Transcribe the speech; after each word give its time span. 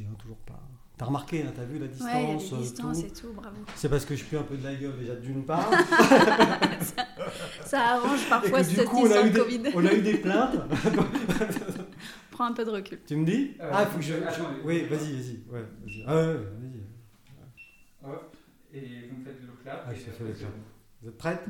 Hein, 0.00 0.14
toujours 0.18 0.38
pas. 0.38 0.60
T'as 0.98 1.06
remarqué, 1.06 1.42
hein, 1.42 1.52
t'as 1.54 1.64
vu 1.64 1.78
la 1.78 1.88
distance 1.88 2.06
Ouais, 2.12 2.22
il 2.22 2.28
y 2.28 2.32
a 2.32 2.36
des 2.36 2.54
euh, 2.54 2.58
distances 2.58 3.00
tout 3.00 3.06
et 3.06 3.10
tout, 3.10 3.32
bravo. 3.32 3.56
C'est 3.74 3.88
parce 3.88 4.04
que 4.04 4.14
je 4.14 4.24
pue 4.24 4.36
un 4.36 4.42
peu 4.42 4.56
de 4.56 4.62
la 4.64 4.74
gueule 4.74 4.96
déjà 4.98 5.14
d'une 5.16 5.44
part. 5.44 5.68
Ça 7.64 7.80
arrange 7.94 8.28
parfois 8.28 8.62
cette 8.62 8.84
coup, 8.86 8.98
on 8.98 9.04
a, 9.04 9.06
histoire 9.06 9.26
eu 9.26 9.30
de 9.30 9.34
des, 9.34 9.40
Covid. 9.40 9.62
on 9.74 9.86
a 9.86 9.92
eu 9.94 10.02
des 10.02 10.18
plaintes. 10.18 10.56
Prends 12.30 12.44
un 12.46 12.52
peu 12.52 12.64
de 12.64 12.70
recul. 12.70 13.00
tu 13.06 13.16
me 13.16 13.24
dis 13.26 13.52
Euh, 13.60 13.70
Ah, 13.72 13.86
faut 13.86 13.98
que 13.98 14.04
je. 14.04 14.14
attends, 14.14 14.32
je- 14.36 14.42
mais- 14.42 14.64
Oui, 14.64 14.82
vas-y, 14.88 15.12
vas-y. 15.12 15.42
Ouais, 15.50 15.62
vas-y. 15.84 16.04
Ah, 16.06 16.14
ouais, 16.14 16.26
ouais, 16.26 16.34
vas-y. 16.34 18.10
Hop, 18.10 18.36
et 18.72 19.08
vous 19.10 19.18
me 19.18 19.24
faites 19.24 19.40
le 19.42 19.48
clap. 19.62 19.84
Ah, 19.86 19.92
et 19.92 19.96
je 19.96 20.00
te 20.02 20.10
après, 20.10 20.18
fais 20.18 20.24
le 20.24 20.34
c'est 20.34 20.40
clap. 20.40 20.52
bon. 20.52 20.58
Vous 21.02 21.08
êtes 21.08 21.18
prête? 21.18 21.44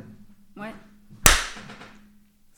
Ouais, 0.57 0.75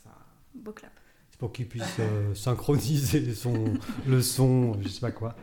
Ça- 0.02 0.10
beau 0.54 0.72
clap. 0.72 0.92
C'est 1.30 1.38
pour 1.38 1.52
qu'il 1.52 1.68
puisse 1.68 1.96
euh, 2.00 2.34
synchroniser 2.34 3.34
son, 3.34 3.74
le 4.06 4.22
son, 4.22 4.80
je 4.82 4.88
sais 4.88 5.00
pas 5.00 5.10
quoi. 5.12 5.34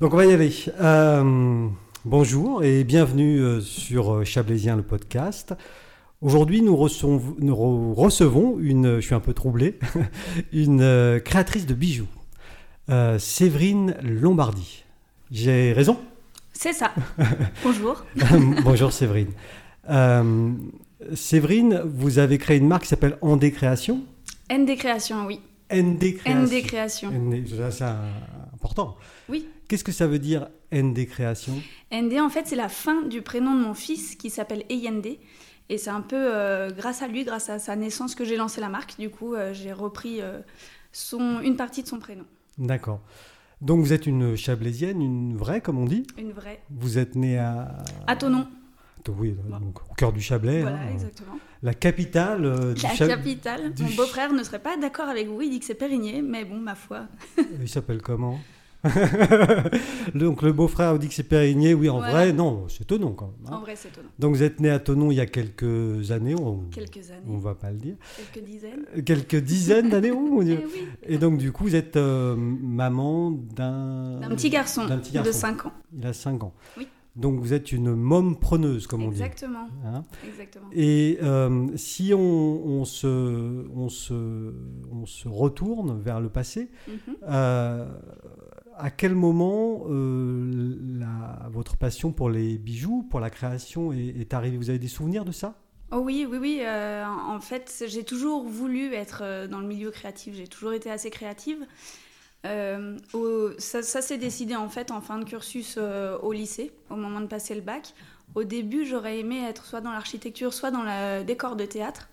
Donc 0.00 0.12
on 0.12 0.16
va 0.16 0.26
y 0.26 0.32
aller. 0.32 0.52
Euh, 0.80 1.68
bonjour 2.04 2.62
et 2.64 2.84
bienvenue 2.84 3.40
euh, 3.40 3.60
sur 3.60 4.14
euh, 4.14 4.24
Chablaisien 4.24 4.76
le 4.76 4.82
podcast. 4.82 5.54
Aujourd'hui 6.20 6.62
nous 6.62 6.76
recevons, 6.76 7.22
nous 7.38 7.54
re- 7.54 7.94
recevons 7.94 8.58
une, 8.58 8.96
je 8.96 9.00
suis 9.06 9.14
un 9.14 9.20
peu 9.20 9.34
troublé, 9.34 9.78
une 10.52 11.20
créatrice 11.24 11.66
de 11.66 11.74
bijoux, 11.74 12.06
euh, 12.90 13.18
Séverine 13.18 13.96
Lombardi. 14.02 14.84
J'ai 15.30 15.72
raison? 15.72 15.98
C'est 16.52 16.72
ça. 16.72 16.92
Bonjour. 17.64 18.04
Bonjour 18.64 18.92
Séverine. 18.92 19.32
Euh, 19.90 20.52
Séverine, 21.14 21.82
vous 21.84 22.18
avez 22.18 22.38
créé 22.38 22.56
une 22.58 22.66
marque 22.68 22.82
qui 22.84 22.88
s'appelle 22.88 23.18
Andé 23.20 23.52
Création. 23.52 24.00
ND 24.52 24.76
Création, 24.76 25.26
oui. 25.26 25.40
ND 25.72 26.16
Création. 26.16 26.42
ND 26.42 26.62
Création. 26.66 27.10
ND, 27.10 27.46
ça, 27.48 27.70
c'est 27.70 27.84
un- 27.84 27.98
important. 28.64 28.96
Oui. 29.28 29.46
Qu'est-ce 29.68 29.84
que 29.84 29.92
ça 29.92 30.06
veut 30.06 30.18
dire 30.18 30.48
ND 30.72 31.06
Création? 31.06 31.52
ND, 31.92 32.14
en 32.20 32.30
fait, 32.30 32.46
c'est 32.46 32.56
la 32.56 32.70
fin 32.70 33.02
du 33.02 33.20
prénom 33.20 33.54
de 33.54 33.60
mon 33.60 33.74
fils 33.74 34.16
qui 34.16 34.30
s'appelle 34.30 34.64
Eyende. 34.70 35.18
Et 35.68 35.78
c'est 35.78 35.90
un 35.90 36.00
peu 36.00 36.16
euh, 36.16 36.70
grâce 36.70 37.02
à 37.02 37.08
lui, 37.08 37.24
grâce 37.24 37.50
à 37.50 37.58
sa 37.58 37.76
naissance, 37.76 38.14
que 38.14 38.24
j'ai 38.24 38.36
lancé 38.36 38.60
la 38.60 38.68
marque. 38.68 38.98
Du 38.98 39.10
coup, 39.10 39.34
euh, 39.34 39.52
j'ai 39.52 39.72
repris 39.72 40.20
euh, 40.20 40.40
son, 40.92 41.40
une 41.40 41.56
partie 41.56 41.82
de 41.82 41.88
son 41.88 41.98
prénom. 41.98 42.24
D'accord. 42.58 43.00
Donc 43.60 43.80
vous 43.80 43.92
êtes 43.92 44.06
une 44.06 44.36
chablaisienne, 44.36 45.00
une 45.00 45.36
vraie 45.36 45.60
comme 45.60 45.78
on 45.78 45.86
dit? 45.86 46.06
Une 46.18 46.32
vraie. 46.32 46.60
Vous 46.70 46.98
êtes 46.98 47.14
née 47.14 47.38
à... 47.38 47.78
À 48.06 48.16
ton 48.16 48.28
nom. 48.30 48.46
Oui, 49.08 49.36
donc, 49.50 49.82
au 49.90 49.94
cœur 49.94 50.12
du 50.12 50.20
Chablais. 50.20 50.62
Voilà, 50.62 50.78
hein, 50.78 50.92
exactement. 50.92 51.34
La 51.64 51.74
capitale 51.74 52.44
euh, 52.44 52.74
du 52.74 52.82
La 52.82 52.90
capitale. 53.08 53.72
du 53.74 53.82
Mon 53.82 53.94
beau-frère 53.96 54.32
ne 54.32 54.42
serait 54.44 54.58
pas 54.60 54.76
d'accord 54.76 55.08
avec 55.08 55.26
vous. 55.28 55.42
Il 55.42 55.50
dit 55.50 55.58
que 55.58 55.64
c'est 55.64 55.74
Périgné, 55.74 56.22
mais 56.22 56.44
bon, 56.44 56.58
ma 56.60 56.74
foi. 56.76 57.06
Il 57.60 57.68
s'appelle 57.68 58.00
comment? 58.02 58.38
Donc 60.14 60.42
le 60.42 60.52
beau-frère 60.52 60.98
dit 60.98 61.08
que 61.08 61.14
c'est 61.14 61.22
Périgné. 61.22 61.72
Oui, 61.74 61.88
en 61.88 61.98
vrai, 62.00 62.32
non, 62.34 62.66
c'est 62.68 62.84
Tonon 62.86 63.12
quand 63.12 63.26
même. 63.42 63.52
hein. 63.52 63.56
En 63.56 63.60
vrai, 63.60 63.74
c'est 63.76 63.88
étonnant. 63.88 64.08
Donc 64.18 64.34
vous 64.36 64.42
êtes 64.42 64.60
né 64.60 64.68
à 64.70 64.78
Tonon 64.78 65.10
il 65.10 65.14
y 65.16 65.20
a 65.20 65.26
quelques 65.26 66.10
années, 66.10 66.34
on 66.34 66.64
Quelques 66.70 67.00
on 67.26 67.32
années, 67.32 67.40
va 67.42 67.54
pas 67.54 67.70
le 67.70 67.78
dire. 67.78 67.94
quelques 68.32 68.44
dizaines. 68.46 68.84
Quelques 69.04 69.36
dizaines 69.36 69.88
d'années, 69.88 70.10
oh 70.12 70.20
mon 70.20 70.42
Eh 70.42 70.44
Dieu. 70.44 70.62
oui. 70.72 70.80
Et 71.04 71.16
donc 71.18 71.38
du 71.38 71.50
coup 71.50 71.64
vous 71.64 71.76
êtes 71.76 71.96
euh, 71.96 72.36
maman 72.36 73.30
d'un... 73.30 74.20
Petit 74.28 74.50
garçon, 74.50 74.86
d'un 74.86 74.98
petit 74.98 75.12
de 75.12 75.16
garçon. 75.16 75.32
5 75.32 75.66
ans. 75.66 75.72
Il 75.96 76.06
a 76.06 76.12
5 76.12 76.44
ans. 76.44 76.52
Oui. 76.76 76.86
Donc 77.16 77.38
vous 77.38 77.52
êtes 77.52 77.70
une 77.70 77.94
môme 77.94 78.36
preneuse, 78.36 78.86
comme 78.88 79.04
on 79.04 79.08
dit. 79.10 79.22
Exactement. 79.22 79.68
Hein 79.86 80.02
Exactement. 80.26 80.66
Et 80.72 81.18
euh, 81.22 81.68
si 81.76 82.12
on, 82.12 82.18
on 82.20 82.84
se, 82.84 83.68
on, 83.74 83.88
se, 83.88 84.52
on 84.90 85.06
se 85.06 85.28
retourne 85.28 86.00
vers 86.00 86.20
le 86.20 86.28
passé, 86.28 86.70
Mhm. 86.88 87.16
euh, 87.28 87.88
à 88.76 88.90
quel 88.90 89.14
moment 89.14 89.84
euh, 89.88 90.76
la- 90.98 91.48
votre 91.52 91.76
passion 91.76 92.10
pour 92.10 92.30
les 92.30 92.58
bijoux, 92.58 93.06
pour 93.08 93.20
la 93.20 93.30
création 93.30 93.92
est, 93.92 94.06
est 94.18 94.34
arrivée? 94.34 94.56
Vous 94.56 94.70
avez 94.70 94.80
des 94.80 94.88
souvenirs 94.88 95.24
de 95.24 95.32
ça? 95.32 95.54
Oh 95.92 95.98
oui, 95.98 96.26
oui, 96.28 96.38
oui. 96.40 96.62
en 96.66 97.38
fait, 97.40 97.84
j'ai 97.86 98.02
toujours 98.02 98.42
voulu 98.48 98.92
être 98.94 99.46
dans 99.48 99.60
le 99.60 99.66
milieu 99.68 99.92
créatif. 99.92 100.34
J'ai 100.34 100.48
toujours 100.48 100.72
été 100.72 100.90
assez 100.90 101.10
créative. 101.10 101.58
Euh, 102.44 102.98
ça 103.58 104.02
s'est 104.02 104.18
décidé 104.18 104.54
en 104.54 104.68
fait 104.68 104.90
en 104.90 105.00
fin 105.00 105.18
de 105.18 105.24
cursus 105.24 105.76
euh, 105.78 106.18
au 106.18 106.32
lycée, 106.32 106.72
au 106.90 106.96
moment 106.96 107.20
de 107.20 107.26
passer 107.26 107.54
le 107.54 107.60
bac. 107.60 107.94
Au 108.34 108.44
début, 108.44 108.84
j'aurais 108.84 109.20
aimé 109.20 109.42
être 109.48 109.64
soit 109.64 109.80
dans 109.80 109.92
l'architecture, 109.92 110.52
soit 110.52 110.70
dans 110.70 110.82
le 110.82 111.22
décor 111.22 111.56
de 111.56 111.64
théâtre. 111.64 112.08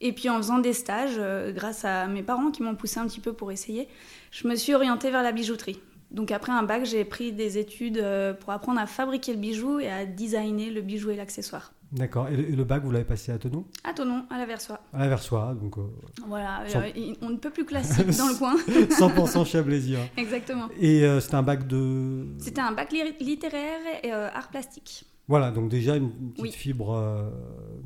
Et 0.00 0.12
puis 0.12 0.28
en 0.28 0.36
faisant 0.38 0.58
des 0.58 0.72
stages, 0.72 1.16
euh, 1.18 1.52
grâce 1.52 1.84
à 1.84 2.06
mes 2.06 2.22
parents 2.22 2.50
qui 2.50 2.62
m'ont 2.62 2.74
poussé 2.74 3.00
un 3.00 3.06
petit 3.06 3.20
peu 3.20 3.32
pour 3.32 3.50
essayer, 3.52 3.88
je 4.30 4.46
me 4.46 4.54
suis 4.54 4.74
orientée 4.74 5.10
vers 5.10 5.22
la 5.22 5.32
bijouterie. 5.32 5.80
Donc 6.10 6.30
après 6.30 6.52
un 6.52 6.62
bac, 6.62 6.84
j'ai 6.84 7.04
pris 7.04 7.32
des 7.32 7.58
études 7.58 8.04
pour 8.40 8.50
apprendre 8.50 8.80
à 8.80 8.86
fabriquer 8.86 9.32
le 9.32 9.38
bijou 9.38 9.78
et 9.78 9.88
à 9.88 10.06
designer 10.06 10.70
le 10.70 10.80
bijou 10.80 11.10
et 11.10 11.16
l'accessoire. 11.16 11.72
D'accord. 11.92 12.28
Et, 12.28 12.36
le- 12.36 12.64
bac, 12.64 12.84
vous 12.84 12.90
l'avez 12.92 13.04
passé 13.04 13.32
à 13.32 13.38
Tenon 13.38 13.64
À 13.82 13.92
ton 13.92 14.04
nom, 14.04 14.24
à 14.30 14.38
la 14.38 14.46
Versoix. 14.46 14.80
À 14.92 15.00
la 15.00 15.08
Versoix, 15.08 15.54
donc 15.60 15.76
euh, 15.78 15.82
Voilà, 16.28 16.62
euh, 16.76 17.12
on 17.20 17.30
ne 17.30 17.36
peut 17.36 17.50
plus 17.50 17.64
classique 17.64 18.06
dans 18.18 18.28
le 18.28 18.38
coin. 18.38 18.54
100% 18.56 19.44
chablaisien. 19.44 19.98
Exactement. 20.16 20.68
Et 20.78 21.04
euh, 21.04 21.18
c'est 21.20 21.34
un 21.34 21.42
bac 21.42 21.66
de... 21.66 22.26
C'était 22.38 22.60
un 22.60 22.72
bac 22.72 22.92
li- 22.92 23.16
littéraire 23.20 23.80
et 24.04 24.12
euh, 24.12 24.28
art 24.32 24.48
plastique. 24.50 25.04
Voilà, 25.26 25.50
donc 25.50 25.68
déjà 25.68 25.96
une 25.96 26.10
petite 26.10 26.42
Oui. 26.42 26.52
fibre... 26.52 26.96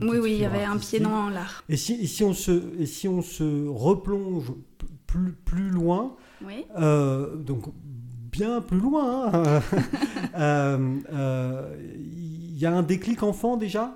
une 0.01 0.09
Oui, 0.09 0.11
petite 0.19 0.23
oui, 0.23 0.33
il 0.33 0.41
y 0.41 0.45
avait 0.45 0.65
un 0.65 0.77
pied 0.77 1.01
dans 1.01 1.29
l'art. 1.31 1.63
Et 1.71 1.77
si, 1.77 1.95
et 1.95 2.07
si 2.07 2.25
on 2.25 2.33
se, 2.35 2.63
et 2.79 2.87
si 2.87 3.09
on 3.09 3.23
se 3.23 3.67
replonge 3.69 4.53
plus, 5.07 5.33
plus 5.33 5.71
loin, 5.71 6.15
Oui. 6.47 6.65
donc 7.45 7.65
bien 8.33 8.61
plus 8.61 8.81
loin, 8.81 9.31
hein, 9.33 9.61
il 12.55 12.61
y 12.61 12.67
a 12.67 12.73
un 12.73 12.83
déclic 12.83 13.23
enfant 13.25 13.57
déjà 13.57 13.95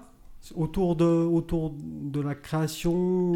autour 0.57 0.97
de, 0.97 1.05
autour 1.05 1.75
de 1.81 2.21
la 2.21 2.35
création 2.35 3.33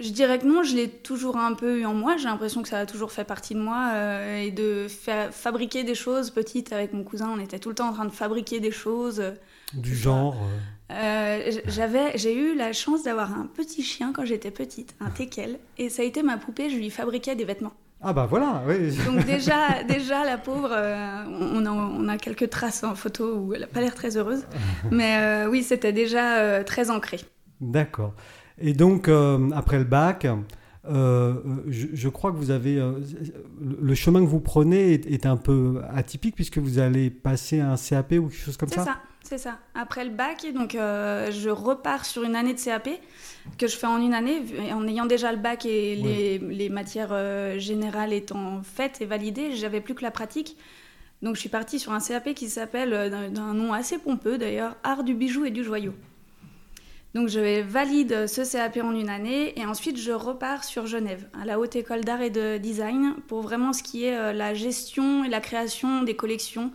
je 0.00 0.10
dirais 0.10 0.38
que 0.38 0.46
non, 0.46 0.62
je 0.62 0.76
l'ai 0.76 0.88
toujours 0.88 1.36
un 1.36 1.54
peu 1.54 1.80
eu 1.80 1.84
en 1.84 1.94
moi. 1.94 2.16
J'ai 2.18 2.26
l'impression 2.26 2.62
que 2.62 2.68
ça 2.68 2.78
a 2.78 2.86
toujours 2.86 3.10
fait 3.10 3.24
partie 3.24 3.54
de 3.54 3.60
moi 3.60 3.90
euh, 3.94 4.42
et 4.42 4.50
de 4.52 4.86
fabriquer 5.32 5.82
des 5.82 5.96
choses. 5.96 6.30
Petite, 6.30 6.72
avec 6.72 6.92
mon 6.92 7.02
cousin, 7.02 7.30
on 7.36 7.40
était 7.40 7.58
tout 7.58 7.68
le 7.70 7.74
temps 7.74 7.88
en 7.88 7.92
train 7.92 8.04
de 8.04 8.12
fabriquer 8.12 8.60
des 8.60 8.70
choses. 8.70 9.22
du 9.72 9.96
genre. 9.96 10.36
euh, 10.90 10.92
Euh, 10.94 11.60
j'avais, 11.66 12.16
j'ai 12.16 12.34
eu 12.34 12.54
la 12.54 12.72
chance 12.72 13.02
d'avoir 13.02 13.32
un 13.32 13.46
petit 13.46 13.82
chien 13.82 14.12
quand 14.12 14.24
j'étais 14.24 14.50
petite, 14.52 14.94
un 15.00 15.10
teckel, 15.10 15.58
et 15.78 15.90
ça 15.90 16.02
a 16.02 16.04
été 16.04 16.22
ma 16.22 16.36
poupée. 16.38 16.70
Je 16.70 16.76
lui 16.76 16.90
fabriquais 16.90 17.34
des 17.34 17.44
vêtements. 17.44 17.74
Ah 18.00 18.12
bah 18.12 18.26
voilà, 18.30 18.62
oui. 18.66 18.96
Donc 19.04 19.24
déjà, 19.24 19.82
déjà 19.88 20.24
la 20.24 20.38
pauvre, 20.38 20.70
euh, 20.70 21.24
on, 21.26 21.66
a, 21.66 21.70
on 21.70 22.08
a 22.08 22.16
quelques 22.16 22.48
traces 22.48 22.84
en 22.84 22.94
photo 22.94 23.36
où 23.36 23.54
elle 23.54 23.62
n'a 23.62 23.66
pas 23.66 23.80
l'air 23.80 23.94
très 23.94 24.16
heureuse. 24.16 24.44
Mais 24.90 25.18
euh, 25.18 25.50
oui, 25.50 25.62
c'était 25.62 25.92
déjà 25.92 26.38
euh, 26.38 26.62
très 26.62 26.90
ancré. 26.90 27.20
D'accord. 27.60 28.14
Et 28.60 28.72
donc, 28.72 29.08
après 29.54 29.78
le 29.78 29.84
bac, 29.84 30.26
je, 30.84 31.86
je 31.92 32.08
crois 32.08 32.32
que 32.32 32.36
vous 32.36 32.50
avez... 32.50 32.74
le 33.60 33.94
chemin 33.94 34.20
que 34.20 34.26
vous 34.28 34.40
prenez 34.40 34.94
est, 34.94 35.06
est 35.06 35.26
un 35.26 35.36
peu 35.36 35.80
atypique 35.94 36.34
puisque 36.34 36.58
vous 36.58 36.78
allez 36.78 37.10
passer 37.10 37.60
un 37.60 37.76
CAP 37.76 38.12
ou 38.12 38.28
quelque 38.28 38.34
chose 38.34 38.56
comme 38.56 38.68
C'est 38.68 38.80
ça. 38.80 38.98
C'est 39.28 39.38
ça. 39.38 39.58
Après 39.74 40.04
le 40.04 40.10
bac, 40.10 40.46
donc 40.54 40.74
euh, 40.74 41.30
je 41.30 41.50
repars 41.50 42.04
sur 42.06 42.22
une 42.24 42.34
année 42.34 42.54
de 42.54 42.60
CAP 42.60 42.88
que 43.58 43.66
je 43.66 43.76
fais 43.76 43.86
en 43.86 44.00
une 44.00 44.14
année, 44.14 44.42
en 44.72 44.86
ayant 44.88 45.04
déjà 45.06 45.30
le 45.32 45.38
bac 45.38 45.66
et 45.66 45.94
les, 45.96 46.38
les 46.38 46.68
matières 46.70 47.10
euh, 47.12 47.58
générales 47.58 48.12
étant 48.12 48.62
faites 48.62 49.00
et 49.00 49.04
validées, 49.04 49.54
j'avais 49.54 49.80
plus 49.82 49.94
que 49.94 50.02
la 50.02 50.10
pratique. 50.10 50.56
Donc 51.20 51.34
je 51.34 51.40
suis 51.40 51.48
partie 51.48 51.78
sur 51.78 51.92
un 51.92 52.00
CAP 52.00 52.32
qui 52.34 52.48
s'appelle, 52.48 52.94
euh, 52.94 53.28
d'un- 53.28 53.52
nom 53.54 53.72
assez 53.72 53.98
pompeux 53.98 54.38
d'ailleurs, 54.38 54.76
Art 54.82 55.04
du 55.04 55.14
bijou 55.14 55.44
et 55.44 55.50
du 55.50 55.62
joyau. 55.62 55.92
Donc 57.14 57.28
je 57.28 57.60
valide 57.62 58.26
ce 58.28 58.50
CAP 58.50 58.78
en 58.82 58.92
une 58.94 59.08
année 59.10 59.58
et 59.58 59.66
ensuite 59.66 59.98
je 59.98 60.12
repars 60.12 60.64
sur 60.64 60.86
Genève, 60.86 61.28
à 61.38 61.44
la 61.44 61.58
Haute 61.58 61.76
École 61.76 62.02
d'Art 62.02 62.22
et 62.22 62.30
de 62.30 62.56
Design, 62.58 63.14
pour 63.26 63.40
vraiment 63.42 63.72
ce 63.72 63.82
qui 63.82 64.04
est 64.04 64.32
la 64.32 64.54
gestion 64.54 65.24
et 65.24 65.28
la 65.28 65.40
création 65.40 66.02
des 66.02 66.14
collections, 66.16 66.70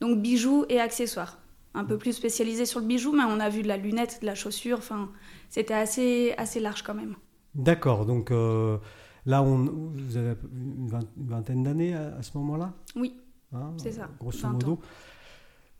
donc 0.00 0.18
bijoux 0.18 0.64
et 0.68 0.80
accessoires. 0.80 1.38
Un 1.74 1.84
peu 1.84 1.98
plus 1.98 2.12
spécialisé 2.12 2.66
sur 2.66 2.80
le 2.80 2.86
bijou, 2.86 3.12
mais 3.12 3.24
on 3.24 3.38
a 3.40 3.48
vu 3.48 3.62
de 3.62 3.68
la 3.68 3.76
lunette, 3.76 4.18
de 4.22 4.26
la 4.26 4.34
chaussure, 4.34 4.78
enfin 4.78 5.10
c'était 5.48 5.74
assez, 5.74 6.34
assez 6.36 6.60
large 6.60 6.82
quand 6.82 6.94
même. 6.94 7.14
D'accord, 7.54 8.04
donc 8.06 8.30
euh, 8.30 8.78
là, 9.26 9.42
on, 9.42 9.64
vous 9.94 10.16
avez 10.16 10.34
une 10.52 10.88
vingt- 10.88 11.06
une 11.18 11.28
vingtaine 11.28 11.62
d'années 11.62 11.94
à, 11.94 12.16
à 12.18 12.22
ce 12.22 12.36
moment-là? 12.38 12.72
Oui, 12.96 13.16
hein, 13.52 13.72
c'est 13.76 13.92
ça, 13.92 14.08
Grosso 14.18 14.38
20 14.42 14.52
modo. 14.52 14.78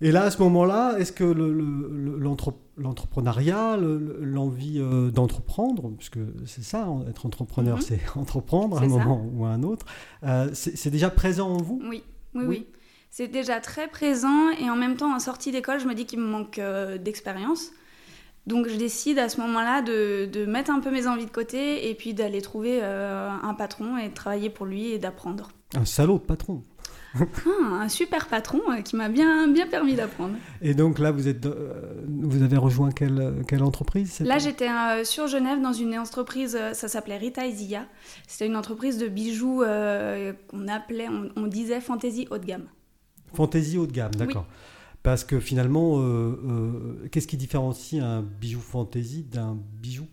Et 0.00 0.12
là, 0.12 0.22
à 0.22 0.30
ce 0.30 0.40
moment-là, 0.42 0.96
est-ce 0.98 1.10
que 1.10 1.24
le- 1.24 1.52
le- 1.52 1.88
le- 1.90 2.18
l'entre- 2.18 2.54
l'entrepreneuriat, 2.76 3.76
le- 3.76 3.98
le- 3.98 4.24
l'envie 4.24 4.78
euh, 4.78 5.10
d'entreprendre, 5.10 5.90
puisque 5.96 6.18
c'est 6.46 6.62
ça, 6.62 6.86
être 7.08 7.26
entrepreneur, 7.26 7.76
Mhm. 7.78 7.82
c'est 7.82 8.00
entreprendre 8.16 8.78
à 8.78 8.82
un 8.84 8.88
ça. 8.88 8.94
moment 8.96 9.28
ou 9.34 9.44
à 9.44 9.48
un 9.48 9.62
autre, 9.64 9.86
euh, 10.22 10.50
c'est 10.52 10.76
c'est 10.76 10.90
déjà 10.90 11.10
présent 11.10 11.48
en 11.48 11.56
vous? 11.62 11.80
Oui, 11.82 12.04
oui, 12.34 12.44
Oui. 12.44 12.46
oui. 12.46 12.66
C'est 13.10 13.28
déjà 13.28 13.60
très 13.60 13.88
présent 13.88 14.50
et 14.50 14.70
en 14.70 14.76
même 14.76 14.96
temps, 14.96 15.14
en 15.14 15.18
sortie 15.18 15.50
d'école, 15.50 15.80
je 15.80 15.86
me 15.86 15.94
dis 15.94 16.06
qu'il 16.06 16.20
me 16.20 16.26
manque 16.26 16.58
euh, 16.58 16.98
d'expérience. 16.98 17.70
Donc 18.46 18.66
je 18.68 18.76
décide 18.76 19.18
à 19.18 19.28
ce 19.28 19.40
moment-là 19.40 19.82
de, 19.82 20.26
de 20.26 20.46
mettre 20.46 20.70
un 20.70 20.80
peu 20.80 20.90
mes 20.90 21.06
envies 21.06 21.26
de 21.26 21.30
côté 21.30 21.90
et 21.90 21.94
puis 21.94 22.14
d'aller 22.14 22.40
trouver 22.40 22.80
euh, 22.82 23.28
un 23.42 23.54
patron 23.54 23.98
et 23.98 24.08
de 24.08 24.14
travailler 24.14 24.50
pour 24.50 24.66
lui 24.66 24.92
et 24.92 24.98
d'apprendre. 24.98 25.48
Un 25.76 25.84
salaud 25.84 26.18
de 26.18 26.24
patron. 26.24 26.62
Ah, 27.14 27.82
un 27.82 27.88
super 27.88 28.26
patron 28.26 28.60
euh, 28.70 28.82
qui 28.82 28.96
m'a 28.96 29.08
bien, 29.08 29.48
bien 29.48 29.66
permis 29.66 29.94
d'apprendre. 29.94 30.34
Et 30.60 30.74
donc 30.74 30.98
là, 30.98 31.10
vous, 31.10 31.28
êtes, 31.28 31.46
euh, 31.46 32.04
vous 32.06 32.42
avez 32.42 32.56
rejoint 32.56 32.90
quelle, 32.90 33.42
quelle 33.46 33.62
entreprise 33.62 34.20
Là, 34.20 34.38
j'étais 34.38 34.68
euh, 34.68 35.04
sur 35.04 35.26
Genève 35.26 35.60
dans 35.60 35.72
une 35.72 35.98
entreprise, 35.98 36.58
ça 36.72 36.88
s'appelait 36.88 37.16
Rita 37.16 37.48
Zia. 37.50 37.86
C'était 38.26 38.46
une 38.46 38.56
entreprise 38.56 38.98
de 38.98 39.08
bijoux 39.08 39.62
qu'on 40.48 40.68
appelait, 40.68 41.08
on, 41.08 41.30
on 41.36 41.46
disait 41.46 41.80
fantaisie 41.80 42.28
haut 42.30 42.38
de 42.38 42.44
gamme. 42.44 42.66
Fantaisie 43.34 43.78
haut 43.78 43.86
de 43.86 43.92
gamme, 43.92 44.14
d'accord. 44.14 44.46
Parce 45.02 45.24
que 45.24 45.40
finalement, 45.40 46.00
euh, 46.00 46.02
euh, 46.02 47.08
qu'est-ce 47.10 47.28
qui 47.28 47.36
différencie 47.36 48.02
un 48.02 48.22
bijou 48.22 48.60
fantaisie 48.60 49.22
d'un 49.22 49.56
bijou? 49.80 50.06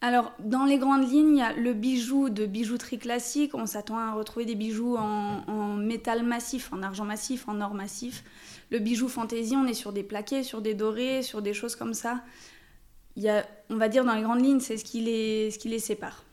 Alors, 0.00 0.32
dans 0.38 0.66
les 0.66 0.76
grandes 0.76 1.08
lignes, 1.08 1.36
il 1.36 1.38
y 1.38 1.42
a 1.42 1.54
le 1.54 1.72
bijou 1.72 2.28
de 2.28 2.44
bijouterie 2.44 2.98
classique. 2.98 3.54
On 3.54 3.64
s'attend 3.64 3.96
à 3.96 4.12
retrouver 4.12 4.44
des 4.44 4.54
bijoux 4.56 4.96
en, 4.96 5.44
en 5.46 5.76
métal 5.76 6.22
massif, 6.24 6.70
en 6.72 6.82
argent 6.82 7.04
massif, 7.04 7.48
en 7.48 7.60
or 7.60 7.72
massif. 7.72 8.24
Le 8.70 8.80
bijou 8.80 9.08
fantaisie, 9.08 9.56
on 9.56 9.66
est 9.66 9.74
sur 9.74 9.92
des 9.92 10.02
plaqués, 10.02 10.42
sur 10.42 10.60
des 10.60 10.74
dorés, 10.74 11.22
sur 11.22 11.40
des 11.40 11.54
choses 11.54 11.76
comme 11.76 11.94
ça. 11.94 12.22
Il 13.16 13.22
y 13.22 13.28
a, 13.28 13.46
on 13.70 13.76
va 13.76 13.88
dire 13.88 14.04
dans 14.04 14.14
les 14.14 14.22
grandes 14.22 14.44
lignes, 14.44 14.60
c'est 14.60 14.76
ce 14.76 14.84
qui 14.84 15.00
les, 15.00 15.50
ce 15.50 15.58
qui 15.58 15.68
les 15.68 15.78
sépare. 15.78 16.23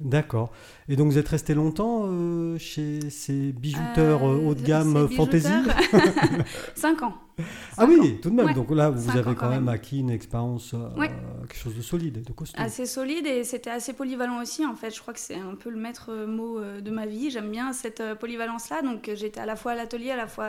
D'accord. 0.00 0.50
Et 0.88 0.96
donc 0.96 1.06
vous 1.10 1.18
êtes 1.18 1.28
resté 1.28 1.54
longtemps 1.54 2.02
euh, 2.06 2.58
chez 2.58 3.10
ces 3.10 3.52
bijouteurs 3.52 4.24
euh, 4.24 4.34
Euh, 4.34 4.48
haut 4.48 4.54
de 4.54 4.62
gamme 4.62 5.08
fantaisie 5.08 5.48
bijouteurs, 5.48 6.44
Cinq 6.74 7.02
ans. 7.02 7.14
Ah 7.38 7.42
Cinq 7.76 7.88
oui, 7.88 8.00
ans. 8.00 8.16
tout 8.22 8.30
de 8.30 8.34
même. 8.34 8.46
Ouais. 8.46 8.54
Donc 8.54 8.70
là, 8.72 8.90
vous 8.90 9.06
Cinq 9.10 9.16
avez 9.16 9.34
quand 9.34 9.48
même 9.50 9.64
même. 9.64 9.68
acquis 9.74 10.00
une 10.00 10.10
expérience, 10.10 10.74
euh, 10.74 10.88
Ouais. 10.98 11.10
quelque 11.42 11.56
chose 11.56 11.76
de 11.76 11.82
solide, 11.82 12.22
de 12.24 12.32
costaud. 12.32 12.60
Assez 12.60 12.86
solide 12.86 13.26
et 13.26 13.44
c'était 13.44 13.70
assez 13.70 13.92
polyvalent 13.92 14.40
aussi. 14.42 14.66
En 14.66 14.74
fait, 14.74 14.94
je 14.94 15.00
crois 15.00 15.14
que 15.14 15.20
c'est 15.20 15.36
un 15.36 15.54
peu 15.54 15.70
le 15.70 15.78
maître 15.78 16.12
mot 16.26 16.60
de 16.60 16.90
ma 16.90 17.06
vie. 17.06 17.30
J'aime 17.30 17.50
bien 17.50 17.72
cette 17.72 18.02
polyvalence-là. 18.18 18.82
Donc, 18.82 19.10
j'étais 19.14 19.40
à 19.40 19.46
la 19.46 19.56
fois 19.56 19.72
à 19.72 19.74
l'atelier, 19.76 20.10
à 20.10 20.16
la 20.16 20.26
fois. 20.26 20.48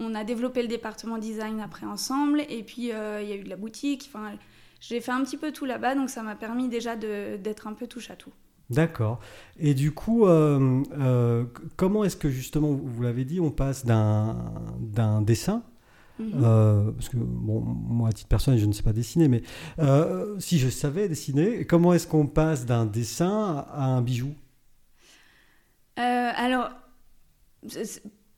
on 0.00 0.14
a 0.14 0.24
développé 0.24 0.60
le 0.62 0.68
département 0.68 1.18
design 1.18 1.60
après 1.60 1.86
ensemble. 1.86 2.42
Et 2.50 2.62
puis, 2.62 2.92
euh, 2.92 3.22
il 3.22 3.28
y 3.28 3.32
a 3.32 3.36
eu 3.36 3.44
de 3.44 3.48
la 3.48 3.56
boutique. 3.56 4.10
Enfin, 4.12 4.32
j'ai 4.80 5.00
fait 5.00 5.12
un 5.12 5.22
petit 5.24 5.36
peu 5.38 5.52
tout 5.52 5.64
là-bas. 5.64 5.94
Donc, 5.94 6.10
ça 6.10 6.22
m'a 6.22 6.34
permis 6.34 6.68
déjà 6.68 6.94
d'être 6.96 7.66
un 7.66 7.72
peu 7.72 7.86
touche 7.86 8.10
à 8.10 8.16
tout. 8.16 8.32
D'accord. 8.68 9.20
Et 9.58 9.74
du 9.74 9.92
coup, 9.92 10.26
euh, 10.26 10.82
euh, 10.98 11.44
comment 11.76 12.02
est-ce 12.04 12.16
que 12.16 12.28
justement, 12.30 12.72
vous 12.72 13.02
l'avez 13.02 13.24
dit, 13.24 13.40
on 13.40 13.50
passe 13.50 13.84
d'un 13.86 14.52
d'un 14.80 15.22
dessin 15.22 15.62
Mhm. 16.18 16.32
euh, 16.42 16.92
parce 16.92 17.10
que 17.10 17.16
bon, 17.18 17.60
moi 17.60 18.08
à 18.08 18.12
titre 18.12 18.28
personnel, 18.28 18.58
je 18.58 18.64
ne 18.64 18.72
sais 18.72 18.82
pas 18.82 18.94
dessiner, 18.94 19.28
mais 19.28 19.42
euh, 19.78 20.34
si 20.38 20.58
je 20.58 20.68
savais 20.68 21.08
dessiner, 21.08 21.66
comment 21.66 21.92
est-ce 21.92 22.06
qu'on 22.06 22.26
passe 22.26 22.64
d'un 22.64 22.86
dessin 22.86 23.66
à 23.70 23.84
un 23.84 24.00
bijou? 24.00 24.32
Euh, 25.98 26.30
alors, 26.34 26.70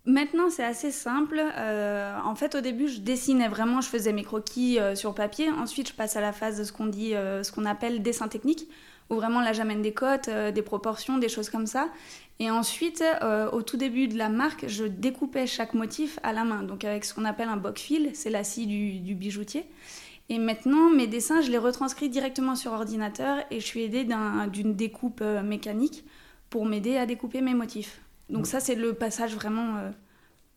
maintenant 0.05 0.51
c'est 0.51 0.65
assez 0.65 0.91
simple. 0.91 1.41
En 1.41 2.35
fait, 2.35 2.55
au 2.55 2.61
début, 2.61 2.89
je 2.89 3.01
dessinais 3.01 3.49
vraiment, 3.49 3.81
je 3.81 3.89
faisais 3.89 4.13
mes 4.13 4.25
croquis 4.25 4.79
sur 4.95 5.15
papier. 5.15 5.51
Ensuite, 5.51 5.89
je 5.91 5.95
passe 5.95 6.17
à 6.17 6.21
la 6.21 6.33
phase 6.33 6.59
de 6.59 6.65
ce 6.65 6.73
qu'on 6.73 6.87
dit, 6.87 7.11
ce 7.11 7.53
qu'on 7.53 7.65
appelle 7.65 8.03
dessin 8.03 8.29
technique, 8.29 8.69
où 9.11 9.15
vraiment 9.15 9.41
là, 9.41 9.53
j'amène 9.53 9.83
des 9.83 9.93
cotes, 9.93 10.29
euh, 10.29 10.51
des 10.51 10.63
proportions, 10.63 11.19
des 11.19 11.29
choses 11.29 11.51
comme 11.51 11.67
ça. 11.67 11.89
Et 12.41 12.51
ensuite, 12.51 13.03
euh, 13.23 13.51
au 13.51 13.63
tout 13.63 13.77
début 13.77 14.07
de 14.07 14.17
la 14.17 14.29
marque, 14.29 14.67
je 14.69 14.85
découpais 14.85 15.47
chaque 15.47 15.75
motif 15.75 16.19
à 16.23 16.33
la 16.33 16.45
main, 16.45 16.63
donc 16.63 16.85
avec 16.85 17.05
ce 17.05 17.13
qu'on 17.15 17.25
appelle 17.25 17.49
un 17.49 17.57
boc 17.57 17.79
fil, 17.79 18.11
c'est 18.15 18.31
la 18.31 18.45
scie 18.45 18.67
du, 18.67 19.01
du 19.01 19.15
bijoutier. 19.15 19.65
Et 20.29 20.39
maintenant, 20.39 20.91
mes 20.91 21.07
dessins, 21.07 21.41
je 21.41 21.51
les 21.51 21.59
retranscris 21.59 22.11
directement 22.11 22.55
sur 22.55 22.73
ordinateur 22.73 23.39
et 23.51 23.61
je 23.61 23.67
suis 23.67 23.83
aidée 23.83 24.05
d'un- 24.05 24.47
d'une 24.47 24.75
découpe 24.75 25.21
euh, 25.23 25.43
mécanique 25.43 26.05
pour 26.51 26.67
m'aider 26.67 26.97
à 26.97 27.07
découper 27.07 27.41
mes 27.41 27.55
motifs. 27.55 28.01
Donc 28.29 28.47
ça, 28.47 28.61
c'est 28.61 28.75
le 28.75 28.93
passage 28.93 29.35
vraiment 29.35 29.77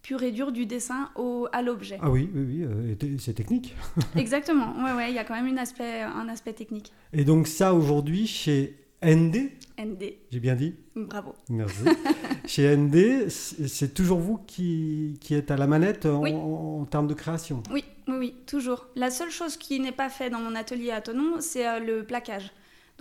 pur 0.01 0.23
et 0.23 0.31
dur 0.31 0.51
du 0.51 0.65
dessin 0.65 1.09
au, 1.15 1.47
à 1.51 1.61
l'objet. 1.61 1.97
Ah 2.01 2.09
oui, 2.09 2.29
oui, 2.33 2.41
oui, 2.47 2.63
euh, 2.63 3.17
c'est 3.19 3.33
technique. 3.33 3.75
Exactement, 4.15 4.73
ouais, 4.83 4.93
ouais, 4.93 5.09
il 5.09 5.15
y 5.15 5.19
a 5.19 5.23
quand 5.23 5.35
même 5.35 5.47
une 5.47 5.59
aspect, 5.59 6.01
un 6.01 6.27
aspect 6.29 6.53
technique. 6.53 6.91
Et 7.13 7.23
donc 7.23 7.47
ça, 7.47 7.73
aujourd'hui, 7.73 8.27
chez 8.27 8.77
ND, 9.03 9.49
ND, 9.79 10.13
j'ai 10.31 10.39
bien 10.39 10.55
dit 10.55 10.75
bravo. 10.95 11.33
Merci. 11.49 11.83
chez 12.45 12.75
ND, 12.75 13.29
c'est 13.29 13.93
toujours 13.93 14.19
vous 14.19 14.37
qui, 14.37 15.17
qui 15.21 15.33
êtes 15.35 15.49
à 15.51 15.57
la 15.57 15.67
manette 15.67 16.05
en, 16.05 16.21
Oui. 16.21 16.33
en 16.33 16.85
termes 16.85 17.07
de 17.07 17.13
création? 17.13 17.63
Oui, 17.71 17.83
oui, 18.07 18.15
oui, 18.17 18.35
toujours. 18.45 18.87
La 18.95 19.09
seule 19.09 19.31
chose 19.31 19.57
qui 19.57 19.79
n'est 19.79 19.91
pas 19.91 20.09
faite 20.09 20.31
dans 20.31 20.39
mon 20.39 20.55
atelier 20.55 20.91
à 20.91 21.01
Tonon, 21.01 21.35
c'est 21.39 21.67
euh, 21.67 21.79
le 21.79 22.03
plaquage. 22.03 22.51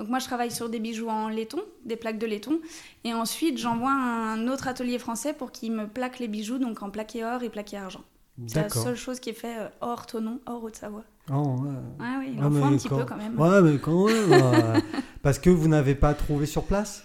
Donc 0.01 0.09
moi, 0.09 0.19
je 0.19 0.25
travaille 0.25 0.51
sur 0.51 0.71
des 0.71 0.79
bijoux 0.81 1.09
en 1.11 1.29
laiton, 1.29 1.61
des 1.85 1.95
plaques 1.97 2.19
de 2.19 2.25
laiton, 2.27 2.59
et 3.05 3.13
ensuite 3.13 3.59
j'envoie 3.59 3.93
un 3.93 4.49
autre 4.49 4.67
atelier 4.67 4.99
français 4.99 5.35
pour 5.35 5.53
qu'il 5.53 5.73
me 5.73 5.87
plaque 5.87 6.19
les 6.21 6.27
bijoux, 6.27 6.57
donc 6.57 6.83
en 6.83 6.89
plaqué 6.89 7.23
or 7.23 7.43
et 7.43 7.51
plaqué 7.51 7.77
argent. 7.77 8.01
C'est 8.47 8.63
la 8.63 8.69
seule 8.71 8.97
chose 8.97 9.21
qui 9.21 9.29
est 9.29 9.35
faite 9.35 9.59
euh, 9.59 9.69
hors 9.83 10.07
Tonon, 10.07 10.41
hors 10.47 10.65
Haute-Savoie. 10.65 11.05
Oh, 11.31 11.35
ouais. 11.35 11.71
Ah 12.01 12.17
oui, 12.21 12.31
il 12.33 12.39
Ah, 12.41 12.47
en 12.47 12.51
faut 12.51 12.57
mais 12.57 12.63
un 12.63 12.77
petit 12.79 12.89
quand- 12.89 12.97
peu 13.01 13.05
quand 13.05 13.17
même. 13.19 13.39
Ouais, 13.39 13.61
mais 13.61 13.79
quand 13.79 14.07
même. 14.07 14.33
euh, 14.33 14.81
parce 15.23 15.39
que 15.39 15.51
vous 15.51 15.69
n'avez 15.69 15.95
pas 15.95 16.15
trouvé 16.15 16.47
sur 16.47 16.65
place? 16.65 17.05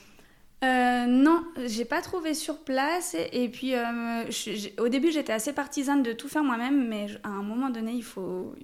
Euh, 0.63 1.05
non, 1.05 1.43
j'ai 1.65 1.83
pas 1.83 1.99
trouvé 2.01 2.33
sur 2.33 2.59
place. 2.59 3.13
Et, 3.15 3.43
et 3.43 3.49
puis, 3.49 3.75
euh, 3.75 4.23
je- 4.31 4.81
au 4.81 4.87
début, 4.87 5.11
j'étais 5.11 5.33
assez 5.33 5.51
partisane 5.51 6.01
de 6.01 6.13
tout 6.13 6.29
faire 6.29 6.45
moi-même, 6.45 6.87
mais 6.87 7.07
à 7.23 7.29
un 7.29 7.43
moment 7.43 7.69
donné, 7.69 7.91
il 7.91 8.03
faut, 8.03 8.55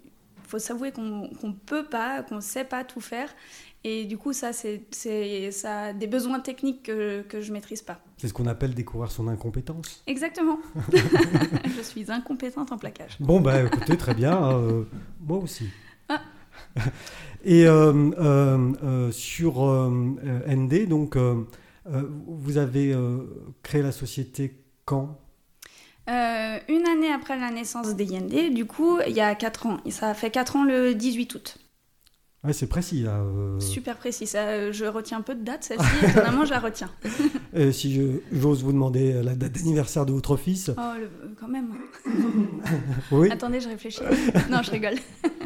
faut 0.47 0.59
s'avouer 0.59 0.91
qu'on 0.93 1.29
qu'on 1.41 1.51
peut 1.51 1.83
pas, 1.83 2.23
qu'on 2.23 2.39
sait 2.39 2.63
pas 2.63 2.85
tout 2.85 3.01
faire. 3.01 3.29
Et 3.83 4.05
du 4.05 4.17
coup, 4.17 4.31
ça, 4.31 4.51
c'est 4.53 5.51
ça 5.51 5.91
des 5.93 6.05
besoins 6.05 6.39
techniques 6.39 6.83
que, 6.83 7.23
que 7.23 7.41
je 7.41 7.51
maîtrise 7.51 7.81
pas. 7.81 7.99
C'est 8.17 8.27
ce 8.27 8.33
qu'on 8.33 8.45
appelle 8.45 8.75
découvrir 8.75 9.11
son 9.11 9.27
incompétence. 9.27 10.03
Exactement. 10.05 10.59
je 10.93 11.81
suis 11.81 12.11
incompétente 12.11 12.71
en 12.71 12.77
plaquage. 12.77 13.17
Bon, 13.19 13.39
bah 13.39 13.63
écoutez, 13.63 13.97
très 13.97 14.13
bien. 14.13 14.51
euh, 14.51 14.83
moi 15.19 15.39
aussi. 15.39 15.67
Ah. 16.09 16.21
Et 17.43 17.65
euh, 17.65 18.11
euh, 18.19 19.11
sur 19.11 19.63
ND, 19.63 20.87
donc, 20.87 21.17
vous 21.85 22.57
avez 22.57 22.95
créé 23.63 23.81
la 23.81 23.91
société 23.91 24.63
quand? 24.85 25.17
Une 26.07 26.87
année 26.87 27.11
après 27.11 27.39
la 27.39 27.49
naissance 27.49 27.95
des 27.95 28.05
Yendé, 28.05 28.51
du 28.51 28.65
coup, 28.65 28.99
il 29.07 29.15
y 29.15 29.21
a 29.21 29.33
4 29.33 29.65
ans. 29.65 29.77
Et 29.85 29.91
ça 29.91 30.09
a 30.09 30.13
fait 30.13 30.29
4 30.29 30.57
ans 30.57 30.63
le 30.65 30.93
18 30.93 31.33
août. 31.33 31.57
Ouais, 32.43 32.53
c'est 32.53 32.65
précis 32.67 33.03
là. 33.03 33.17
euh. 33.19 33.59
Super 33.59 33.97
précis. 33.97 34.25
Ça, 34.25 34.39
euh, 34.47 34.71
je 34.71 34.85
retiens 34.85 35.21
peu 35.21 35.35
de 35.35 35.43
dates, 35.43 35.63
celle-ci. 35.63 36.05
Étonnamment, 36.09 36.43
je 36.45 36.51
la 36.51 36.59
retiens. 36.59 36.89
Euh, 37.53 37.73
si 37.73 37.93
j'ose 38.31 38.63
vous 38.63 38.71
demander 38.71 39.21
la 39.21 39.35
date 39.35 39.51
d'anniversaire 39.51 40.05
de 40.05 40.13
votre 40.13 40.37
fils. 40.37 40.71
Oh, 40.77 40.81
le- 40.97 41.35
quand 41.37 41.49
même. 41.49 41.67
Oui. 43.11 43.29
Attendez, 43.29 43.59
je 43.59 43.67
réfléchis. 43.67 43.99
non, 44.49 44.61
je 44.63 44.71
rigole. 44.71 44.95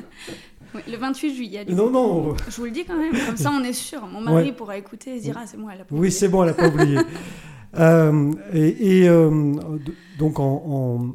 Oui, 0.76 0.82
le 0.92 0.98
28 0.98 1.34
juillet. 1.36 1.66
du 1.66 1.74
Non, 1.74 1.86
coup. 1.88 1.92
non. 1.94 2.36
Je 2.50 2.58
vous 2.58 2.66
le 2.66 2.72
dis 2.72 2.84
quand 2.86 2.98
même, 2.98 3.14
comme 3.26 3.38
ça 3.38 3.50
on 3.52 3.64
est 3.64 3.72
sûr. 3.74 4.06
Mon 4.08 4.20
mari 4.22 4.48
Ouais. 4.48 4.52
pourra 4.52 4.78
écouter 4.78 5.16
et 5.16 5.20
se 5.20 5.24
dira, 5.24 5.48
c'est 5.48 5.56
moi, 5.58 5.72
elle 5.74 5.82
a 5.82 5.86
pas 5.86 5.94
Oui, 5.94 6.00
oublié. 6.00 6.12
c'est 6.12 6.28
bon, 6.28 6.44
elle 6.44 6.50
n'a 6.50 6.54
pas 6.54 6.68
oublié. 6.68 7.00
Euh, 7.80 8.32
et 8.54 9.08
euh, 9.10 9.56
donc 10.20 10.40
en, 10.40 11.14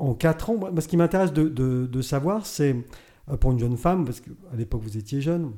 en, 0.00 0.04
en 0.08 0.14
4 0.14 0.50
ans, 0.50 0.56
moi, 0.56 0.72
ce 0.80 0.88
qui 0.88 0.96
m'intéresse 0.96 1.32
de, 1.32 1.44
de- 1.48 1.86
de 1.86 2.02
savoir, 2.02 2.46
c'est 2.46 2.74
pour 3.40 3.52
une 3.52 3.58
jeune 3.58 3.76
femme, 3.76 4.04
parce 4.04 4.20
qu'à 4.20 4.30
l'époque 4.56 4.82
vous 4.82 4.96
étiez 4.96 5.20
jeune, 5.20 5.52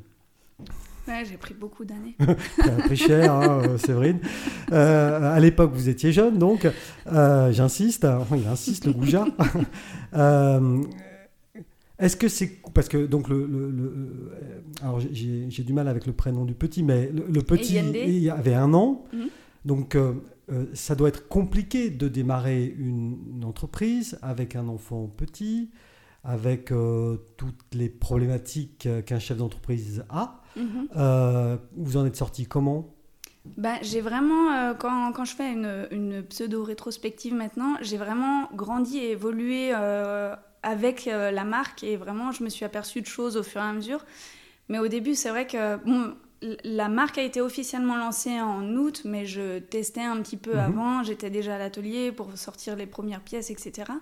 Ouais, 1.06 1.22
j'ai 1.28 1.36
pris 1.36 1.52
beaucoup 1.52 1.84
d'années. 1.84 2.16
a 2.62 2.70
pris 2.86 2.96
cher, 2.96 3.30
hein, 3.30 3.60
euh, 3.68 3.76
Séverine. 3.76 4.20
Euh, 4.72 5.34
à 5.34 5.38
l'époque 5.38 5.72
vous 5.74 5.90
étiez 5.90 6.12
jeune, 6.12 6.38
donc 6.38 6.66
euh, 7.12 7.52
j'insiste, 7.52 8.06
hein, 8.06 8.24
il 8.34 8.46
insiste 8.46 8.86
le 8.86 8.92
goujat. 8.92 9.26
Euh, 10.14 10.82
est-ce 11.98 12.16
que 12.16 12.28
c'est 12.28 12.58
parce 12.72 12.88
que 12.88 13.04
donc 13.06 13.28
le, 13.28 13.46
le- 13.46 13.70
le- 13.70 13.84
euh, 13.92 14.60
alors 14.82 15.00
j'ai- 15.00 15.48
du 15.48 15.72
mal 15.72 15.88
avec 15.88 16.06
le 16.06 16.12
prénom 16.12 16.44
du 16.44 16.54
petit, 16.54 16.82
mais 16.84 17.10
le, 17.12 17.24
le 17.28 17.42
petit 17.42 17.76
il 17.76 18.30
avait 18.30 18.54
un 18.54 18.72
an, 18.74 19.04
Mhm. 19.12 19.26
donc 19.64 19.94
euh, 19.96 20.12
euh, 20.52 20.66
ça 20.72 20.94
doit 20.94 21.08
être 21.08 21.26
compliqué 21.28 21.90
de 21.90 22.06
démarrer 22.08 22.64
une, 22.78 23.18
une 23.34 23.44
entreprise 23.44 24.18
avec 24.22 24.54
un 24.56 24.68
enfant 24.68 25.10
petit, 25.16 25.70
avec 26.24 26.72
euh, 26.72 27.18
toutes 27.36 27.62
les 27.74 27.88
problématiques 27.88 28.86
euh, 28.86 29.02
qu'un 29.02 29.18
chef 29.18 29.36
d'entreprise 29.36 30.04
a. 30.08 30.40
Mhm. 30.56 30.88
Euh, 30.96 31.56
vous 31.76 31.96
en 31.96 32.06
êtes 32.06 32.16
sorti 32.16 32.46
comment? 32.46 32.94
Bah, 33.58 33.74
j'ai 33.82 34.00
vraiment, 34.00 34.52
euh, 34.52 34.74
quand, 34.74 35.12
quand 35.12 35.26
je 35.26 35.34
fais 35.36 35.52
une, 35.52 35.86
une 35.90 36.22
pseudo-rétrospective 36.22 37.34
maintenant, 37.34 37.74
j'ai 37.82 37.98
vraiment 37.98 38.48
grandi 38.54 38.98
et 38.98 39.10
évolué 39.10 39.72
avec 40.62 41.04
la 41.04 41.44
marque 41.44 41.84
et 41.84 41.96
vraiment, 41.96 42.32
je 42.32 42.42
me 42.42 42.48
suis 42.48 42.64
aperçue 42.64 43.02
de 43.02 43.06
choses 43.06 43.36
au 43.36 43.42
fur 43.42 43.60
et 43.60 43.64
à 43.64 43.72
mesure. 43.74 44.04
Mais 44.70 44.78
au 44.78 44.88
début, 44.88 45.14
c'est 45.14 45.28
vrai 45.28 45.46
que 45.46 45.76
bon, 45.84 46.14
la 46.64 46.88
marque 46.88 47.18
a 47.18 47.22
été 47.22 47.42
officiellement 47.42 47.96
lancée 47.98 48.40
en 48.40 48.64
août, 48.76 49.02
mais 49.04 49.26
je 49.26 49.58
testais 49.58 50.00
un 50.00 50.22
petit 50.22 50.38
peu 50.38 50.52
Mhm. 50.54 50.58
avant. 50.58 51.02
J'étais 51.02 51.28
déjà 51.28 51.56
à 51.56 51.58
l'atelier 51.58 52.12
pour 52.12 52.34
sortir 52.38 52.76
les 52.76 52.86
premières 52.86 53.20
pièces, 53.20 53.50
etc. 53.50 53.92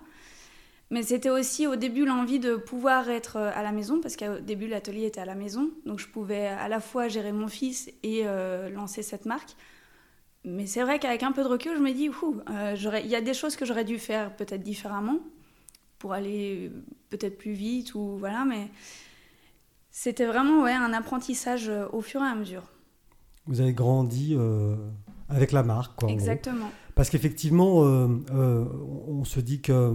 Mais 0.93 1.01
c'était 1.01 1.31
aussi 1.31 1.65
au 1.65 1.75
début 1.75 2.05
l'envie 2.05 2.37
de 2.37 2.55
pouvoir 2.55 3.09
être 3.09 3.37
euh, 3.37 3.49
à 3.55 3.63
la 3.63 3.71
maison, 3.71 3.99
parce 3.99 4.15
qu'au 4.15 4.37
début 4.39 4.67
l'atelier 4.67 5.07
était 5.07 5.21
à 5.21 5.25
la 5.25 5.33
maison, 5.33 5.71
donc 5.87 5.97
je 5.97 6.07
pouvais 6.07 6.45
à 6.45 6.67
la 6.67 6.79
fois 6.79 7.07
gérer 7.07 7.31
mon 7.31 7.47
fils 7.47 7.89
et 8.03 8.21
euh, 8.25 8.69
lancer 8.69 9.01
cette 9.01 9.25
marque. 9.25 9.55
Mais 10.45 10.67
c'est 10.67 10.83
vrai 10.83 10.99
qu'avec 10.99 11.23
un 11.23 11.31
peu 11.31 11.41
de 11.41 11.47
recul, 11.47 11.71
je 11.75 11.81
me 11.81 11.91
dis, 11.93 12.11
il 13.03 13.09
y 13.09 13.15
a 13.15 13.21
des 13.21 13.33
choses 13.33 13.55
que 13.55 13.65
j'aurais 13.65 13.85
dû 13.85 13.97
faire 13.97 14.35
peut-être 14.35 14.61
différemment 14.61 15.17
pour 15.97 16.13
aller 16.13 16.71
peut-être 17.09 17.39
plus 17.39 17.53
vite 17.53 17.95
ou 17.95 18.17
voilà, 18.19 18.45
mais 18.45 18.67
c'était 19.89 20.27
vraiment 20.27 20.61
ouais, 20.61 20.73
un 20.73 20.93
apprentissage 20.93 21.71
au 21.91 22.01
fur 22.01 22.21
et 22.21 22.27
à 22.27 22.35
mesure. 22.35 22.65
Vous 23.47 23.61
avez 23.61 23.73
grandi 23.73 24.37
avec 25.27 25.53
la 25.53 25.63
marque, 25.63 25.95
quoi. 25.99 26.09
Exactement. 26.09 26.69
Parce 26.95 27.09
qu'effectivement, 27.09 27.83
euh, 27.83 28.07
euh, 28.33 28.65
on 29.07 29.25
se 29.25 29.39
dit 29.39 29.61
que 29.61 29.93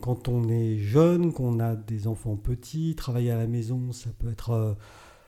quand, 0.00 0.28
on 0.28 0.48
est 0.48 0.78
jeune, 0.78 1.32
qu'on 1.32 1.58
a 1.58 1.74
des 1.74 2.06
enfants 2.06 2.36
petits, 2.36 2.94
travailler 2.94 3.32
à 3.32 3.36
la 3.36 3.48
maison, 3.48 3.90
ça 3.90 4.10
peut 4.20 4.30
être 4.30 4.50
euh, 4.50 4.72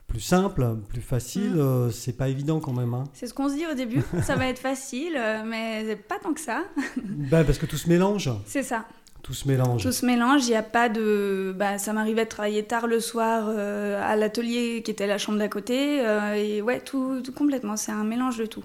plus 0.06 0.20
simple, 0.20 0.76
plus 0.88 1.00
facile. 1.00 1.54
Mm. 1.54 1.90
c'est 1.90 2.16
pas 2.16 2.28
évident 2.28 2.60
quand 2.60 2.72
même. 2.72 2.94
Hein. 2.94 3.04
C'est 3.12 3.26
ce 3.26 3.34
qu'on 3.34 3.48
se 3.48 3.54
dit 3.54 3.66
au 3.66 3.74
début. 3.74 4.02
ça 4.22 4.36
va 4.36 4.46
être 4.46 4.60
facile, 4.60 5.20
mais 5.46 5.96
pas 5.96 6.18
tant 6.22 6.32
que 6.32 6.40
ça. 6.40 6.62
ben, 7.04 7.44
parce 7.44 7.58
que 7.58 7.66
tout 7.66 7.76
se 7.76 7.88
mélange. 7.88 8.30
C'est 8.46 8.62
ça. 8.62 8.84
Tout 9.22 9.34
se 9.34 9.48
mélange. 9.48 9.82
Tout 9.82 9.92
se 9.92 10.06
mélange. 10.06 10.46
Il 10.46 10.50
n'y 10.50 10.56
a 10.56 10.62
pas 10.62 10.88
de. 10.88 11.52
Bah, 11.58 11.78
ça 11.78 11.92
m'arrivait 11.92 12.24
de 12.24 12.30
travailler 12.30 12.62
tard 12.62 12.86
le 12.86 13.00
soir 13.00 13.48
à 13.48 14.14
l'atelier 14.14 14.82
qui 14.84 14.92
était 14.92 15.08
la 15.08 15.18
chambre 15.18 15.38
d'à 15.38 15.48
côté. 15.48 16.04
et 16.36 16.62
ouais, 16.62 16.80
tout 16.80 17.20
complètement. 17.36 17.76
C'est 17.76 17.92
un 17.92 18.04
mélange 18.04 18.38
de 18.38 18.46
tout. 18.46 18.64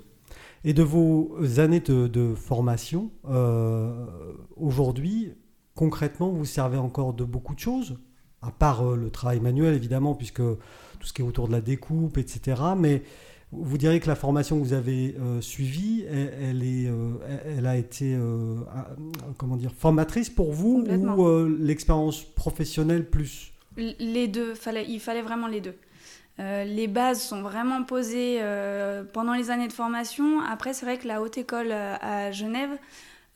Et 0.67 0.73
de 0.73 0.81
vos 0.81 1.37
années 1.59 1.79
de, 1.79 2.33
formation, 2.35 3.11
euh, 3.29 3.93
aujourd'hui, 4.57 5.31
concrètement, 5.75 6.29
vous 6.29 6.43
servez 6.43 6.79
encore 6.79 7.13
de 7.13 7.23
beaucoup 7.23 7.53
de 7.53 7.59
choses, 7.59 7.99
à 8.41 8.49
part 8.49 8.81
euh, 8.81 8.95
le 8.95 9.11
travail 9.11 9.39
manuel, 9.39 9.75
évidemment, 9.75 10.15
puisque 10.15 10.41
tout 10.41 11.03
ce 11.03 11.13
qui 11.13 11.21
est 11.21 11.25
autour 11.25 11.47
de 11.47 11.51
la 11.53 11.61
découpe, 11.61 12.17
etc. 12.17 12.59
Mais 12.75 13.03
vous 13.51 13.77
direz 13.77 13.99
que 13.99 14.07
la 14.07 14.15
formation 14.15 14.59
que 14.59 14.65
vous 14.65 14.73
avez 14.73 15.15
euh, 15.19 15.39
suivie, 15.39 16.03
elle, 16.09 16.63
est, 16.63 16.91
elle 17.45 17.67
a 17.67 17.77
été 17.77 18.17
comment 19.37 19.57
dire, 19.57 19.71
formatrice 19.71 20.31
pour 20.31 20.51
vous 20.51 20.83
ou 20.83 21.45
l'expérience 21.59 22.23
professionnelle 22.23 23.07
plus? 23.07 23.53
Les 23.77 24.27
deux, 24.27 24.55
fallait, 24.55 24.87
il 24.89 24.99
fallait 24.99 25.21
vraiment 25.21 25.47
les 25.47 25.61
deux. 25.61 25.75
Euh, 26.39 26.65
les 26.65 26.87
bases 26.87 27.21
sont 27.21 27.41
vraiment 27.41 27.83
posées 27.83 28.39
euh, 28.41 29.03
pendant 29.03 29.33
les 29.33 29.51
années 29.51 29.67
de 29.67 29.73
formation. 29.73 30.41
Après, 30.41 30.73
c'est 30.73 30.85
vrai 30.85 30.97
que 30.97 31.07
la 31.07 31.21
haute 31.21 31.37
école 31.37 31.69
euh, 31.71 31.95
à 32.01 32.31
Genève, 32.31 32.71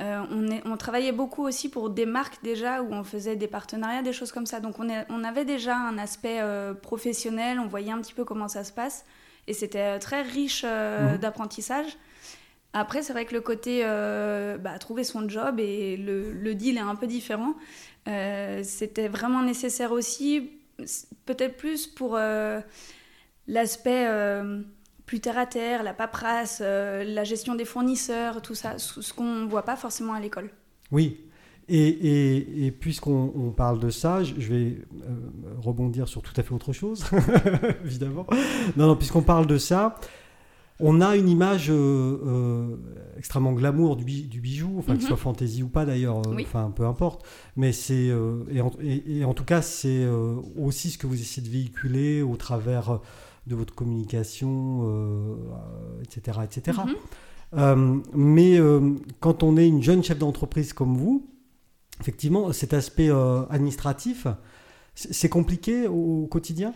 on, 0.01 0.77
travaillait 0.77 1.11
beaucoup 1.11 1.45
aussi 1.45 1.67
pour 1.67 1.89
des 1.89 2.05
marques 2.05 2.41
déjà, 2.41 2.81
où 2.81 2.93
on 2.93 3.03
faisait 3.03 3.35
des 3.35 3.47
partenariats, 3.47 4.01
des 4.01 4.13
choses 4.13 4.31
comme 4.31 4.45
ça. 4.45 4.61
Donc 4.61 4.75
on, 4.79 5.23
avait 5.25 5.43
déjà 5.43 5.75
un 5.75 5.97
aspect 5.97 6.39
professionnel, 6.81 7.59
on 7.59 7.67
voyait 7.67 7.91
un 7.91 7.99
petit 7.99 8.13
peu 8.13 8.23
comment 8.23 8.47
ça 8.47 8.63
se 8.63 8.71
passe. 8.71 9.03
Et 9.47 9.53
c'était 9.53 9.99
très 9.99 10.21
riche 10.21 10.63
mmh. 10.63 11.17
d'apprentissage. 11.17 11.97
Après, 12.71 13.01
c'est 13.01 13.11
vrai 13.11 13.25
que 13.25 13.33
le 13.33 13.41
côté 13.41 13.83
bah, 13.83 14.79
trouver 14.79 15.03
son 15.03 15.27
job 15.27 15.59
et 15.59 15.97
le, 15.97 16.31
le, 16.31 16.55
deal 16.55 16.77
est 16.77 16.79
un 16.79 16.95
peu 16.95 17.05
différent. 17.05 17.55
c'était 18.05 19.09
vraiment 19.09 19.41
nécessaire 19.41 19.91
aussi 19.91 20.49
peut-être 21.25 21.57
plus 21.57 21.87
pour 21.87 22.15
euh, 22.15 22.59
l'aspect 23.47 24.05
euh, 24.07 24.61
plus 25.05 25.19
terre 25.19 25.37
à 25.37 25.45
terre, 25.45 25.83
la 25.83 25.93
paperasse, 25.93 26.59
euh, 26.61 27.03
la 27.03 27.23
gestion 27.23 27.55
des 27.55 27.65
fournisseurs, 27.65 28.41
tout 28.41 28.55
ça, 28.55 28.77
ce 28.77 29.13
qu'on 29.13 29.35
ne 29.35 29.47
voit 29.47 29.63
pas 29.63 29.75
forcément 29.75 30.13
à 30.13 30.19
l'école. 30.19 30.49
Oui. 30.91 31.21
Et, 31.71 32.65
et, 32.65 32.71
puisqu'on 32.71 33.53
parle 33.55 33.79
de 33.79 33.91
ça, 33.91 34.23
je 34.23 34.51
vais 34.51 34.81
rebondir 35.61 36.07
sur 36.07 36.23
tout 36.23 36.33
à 36.35 36.41
fait 36.41 36.51
autre 36.51 36.73
chose, 36.73 37.05
évidemment. 37.85 38.25
Non, 38.75 38.87
non, 38.87 38.95
puisqu'on 38.95 39.21
parle 39.21 39.45
de 39.45 39.59
ça, 39.59 39.93
on 40.79 41.01
a 41.01 41.15
une 41.15 41.27
image 41.27 41.69
euh, 41.69 41.73
euh, 41.73 42.75
extrêmement 43.17 43.51
glamour 43.53 43.97
du, 43.97 44.05
bijou, 44.05 44.75
enfin 44.79 44.93
que 44.95 44.99
ce 44.99 45.05
mhm. 45.05 45.09
soit 45.09 45.17
fantaisie 45.17 45.63
ou 45.63 45.67
pas 45.67 45.85
d'ailleurs, 45.85 46.21
euh, 46.27 46.37
enfin 46.41 46.71
peu 46.73 46.85
importe. 46.85 47.25
Mais 47.55 47.73
c'est 47.73 48.11
et, 48.49 49.23
en 49.23 49.33
tout 49.33 49.43
cas 49.43 49.61
c'est 49.61 50.07
aussi 50.57 50.91
ce 50.91 50.97
que 50.97 51.07
vous 51.07 51.19
essayez 51.19 51.45
de 51.45 51.51
véhiculer 51.51 52.21
au 52.21 52.37
travers 52.37 52.99
de 53.47 53.55
votre 53.55 53.75
communication, 53.75 55.37
etc., 56.01 56.39
etc. 56.43 56.79
Mhm. 57.51 58.03
mais 58.13 58.59
quand 59.19 59.43
on 59.43 59.57
est 59.57 59.67
une 59.67 59.83
jeune 59.83 60.03
chef 60.03 60.17
d'entreprise 60.17 60.71
comme 60.71 60.95
vous, 60.95 61.27
effectivement, 61.99 62.53
cet 62.53 62.73
aspect 62.73 63.09
administratif, 63.49 64.27
c'est 64.95 65.29
compliqué 65.29 65.87
au 65.87 66.27
quotidien? 66.27 66.73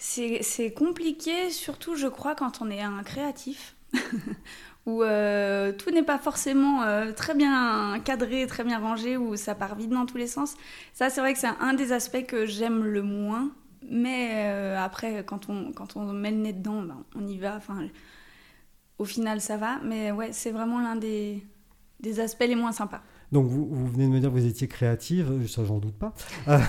C'est 0.00 0.72
compliqué, 0.72 1.50
surtout 1.50 1.94
je 1.94 2.06
crois 2.06 2.34
quand 2.34 2.62
on 2.62 2.70
est 2.70 2.80
un 2.80 3.02
créatif, 3.02 3.76
où 4.86 5.02
euh, 5.02 5.72
tout 5.72 5.90
n'est 5.90 6.02
pas 6.02 6.18
forcément 6.18 6.82
euh, 6.82 7.12
très 7.12 7.34
bien 7.34 8.00
cadré, 8.02 8.46
très 8.46 8.64
bien 8.64 8.78
rangé, 8.78 9.18
où 9.18 9.36
ça 9.36 9.54
part 9.54 9.74
vite 9.74 9.90
dans 9.90 10.06
tous 10.06 10.16
les 10.16 10.26
sens. 10.26 10.54
Ça, 10.94 11.10
c'est 11.10 11.20
vrai 11.20 11.34
que 11.34 11.38
c'est 11.38 11.48
un 11.60 11.74
des 11.74 11.92
aspects 11.92 12.24
que 12.26 12.46
j'aime 12.46 12.82
le 12.82 13.02
moins. 13.02 13.50
Mais 13.90 14.46
euh, 14.46 14.78
après, 14.78 15.24
quand 15.24 15.48
on, 15.48 15.72
quand 15.72 15.96
on 15.96 16.12
met 16.12 16.30
le 16.30 16.36
nez 16.38 16.52
dedans, 16.52 16.82
ben, 16.82 17.04
on 17.14 17.26
y 17.26 17.38
va. 17.38 17.56
Enfin, 17.56 17.88
au 18.98 19.04
final, 19.04 19.40
ça 19.40 19.56
va. 19.58 19.80
Mais 19.84 20.12
ouais, 20.12 20.32
c'est 20.32 20.50
vraiment 20.50 20.80
l'un 20.80 20.96
des, 20.96 21.44
des 22.00 22.20
aspects 22.20 22.44
les 22.46 22.54
moins 22.54 22.72
sympas. 22.72 23.02
Donc 23.32 23.46
vous, 23.46 23.86
venez 23.86 24.06
de 24.06 24.10
me 24.10 24.20
dire 24.20 24.30
que 24.30 24.34
vous 24.34 24.46
étiez 24.46 24.66
créative, 24.66 25.46
ça 25.46 25.64
j'en 25.64 25.78
doute 25.78 25.94
pas. 25.94 26.14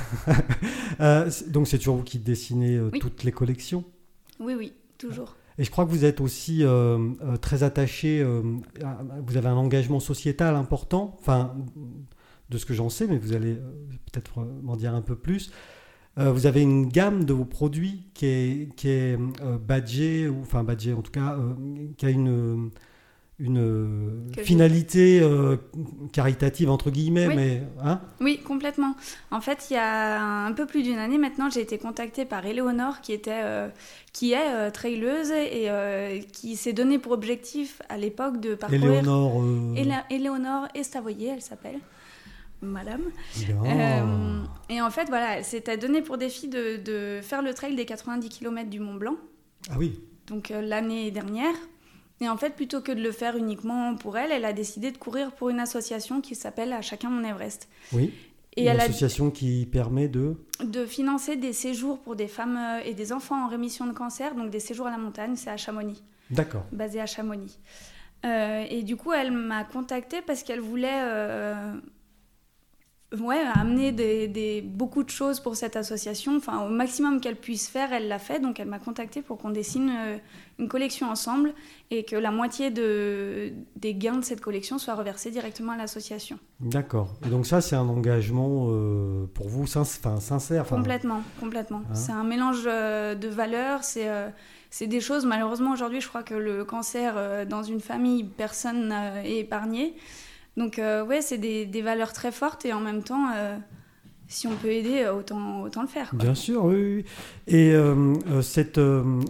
Euh, 1.00 1.32
donc 1.48 1.68
c'est 1.68 1.78
toujours 1.78 1.96
vous 1.96 2.04
qui 2.04 2.20
dessinez 2.20 2.76
euh, 2.76 2.92
toutes 2.92 3.24
les 3.24 3.32
collections? 3.32 3.86
Oui, 4.40 4.54
oui, 4.56 4.74
toujours. 4.98 5.36
Et 5.58 5.64
je 5.64 5.72
crois 5.72 5.86
que 5.86 5.90
vous 5.90 6.06
êtes 6.06 6.22
aussi 6.22 6.64
euh, 6.64 7.14
très 7.42 7.64
attaché, 7.64 8.24
vous 8.24 9.38
avez 9.38 9.48
un 9.48 9.56
engagement 9.56 10.00
sociétal 10.00 10.56
important, 10.56 11.18
enfin 11.20 11.56
de 12.50 12.58
ce 12.58 12.66
que 12.66 12.74
j'en 12.74 12.90
sais, 12.90 13.08
mais 13.08 13.18
vous 13.18 13.34
allez 13.34 13.56
peut-être 14.12 14.46
m'en 14.62 14.76
dire 14.76 14.94
un 14.94 15.02
peu 15.02 15.16
plus. 15.16 15.52
vous 16.18 16.46
avez 16.46 16.62
une 16.62 16.88
gamme 16.88 17.24
de 17.24 17.34
vos 17.34 17.46
produits 17.46 18.12
qui 18.14 18.26
est, 18.26 18.76
qui 18.76 18.90
est 18.90 19.18
badgée, 19.66 20.28
ou 20.28 20.42
enfin 20.42 20.64
badgée 20.64 20.94
en 20.94 21.02
tout 21.02 21.12
cas, 21.12 21.40
qui 21.98 22.06
a 22.06 22.10
une 22.10 22.70
une 23.42 23.58
euh, 23.58 24.44
finalité 24.44 25.20
euh, 25.20 25.58
caritative 26.14 26.70
entre 26.70 26.92
guillemets, 26.92 27.28
oui. 27.28 27.36
mais 27.36 27.64
hein? 27.84 28.00
Oui, 28.20 28.40
complètement. 28.40 28.96
En 29.32 29.42
fait, 29.42 29.68
il 29.70 29.74
y 29.74 29.78
a 29.78 30.22
un 30.22 30.52
peu 30.52 30.68
plus 30.68 30.84
d'une 30.84 31.00
année 31.00 31.18
maintenant, 31.18 31.50
j'ai 31.50 31.62
été 31.62 31.80
contactée 31.80 32.26
par 32.26 32.46
Éléonore, 32.46 33.02
qui 33.02 33.14
était, 33.14 33.42
euh, 33.44 33.68
qui 34.14 34.34
est 34.34 34.72
traileuse 34.72 35.32
et 35.32 36.26
qui 36.32 36.56
s'est 36.56 36.74
donné 36.74 37.00
pour 37.00 37.14
objectif 37.14 37.82
à 37.90 37.98
l'époque 37.98 38.40
de 38.40 38.54
parcourir. 38.54 39.00
Éléonore. 39.00 39.44
Éléonore 40.12 40.68
Estavoyer, 40.76 41.30
elle 41.30 41.42
s'appelle. 41.42 41.80
Madame. 42.62 43.02
et 44.70 44.82
en 44.82 44.92
fait, 44.92 45.06
voilà, 45.10 45.40
elle 45.40 45.46
s'était 45.46 45.78
donné 45.78 46.04
pour 46.04 46.20
défi 46.20 46.48
de, 46.48 46.78
de 46.78 47.22
faire 47.24 47.42
le 47.42 47.56
trail 47.56 47.76
des 47.76 47.86
90 47.86 48.30
km 48.30 48.70
du 48.70 48.80
Mont 48.80 48.94
Blanc. 48.94 49.16
Ah 49.72 49.76
oui. 49.80 50.00
Donc 50.28 50.50
l'année 50.50 51.10
dernière. 51.10 51.56
Et 52.22 52.30
en 52.30 52.38
fait, 52.38 52.56
plutôt 52.56 52.82
que 52.82 52.92
de 52.92 53.02
le 53.02 53.12
faire 53.12 53.36
uniquement 53.36 53.96
pour 53.96 54.18
elle, 54.18 54.32
elle 54.32 54.46
a 54.46 54.54
décidé 54.54 54.92
de 54.92 54.98
courir 54.98 55.32
pour 55.32 55.50
une 55.50 55.60
association 55.60 56.22
qui 56.22 56.36
s'appelle 56.36 56.72
À 56.72 56.82
chacun 56.82 57.10
mon 57.10 57.24
Everest. 57.28 57.68
Oui. 57.94 58.14
Et 58.56 58.70
une 58.70 58.80
association 58.80 59.32
qui 59.32 59.66
permet 59.66 60.08
de 60.08 60.36
de 60.64 60.86
financer 60.86 61.38
des 61.38 61.54
séjours 61.54 62.00
pour 62.00 62.16
des 62.16 62.28
femmes 62.28 62.58
euh, 62.58 62.82
et 62.86 62.94
des 62.94 63.14
enfants 63.14 63.46
en 63.46 63.48
rémission 63.48 63.88
de 63.88 63.94
cancer, 63.94 64.36
donc 64.36 64.50
des 64.50 64.60
séjours 64.60 64.88
à 64.88 64.92
la 64.92 64.98
montagne, 64.98 65.36
c'est 65.36 65.50
à 65.50 65.58
Chamonix. 65.58 66.04
D'accord. 66.30 66.66
Basé 66.72 67.00
à 67.00 67.06
Chamonix. 67.06 67.58
Euh, 68.26 68.66
et 68.70 68.84
du 68.84 68.96
coup, 68.98 69.14
elle 69.14 69.32
m'a 69.32 69.64
contactée 69.64 70.22
parce 70.22 70.44
qu'elle 70.44 70.60
voulait 70.60 71.02
euh, 71.02 71.74
ouais, 73.20 73.44
amener 73.54 73.92
des, 73.92 74.62
beaucoup 74.62 75.04
de 75.04 75.10
choses 75.10 75.40
pour 75.40 75.56
cette 75.56 75.76
association. 75.76 76.38
Enfin, 76.38 76.66
au 76.66 76.70
maximum 76.70 77.20
qu'elle 77.20 77.36
puisse 77.36 77.68
faire, 77.68 77.92
elle 77.92 78.08
l'a 78.08 78.20
fait. 78.20 78.40
Donc, 78.40 78.60
elle 78.60 78.68
m'a 78.68 78.80
contacté 78.80 79.22
pour 79.22 79.38
qu'on 79.38 79.50
dessine 79.50 79.92
euh, 79.98 80.18
une 80.60 80.68
collection 80.68 81.10
ensemble 81.10 81.54
et 81.90 82.06
que 82.06 82.16
la 82.16 82.32
moitié 82.32 82.72
de, 82.72 83.52
des 83.76 83.94
gains 83.94 84.18
de 84.18 84.24
cette 84.24 84.42
collection 84.42 84.78
soit 84.78 84.96
reversée 84.96 85.32
directement 85.32 85.74
à 85.74 85.78
l'association. 85.78 86.40
D'accord. 86.62 87.14
Et 87.26 87.30
donc, 87.30 87.46
ça, 87.46 87.60
c'est 87.60 87.76
un 87.76 87.88
engagement 87.88 88.68
euh, 88.70 89.26
pour 89.34 89.50
vous 89.50 89.68
sincère 89.68 90.66
Complètement, 90.66 91.22
complètement. 91.40 91.82
Hein 91.90 91.96
c'est 91.96 92.14
un 92.14 92.24
mélange 92.24 92.64
euh, 92.66 93.16
de 93.16 93.28
valeurs. 93.28 93.84
C'est. 93.84 94.10
c'est 94.70 94.88
des 94.88 95.02
choses, 95.02 95.26
malheureusement 95.26 95.74
aujourd'hui, 95.74 96.00
je 96.00 96.08
crois 96.08 96.24
que 96.24 96.34
le 96.34 96.64
cancer 96.64 97.46
dans 97.46 97.64
une 97.64 97.82
famille, 97.82 98.24
personne 98.24 98.90
n'est 98.90 99.40
épargné. 99.40 99.96
Donc 100.58 100.80
euh, 100.80 101.06
ouais, 101.06 101.22
c'est 101.22 101.38
des, 101.38 101.66
des, 101.66 101.82
valeurs 101.82 102.14
très 102.14 102.32
fortes 102.32 102.66
et 102.66 102.74
en 102.74 102.82
même 102.82 103.04
temps, 103.04 103.32
euh, 103.36 103.58
si 104.28 104.48
on 104.48 104.56
peut 104.56 104.72
aider, 104.72 105.04
euh, 105.04 105.14
autant, 105.14 105.62
autant 105.62 105.82
le 105.82 105.88
faire. 105.88 106.14
Bien 106.14 106.36
sûr, 106.36 106.66
oui. 106.66 107.06
Et 107.48 107.74
cette, 108.42 108.80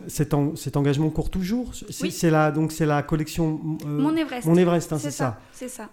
cet, 0.08 0.36
cet, 0.56 0.78
engagement 0.78 1.10
court 1.10 1.30
toujours? 1.30 1.74
C'est 1.90 2.30
la, 2.30 2.51
donc 2.51 2.72
c'est 2.72 2.86
la 2.86 3.04
collection 3.04 3.60
Mon 3.86 4.16
Everest. 4.16 4.48
Mon 4.48 4.56
Everest, 4.56 4.94
hein, 4.94 5.00
c'est 5.00 5.12
ça. 5.12 5.40
C'est 5.51 5.70
ça. 5.70 5.90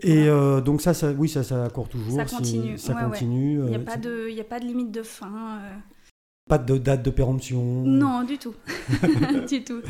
Et 0.00 0.26
donc 0.64 0.82
ça, 0.82 0.94
ça, 0.94 1.10
oui, 1.12 1.28
ça, 1.28 1.42
ça 1.42 1.68
court 1.70 1.88
toujours. 1.88 2.16
Ça 2.16 2.24
continue. 2.24 2.78
ça 2.78 2.94
continue. 2.94 3.60
Il 3.64 3.70
n'y 3.70 3.74
a, 3.74 3.78
a 3.78 4.44
pas 4.44 4.60
de 4.60 4.64
limite 4.64 4.92
de 4.92 5.02
fin. 5.02 5.58
Pas 6.48 6.58
de 6.58 6.78
date 6.78 7.02
de 7.02 7.10
péremption? 7.10 7.60
Non, 7.84 8.22
du 8.22 8.38
tout. 8.38 8.54
du 9.48 9.64
tout. 9.64 9.82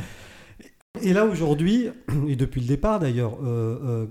Et 1.02 1.12
là 1.12 1.24
aujourd'hui, 1.24 1.88
et 2.28 2.36
depuis 2.36 2.60
le 2.60 2.66
départ 2.66 2.98
d'ailleurs, 3.00 3.38
euh, 3.42 3.78
euh, 3.84 4.06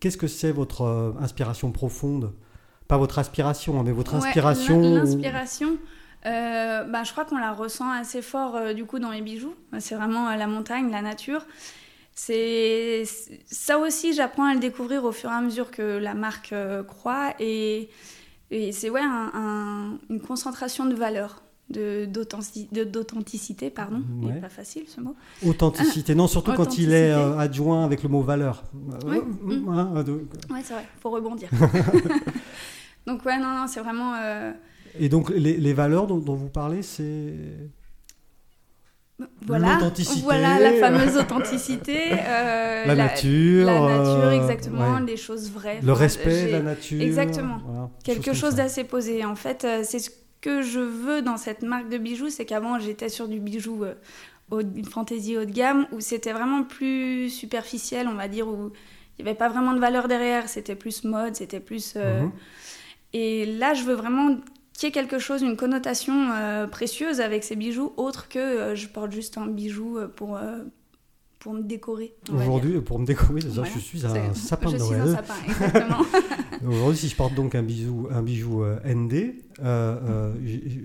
qu'est-ce 0.00 0.16
que 0.16 0.26
c'est 0.28 0.52
votre 0.52 0.82
euh, 0.82 1.12
inspiration 1.20 1.72
profonde? 1.72 2.32
Pas 2.88 2.98
votre 2.98 3.18
aspiration, 3.18 3.78
hein, 3.78 3.82
mais 3.84 3.92
votre 3.92 4.12
Ouais, 4.14 4.18
inspiration. 4.18 4.80
l'in- 4.80 5.04
L'inspiration, 5.04 5.76
bah, 6.24 7.02
je 7.04 7.12
crois 7.12 7.24
qu'on 7.24 7.38
la 7.38 7.52
ressent 7.52 7.90
assez 7.90 8.20
fort 8.20 8.74
du 8.74 8.84
coup 8.84 8.98
dans 8.98 9.10
mes 9.10 9.22
bijoux. 9.22 9.54
C'est 9.78 9.94
vraiment 9.94 10.28
la 10.34 10.46
montagne, 10.48 10.90
la 10.90 11.00
nature. 11.02 11.46
C'est 12.14 13.04
ça 13.46 13.78
aussi, 13.78 14.12
j'apprends 14.12 14.44
à 14.44 14.54
le 14.54 14.60
découvrir 14.60 15.04
au 15.04 15.12
fur 15.12 15.30
et 15.30 15.34
à 15.34 15.40
mesure 15.40 15.70
que 15.70 15.98
la 15.98 16.14
marque 16.14 16.52
croît 16.88 17.32
et, 17.38 17.88
et 18.50 18.72
c'est 18.72 18.90
ouais 18.90 19.00
un- 19.00 19.30
un- 19.32 19.98
une 20.10 20.20
concentration 20.20 20.84
de 20.86 20.94
valeurs, 20.94 21.42
d'authenticité, 21.70 23.70
pardon. 23.70 24.02
Ouais. 24.22 24.32
n'est 24.34 24.40
pas 24.40 24.48
facile 24.48 24.84
ce 24.88 25.00
mot. 25.00 25.14
Authenticité. 25.46 26.14
Non, 26.14 26.26
surtout 26.26 26.52
quand 26.54 26.78
il 26.78 26.92
est 26.92 27.12
euh, 27.12 27.38
adjoint 27.38 27.84
avec 27.84 28.02
le 28.02 28.08
mot 28.08 28.22
valeur. 28.22 28.64
Ouais. 29.06 29.18
Euh, 29.18 29.22
Mm. 29.56 29.68
hein, 29.68 29.92
euh, 29.96 30.02
de- 30.02 30.12
Ouais, 30.50 30.60
c'est 30.64 30.74
vrai. 30.74 30.86
Faut 31.00 31.10
rebondir. 31.10 31.48
Donc 33.06 33.24
ouais, 33.24 33.38
non, 33.38 33.54
non, 33.54 33.66
c'est 33.66 33.80
vraiment. 33.80 34.14
euh, 34.22 34.52
Et 34.98 35.08
donc 35.08 35.30
les, 35.30 35.56
les 35.56 35.72
valeurs 35.72 36.06
dont, 36.06 36.18
dont 36.18 36.34
vous 36.34 36.48
parlez, 36.50 36.82
c'est. 36.82 37.34
Voilà, 39.46 39.74
L'authenticité, 39.74 40.22
voilà 40.22 40.58
la 40.58 40.72
fameuse 40.80 41.16
authenticité. 41.18 42.08
la, 42.10 42.94
nature. 42.94 43.66
La 43.66 43.80
nature, 43.80 44.30
exactement, 44.30 44.94
ouais. 44.94 45.02
les 45.06 45.16
choses 45.18 45.50
vraies. 45.50 45.80
Le 45.82 45.92
respect 45.92 46.46
de 46.46 46.52
la 46.52 46.62
nature. 46.62 47.02
Exactement. 47.02 47.58
voilà, 47.66 47.90
Quelque 48.02 48.32
chose 48.32 48.54
d'assez 48.54 48.84
posé. 48.84 49.22
En 49.26 49.36
fait, 49.36 49.66
c'est 49.82 49.98
ce 49.98 50.08
que 50.40 50.62
je 50.62 50.80
veux 50.80 51.22
dans 51.22 51.36
cette 51.36 51.62
marque 51.62 51.88
de 51.88 51.98
bijoux, 51.98 52.30
c'est 52.30 52.44
qu'avant 52.46 52.78
j'étais 52.78 53.08
sur 53.08 53.28
du 53.28 53.40
bijou 53.40 53.84
euh, 53.84 53.94
haut, 54.50 54.60
une 54.62 54.84
fantaisie 54.84 55.36
haut 55.36 55.44
de 55.44 55.50
gamme, 55.52 55.86
où 55.92 56.00
c'était 56.00 56.32
vraiment 56.32 56.62
plus 56.64 57.28
superficiel, 57.30 58.08
on 58.08 58.14
va 58.14 58.28
dire, 58.28 58.48
où 58.48 58.70
il 59.18 59.24
n'y 59.24 59.28
avait 59.30 59.36
pas 59.38 59.48
vraiment 59.48 59.74
de 59.74 59.80
valeur 59.80 60.08
derrière, 60.08 60.48
c'était 60.48 60.74
plus 60.76 61.04
mode, 61.04 61.34
c'était 61.36 61.60
plus... 61.60 61.94
euh, 61.96 62.22
Mhm. 62.22 62.32
Et 63.12 63.44
là, 63.44 63.74
je 63.74 63.82
veux 63.84 63.94
vraiment 63.94 64.36
qu'il 64.72 64.86
y 64.86 64.88
ait 64.88 64.92
quelque 64.92 65.18
chose, 65.18 65.42
une 65.42 65.56
connotation 65.56 66.30
euh, 66.32 66.66
précieuse 66.68 67.20
avec 67.20 67.42
ces 67.44 67.56
bijoux, 67.56 67.92
autre 67.96 68.28
que 68.28 68.38
euh, 68.38 68.74
je 68.76 68.86
porte 68.88 69.10
juste 69.12 69.36
un 69.36 69.46
bijou 69.46 69.98
pour, 70.16 70.38
pour 71.40 71.52
me 71.54 71.62
décorer. 71.62 72.14
Aujourd'hui, 72.32 72.80
pour 72.80 72.98
me 72.98 73.04
décorer, 73.04 73.40
Voilà. 73.46 73.68
je 73.74 73.78
suis 73.78 74.06
un 74.06 74.32
sapin 74.34 74.68
je 74.70 74.76
de 74.76 74.80
suis 74.82 74.94
Noël. 74.94 75.08
un 75.08 75.16
sapin, 75.16 75.34
exactement. 75.48 76.02
Aujourd'hui, 76.68 76.98
si 76.98 77.08
je 77.08 77.16
porte 77.16 77.34
donc 77.34 77.54
un 77.54 77.62
bijou, 77.62 78.08
un 78.10 78.22
bijou 78.22 78.62
ND, 78.84 79.34
euh, 79.62 80.32
euh, 80.34 80.34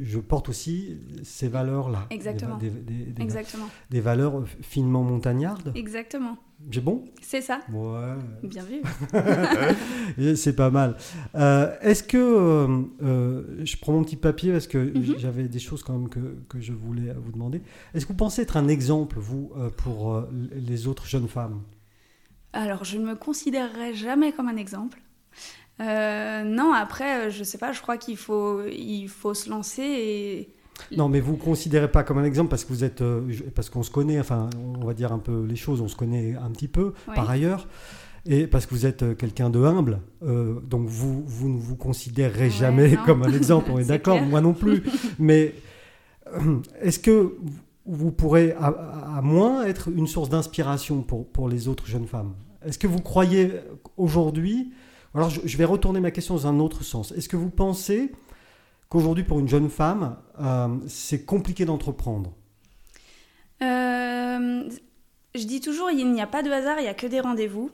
je, 0.04 0.20
porte 0.20 0.50
aussi 0.50 0.98
ces 1.24 1.48
valeurs-là. 1.48 2.08
Exactement. 2.10 2.58
Des, 2.58 2.70
des- 2.70 3.06
des- 3.06 3.22
exactement. 3.22 3.68
des 3.90 4.02
valeurs 4.02 4.44
finement 4.62 5.04
montagnardes. 5.04 5.72
Exactement. 5.76 6.38
J'ai 6.72 6.82
bon? 6.82 7.04
C'est 7.22 7.42
ça. 7.42 7.60
Ouais. 7.72 8.16
Bien 8.44 8.64
vu. 8.64 8.82
C'est 10.36 10.56
pas 10.56 10.70
mal. 10.72 10.96
Euh, 11.36 11.76
Est-ce 11.82 12.04
que 12.04 12.18
euh, 12.18 13.66
je 13.66 13.76
prends 13.78 13.92
mon 13.94 14.04
petit 14.04 14.16
papier 14.16 14.52
parce 14.52 14.68
que 14.68 14.78
Mhm. 14.78 15.16
j'avais 15.18 15.48
des 15.48 15.60
choses 15.60 15.84
quand 15.84 15.94
même 15.98 16.10
que, 16.10 16.38
que 16.50 16.60
je 16.62 16.72
voulais 16.74 17.14
vous 17.14 17.32
demander. 17.32 17.62
Est-ce 17.94 18.06
que 18.06 18.12
vous 18.14 18.18
pensez 18.18 18.42
être 18.42 18.58
un 18.58 18.68
exemple 18.68 19.18
vous 19.20 19.52
pour 19.78 20.24
les 20.54 20.88
autres 20.88 21.06
jeunes 21.06 21.28
femmes? 21.28 21.62
Alors, 22.54 22.86
je 22.86 22.98
ne 22.98 23.06
me 23.06 23.16
considérerai 23.16 23.94
jamais 23.94 24.32
comme 24.32 24.48
un 24.48 24.56
exemple. 24.58 25.02
Euh, 25.82 26.44
non, 26.44 26.72
après, 26.74 27.28
euh, 27.28 27.30
je 27.30 27.44
sais 27.44 27.58
pas, 27.58 27.72
je 27.74 27.82
crois 27.82 27.98
qu'il 27.98 28.18
faut, 28.18 28.62
il 28.66 29.08
faut 29.08 29.34
se 29.34 29.50
lancer 29.50 29.82
et. 29.84 30.50
Non, 30.96 31.08
mais 31.08 31.22
vous 31.22 31.34
ne 31.34 31.38
considérez 31.38 31.90
pas 31.90 32.04
comme 32.04 32.18
un 32.18 32.24
exemple 32.26 32.50
parce 32.50 32.66
que 32.66 32.74
vous 32.74 32.84
êtes, 32.84 33.02
euh, 33.02 33.22
parce 33.56 33.70
qu'on 33.70 33.84
se 33.84 33.92
connaît. 33.92 34.20
Enfin, 34.20 34.50
on 34.82 34.86
va 34.86 34.94
dire 34.94 35.12
un 35.14 35.20
peu 35.20 35.44
les 35.46 35.56
choses. 35.56 35.82
On 35.82 35.88
se 35.88 35.96
connaît 35.96 36.36
un 36.36 36.50
petit 36.52 36.68
peu 36.68 36.94
par 37.14 37.30
ailleurs. 37.30 37.68
Et 38.26 38.48
parce 38.48 38.66
que 38.66 38.74
vous 38.74 38.86
êtes 38.86 39.16
quelqu'un 39.18 39.50
de 39.52 39.60
humble, 39.60 40.00
euh, 40.24 40.60
donc 40.62 40.88
vous, 40.88 41.24
vous 41.28 41.48
ne 41.48 41.60
vous 41.60 41.76
considérerez 41.76 42.46
Ouais, 42.46 42.50
jamais 42.50 42.90
non. 42.92 43.02
comme 43.06 43.24
un 43.24 43.32
exemple, 43.32 43.70
on 43.72 43.78
est 43.78 43.86
d'accord, 43.90 44.20
moi 44.22 44.42
non 44.42 44.54
plus. 44.54 44.82
Mais 45.20 45.54
est-ce 46.82 46.98
que 47.00 47.36
vous 47.86 48.12
pourrez 48.12 48.54
à, 48.54 48.66
à- 48.68 49.18
à 49.18 49.22
moins 49.22 49.64
être 49.66 49.90
une 49.96 50.08
source 50.08 50.30
d'inspiration 50.30 51.04
pour, 51.04 51.28
pour 51.28 51.48
les 51.50 51.68
autres 51.68 51.86
jeunes 51.86 52.08
femmes 52.08 52.34
Est-ce 52.66 52.80
que 52.80 52.88
vous 52.88 53.00
croyez 53.02 53.52
aujourd'hui, 53.96 54.72
alors 55.16 55.30
je, 55.30 55.42
je 55.44 55.58
vais 55.58 55.66
retourner 55.66 56.00
ma 56.00 56.12
question 56.12 56.36
dans 56.36 56.48
un 56.48 56.60
autre 56.60 56.84
sens, 56.84 57.12
est-ce 57.14 57.28
que 57.30 57.38
vous 57.38 57.50
pensez 57.50 58.12
qu'aujourd'hui 58.90 59.24
pour 59.24 59.40
une 59.40 59.48
jeune 59.48 59.70
femme, 59.70 60.18
euh, 60.40 60.68
c'est 60.88 61.26
compliqué 61.26 61.66
d'entreprendre? 61.66 62.34
Euh, 63.62 64.70
je 65.34 65.44
dis 65.46 65.62
toujours, 65.62 65.90
il 65.92 66.12
n'y 66.12 66.22
a 66.22 66.28
pas 66.28 66.44
de 66.44 66.52
hasard, 66.52 66.76
il 66.80 66.84
n'y 66.84 66.88
a 66.90 66.94
que 66.94 67.08
des 67.08 67.20
rendez-vous. 67.20 67.72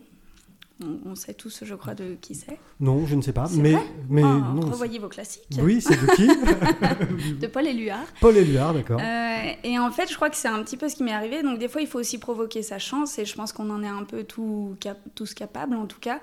On, 0.84 1.12
on 1.12 1.16
sait 1.16 1.36
tous, 1.36 1.64
je 1.64 1.76
crois, 1.76 1.94
de 1.94 2.16
qui 2.20 2.34
c'est. 2.34 2.58
Non, 2.80 3.06
je 3.06 3.16
ne 3.16 3.22
sais 3.22 3.34
pas, 3.34 3.48
mais, 3.56 3.76
mais 4.10 4.24
Oh, 4.24 4.28
non. 4.28 4.62
revoyez 4.62 4.98
vos 4.98 5.10
classiques. 5.10 5.44
Oui, 5.62 5.80
c'est 5.80 5.96
de 5.96 6.12
qui? 6.16 6.28
De 7.40 7.46
Paul 7.48 7.68
Éluard. 7.68 8.04
Paul 8.20 8.36
Éluard, 8.36 8.74
d'accord. 8.74 9.00
Euh, 9.00 9.52
et 9.64 9.78
en 9.78 9.92
fait, 9.92 10.10
je 10.10 10.16
crois 10.16 10.32
que 10.32 10.36
c'est 10.36 10.48
un 10.48 10.64
petit 10.64 10.78
peu 10.78 10.90
ce 10.90 10.96
qui 10.96 11.04
m'est 11.04 11.14
arrivé. 11.14 11.44
Donc, 11.44 11.60
des 11.60 11.68
fois, 11.68 11.82
il 11.82 11.88
faut 11.88 12.00
aussi 12.00 12.18
provoquer 12.18 12.64
sa 12.64 12.80
chance. 12.80 13.20
Et 13.20 13.26
je 13.26 13.36
pense 13.36 13.54
qu'on 13.54 13.70
en 13.70 13.84
est 13.84 13.88
un 13.88 14.04
peu 14.06 14.24
tout 14.24 14.76
cap- 14.80 14.98
tous 15.14 15.36
capables, 15.36 15.76
en 15.76 15.86
tout 15.86 16.00
cas. 16.00 16.20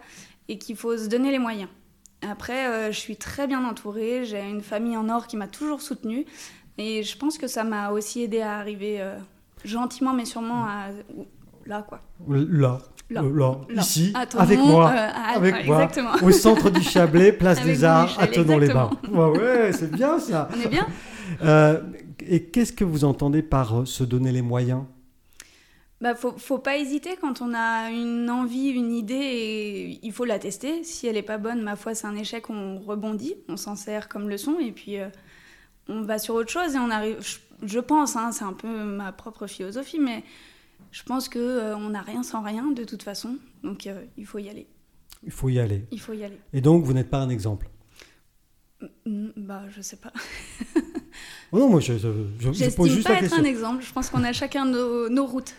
Et 0.48 0.58
qu'il 0.58 0.76
faut 0.76 0.96
se 0.96 1.08
donner 1.08 1.30
les 1.30 1.38
moyens. 1.38 1.68
Après, 2.28 2.66
euh, 2.66 2.92
je 2.92 2.98
suis 2.98 3.16
très 3.16 3.46
bien 3.46 3.64
entourée. 3.64 4.24
J'ai 4.24 4.40
une 4.40 4.62
famille 4.62 4.96
en 4.96 5.08
or 5.08 5.26
qui 5.26 5.36
m'a 5.36 5.46
toujours 5.46 5.80
soutenue. 5.82 6.24
Et 6.78 7.02
je 7.02 7.16
pense 7.18 7.38
que 7.38 7.46
ça 7.46 7.64
m'a 7.64 7.90
aussi 7.90 8.22
aidé 8.22 8.40
à 8.40 8.56
arriver 8.58 9.00
euh, 9.00 9.16
gentiment, 9.64 10.12
mais 10.12 10.24
sûrement 10.24 10.64
à. 10.64 10.86
Là, 11.66 11.82
quoi. 11.86 12.00
Là, 12.28 12.78
Là. 13.10 13.22
euh, 13.22 13.36
là, 13.38 13.58
Là. 13.68 13.82
ici, 13.82 14.12
avec 14.38 14.58
moi, 14.58 14.90
euh, 14.90 14.94
à- 14.96 15.36
avec 15.36 15.54
ouais, 15.54 15.64
moi, 15.64 15.82
Exactement. 15.82 16.12
au 16.22 16.30
centre 16.32 16.70
du 16.70 16.82
Chablais, 16.82 17.32
place 17.38 17.58
Avec 17.60 17.74
des 17.76 17.84
Arts, 17.84 18.18
à 18.18 18.24
échelle, 18.28 18.44
Tenon-les-Bains. 18.46 18.90
Ouais, 19.12 19.38
ouais, 19.38 19.72
c'est 19.72 19.90
bien 19.90 20.18
ça. 20.18 20.48
On 20.56 20.60
est 20.62 20.68
bien 20.68 20.86
et 22.26 22.44
qu'est-ce 22.44 22.72
que 22.72 22.84
vous 22.84 23.04
entendez 23.04 23.42
par 23.42 23.86
se 23.86 24.02
donner 24.04 24.32
les 24.32 24.42
moyens? 24.42 24.82
Bah, 26.00 26.14
faut, 26.14 26.32
faut 26.38 26.58
pas 26.58 26.78
hésiter 26.78 27.16
quand 27.20 27.42
on 27.42 27.52
a 27.54 27.90
une 27.90 28.30
envie, 28.30 28.68
une 28.68 28.92
idée, 28.92 29.14
et 29.14 29.98
il 30.06 30.12
faut 30.12 30.24
la 30.24 30.38
tester. 30.38 30.84
Si 30.84 31.06
elle 31.08 31.16
est 31.16 31.22
pas 31.22 31.38
bonne, 31.38 31.60
ma 31.62 31.74
foi, 31.74 31.94
c'est 31.94 32.06
un 32.06 32.14
échec, 32.14 32.50
on 32.50 32.78
rebondit, 32.78 33.34
on 33.48 33.56
s'en 33.56 33.74
sert 33.74 34.08
comme 34.08 34.28
leçon, 34.28 34.58
et 34.60 34.70
puis 34.70 34.98
euh, 34.98 35.08
on 35.88 36.02
va 36.02 36.18
sur 36.20 36.34
autre 36.36 36.50
chose 36.50 36.74
et 36.76 36.78
on 36.78 36.90
arrive. 36.90 37.16
Je, 37.20 37.38
je 37.66 37.80
pense, 37.80 38.14
hein, 38.14 38.30
c'est 38.30 38.44
un 38.44 38.52
peu 38.52 38.68
ma 38.84 39.10
propre 39.10 39.48
philosophie, 39.48 39.98
mais 39.98 40.22
je 40.92 41.02
pense 41.02 41.28
que 41.28 41.40
euh, 41.40 41.76
on 41.76 41.88
n'a 41.90 42.02
rien 42.02 42.22
sans 42.22 42.42
rien 42.42 42.70
de 42.70 42.84
toute 42.84 43.02
façon, 43.02 43.36
donc 43.64 43.88
euh, 43.88 44.00
il 44.16 44.24
faut 44.24 44.38
y 44.38 44.48
aller. 44.48 44.68
Il 45.24 45.32
faut 45.32 45.48
y 45.48 45.58
aller. 45.58 45.84
Il 45.90 46.00
faut 46.00 46.12
y 46.12 46.22
aller. 46.22 46.38
Et 46.52 46.60
donc, 46.60 46.84
vous 46.84 46.92
n'êtes 46.92 47.10
pas 47.10 47.18
un 47.18 47.28
exemple? 47.28 47.68
Bah, 49.04 49.64
je 49.68 49.80
sais 49.82 49.96
pas. 49.96 50.12
Oh 51.50 51.58
non, 51.58 51.68
moi, 51.70 51.80
je, 51.80 51.94
je- 51.94 51.98
je- 51.98 52.08
je 52.38 52.46
pose 52.48 52.56
J'estime 52.56 52.86
juste 52.86 53.02
pas 53.04 53.14
la 53.14 53.16
être 53.16 53.22
question. 53.24 53.40
un 53.42 53.44
exemple. 53.44 53.82
Je 53.82 53.92
pense 53.92 54.10
qu'on 54.10 54.22
a 54.22 54.32
chacun 54.32 54.64
nos, 54.64 55.08
nos 55.08 55.26
routes. 55.26 55.54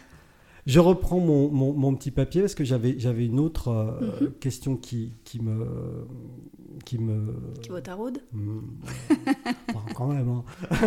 Je 0.69 0.79
reprends 0.79 1.19
mon, 1.19 1.49
mon- 1.49 1.73
mon 1.73 1.95
petit 1.95 2.11
papier 2.11 2.41
parce 2.41 2.53
que 2.53 2.63
j'avais 2.63 2.99
j'avais 2.99 3.25
une 3.25 3.39
autre 3.39 3.69
euh, 3.69 3.99
Mhm. 4.21 4.31
question 4.39 4.75
qui, 4.77 5.13
qui 5.23 5.41
me... 5.41 5.65
Qui 6.85 6.97
me 6.99 7.33
Qui 7.61 7.69
vaut 7.69 7.79
ta 7.81 7.95
route 7.95 8.19
Hmm, 8.31 8.59
bon, 9.73 9.79
quand 9.95 10.07
même. 10.07 10.29
hein. 10.29 10.43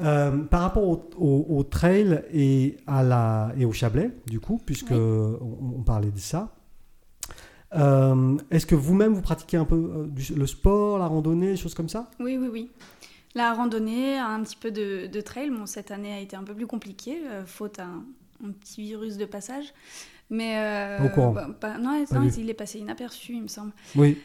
Euh, 0.00 0.38
par 0.44 0.62
rapport 0.62 0.82
au, 0.88 1.08
au- 1.18 1.46
au 1.58 1.62
trail 1.62 2.24
et, 2.32 2.76
à 2.84 3.04
la, 3.04 3.52
et 3.56 3.64
au 3.64 3.70
Chablais, 3.70 4.10
du 4.26 4.40
coup, 4.40 4.60
puisque 4.66 4.90
Oui. 4.90 4.96
on, 4.98 5.76
on 5.78 5.82
parlait 5.84 6.10
de 6.10 6.18
ça, 6.18 6.52
euh, 7.76 8.36
est-ce 8.50 8.66
que 8.66 8.74
vous-même 8.74 9.12
vous 9.14 9.22
pratiquez 9.22 9.56
un 9.56 9.64
peu 9.64 10.06
du- 10.10 10.34
le 10.34 10.46
sport, 10.48 10.98
la 10.98 11.06
randonnée, 11.06 11.50
des 11.52 11.56
choses 11.56 11.74
comme 11.74 11.88
ça? 11.88 12.10
Oui, 12.18 12.36
oui, 12.40 12.48
oui. 12.52 12.70
La 13.36 13.52
randonnée, 13.54 14.18
un 14.18 14.42
petit 14.42 14.56
peu 14.56 14.72
de, 14.72 15.06
de 15.06 15.20
trail. 15.20 15.50
Bon, 15.50 15.64
cette 15.66 15.92
année 15.92 16.12
a 16.12 16.18
été 16.20 16.34
un 16.34 16.42
peu 16.42 16.54
plus 16.54 16.66
compliquée, 16.66 17.18
faute 17.46 17.78
à 17.78 17.86
un, 18.42 18.50
petit 18.52 18.82
virus 18.82 19.16
de 19.16 19.24
passage. 19.24 19.72
Mais. 20.30 20.56
euh, 20.56 21.04
Au 21.04 21.08
courant. 21.10 21.34
bah, 21.60 21.76
non, 21.78 22.04
il 22.36 22.50
est 22.50 22.54
passé 22.54 22.78
inaperçu, 22.78 23.34
il 23.34 23.42
me 23.42 23.48
semble. 23.48 23.72
Oui, 23.96 24.18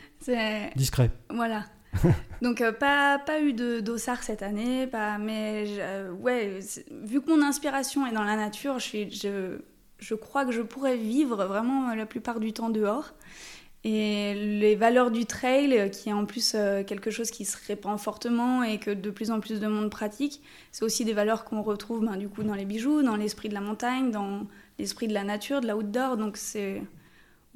discret. 0.75 1.11
Voilà. 1.29 1.65
Donc, 2.41 2.61
euh, 2.61 2.71
pas, 2.71 3.19
pas 3.19 3.41
eu 3.41 3.53
de 3.53 3.79
dossard 3.79 4.23
cette 4.23 4.43
année, 4.43 4.85
pas, 4.87 5.17
mais 5.17 5.65
euh, 5.79 6.11
ouais, 6.11 6.59
vu 7.03 7.21
que 7.21 7.29
mon 7.29 7.41
inspiration 7.41 8.05
est 8.05 8.11
dans 8.11 8.23
la 8.23 8.35
nature, 8.35 8.77
je, 8.79 8.83
suis, 8.85 9.11
je, 9.11 9.57
je 9.97 10.13
crois 10.15 10.45
que 10.45 10.51
je 10.51 10.61
pourrais 10.61 10.97
vivre 10.97 11.45
vraiment 11.45 11.93
la 11.95 12.05
plupart 12.05 12.39
du 12.39 12.53
temps 12.53 12.69
dehors. 12.69 13.13
Et 13.85 14.33
les 14.33 14.75
valeurs 14.75 15.09
du 15.09 15.25
trail, 15.25 15.77
euh, 15.77 15.87
qui 15.87 16.09
est 16.09 16.13
en 16.13 16.25
plus 16.25 16.53
euh, 16.55 16.83
quelque 16.83 17.11
chose 17.11 17.31
qui 17.31 17.45
se 17.45 17.55
répand 17.67 17.97
fortement 17.97 18.61
et 18.61 18.77
que 18.77 18.91
de 18.91 19.09
plus 19.09 19.31
en 19.31 19.39
plus 19.39 19.59
de 19.61 19.67
monde 19.67 19.89
pratique, 19.89 20.41
c'est 20.73 20.83
aussi 20.83 21.05
des 21.05 21.13
valeurs 21.13 21.45
qu'on 21.45 21.61
retrouve 21.61 22.05
ben, 22.05 22.17
du 22.17 22.27
coup 22.27 22.43
dans 22.43 22.55
les 22.55 22.65
bijoux, 22.65 23.01
dans 23.03 23.15
l'esprit 23.15 23.47
de 23.47 23.53
la 23.53 23.61
montagne, 23.61 24.11
dans 24.11 24.47
l'esprit 24.79 25.07
de 25.07 25.13
la 25.13 25.23
nature, 25.23 25.61
de 25.61 25.67
l'outdoor. 25.69 26.17
Donc 26.17 26.35
c'est 26.35 26.81